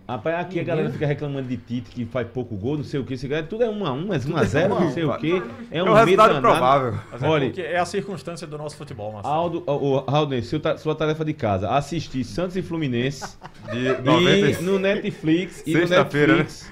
Rapaz, 0.07 0.39
aqui 0.39 0.59
a 0.59 0.63
galera 0.63 0.89
fica 0.91 1.07
reclamando 1.07 1.47
de 1.47 1.57
Tite 1.57 1.89
que 1.89 2.05
faz 2.05 2.27
pouco 2.27 2.55
gol, 2.55 2.77
não 2.77 2.83
sei 2.83 2.99
o 2.99 3.03
que. 3.03 3.17
Cara, 3.27 3.41
tudo 3.41 3.63
é 3.63 3.67
1x1, 3.67 4.05
mas 4.07 4.55
é 4.55 4.67
1x0, 4.67 4.69
1 4.69 4.73
a 4.73 4.77
1. 4.77 4.79
não 4.81 4.91
sei 4.91 5.03
o 5.03 5.17
que. 5.17 5.43
É 5.71 5.79
É 5.79 5.83
um 5.83 5.87
um 5.87 5.93
medo 5.93 6.05
resultado 6.05 6.41
provável. 6.41 6.99
Mas 7.11 7.23
é 7.23 7.27
Olha, 7.27 7.45
porque 7.47 7.61
é 7.61 7.79
a 7.79 7.85
circunstância 7.85 8.45
do 8.45 8.55
nosso 8.55 8.77
futebol, 8.77 9.11
Marcelo. 9.13 9.33
Aldo, 9.33 9.63
o, 9.65 9.71
o, 9.97 10.03
Alden, 10.05 10.43
seu 10.43 10.59
ta- 10.59 10.77
sua 10.77 10.93
tarefa 10.93 11.25
de 11.25 11.33
casa, 11.33 11.71
assistir 11.71 12.23
Santos 12.23 12.55
e 12.55 12.61
Fluminense 12.61 13.35
De 13.71 13.79
e 13.79 14.01
90... 14.01 14.61
no 14.61 14.77
Netflix 14.77 15.63
e 15.65 15.73
no 15.73 15.79
Sexta-feira, 15.79 16.35
Netflix. 16.37 16.71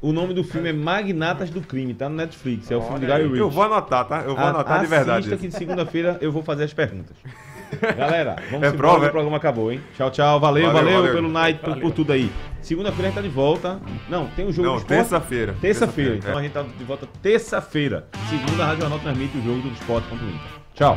O 0.00 0.12
nome 0.12 0.32
do 0.32 0.44
filme 0.44 0.68
é 0.68 0.72
Magnatas 0.72 1.50
do 1.50 1.60
Crime, 1.60 1.92
tá 1.94 2.08
no 2.08 2.14
Netflix. 2.14 2.70
É 2.70 2.76
o 2.76 2.80
filme 2.82 3.00
de 3.00 3.06
Gary 3.06 3.24
Ritchie. 3.24 3.38
Eu 3.40 3.50
vou 3.50 3.64
anotar, 3.64 4.04
tá? 4.06 4.20
Eu 4.20 4.36
vou 4.36 4.44
A- 4.44 4.50
anotar 4.50 4.80
de 4.80 4.86
verdade. 4.86 5.18
Assista 5.26 5.36
que 5.36 5.48
de 5.48 5.54
segunda-feira 5.56 6.16
eu 6.20 6.30
vou 6.30 6.44
fazer 6.44 6.62
as 6.62 6.72
perguntas. 6.72 7.16
Galera, 7.96 8.36
vamos 8.50 8.52
É 8.52 8.56
embora, 8.56 8.72
prova, 8.76 9.00
o 9.00 9.06
é? 9.06 9.10
programa 9.10 9.36
acabou, 9.36 9.72
hein? 9.72 9.80
Tchau, 9.96 10.10
tchau. 10.10 10.40
Valeu, 10.40 10.66
Valeu, 10.66 10.82
valeu, 10.82 10.98
valeu. 11.00 11.14
pelo 11.14 11.28
night, 11.28 11.60
por, 11.60 11.76
por 11.80 11.92
tudo 11.92 12.12
aí. 12.12 12.30
Segunda-feira 12.60 13.08
a 13.08 13.10
gente 13.10 13.14
tá 13.16 13.22
de 13.22 13.28
volta. 13.34 13.80
Não, 14.08 14.26
tem 14.28 14.46
o 14.46 14.52
jogo 14.52 14.68
Não, 14.68 14.74
do 14.76 14.78
esporte. 14.80 14.98
terça-feira. 14.98 15.54
Terça-feira. 15.60 16.10
Terça-feira, 16.12 16.16
Então 16.16 16.32
é. 16.32 16.38
a 16.38 16.42
gente 16.42 16.52
tá 16.52 16.62
de 16.62 16.84
volta 16.84 17.06
terça-feira. 17.22 18.06
Segunda, 18.28 18.62
a 18.64 18.66
Rádio 18.66 18.80
Jornal 18.82 18.98
transmite 18.98 19.38
o 19.38 19.42
jogo 19.42 19.60
do 19.62 19.72
esporte 19.72 20.08
contra 20.08 20.24
o 20.24 20.28
Inter. 20.28 20.40
Tchau. 20.74 20.96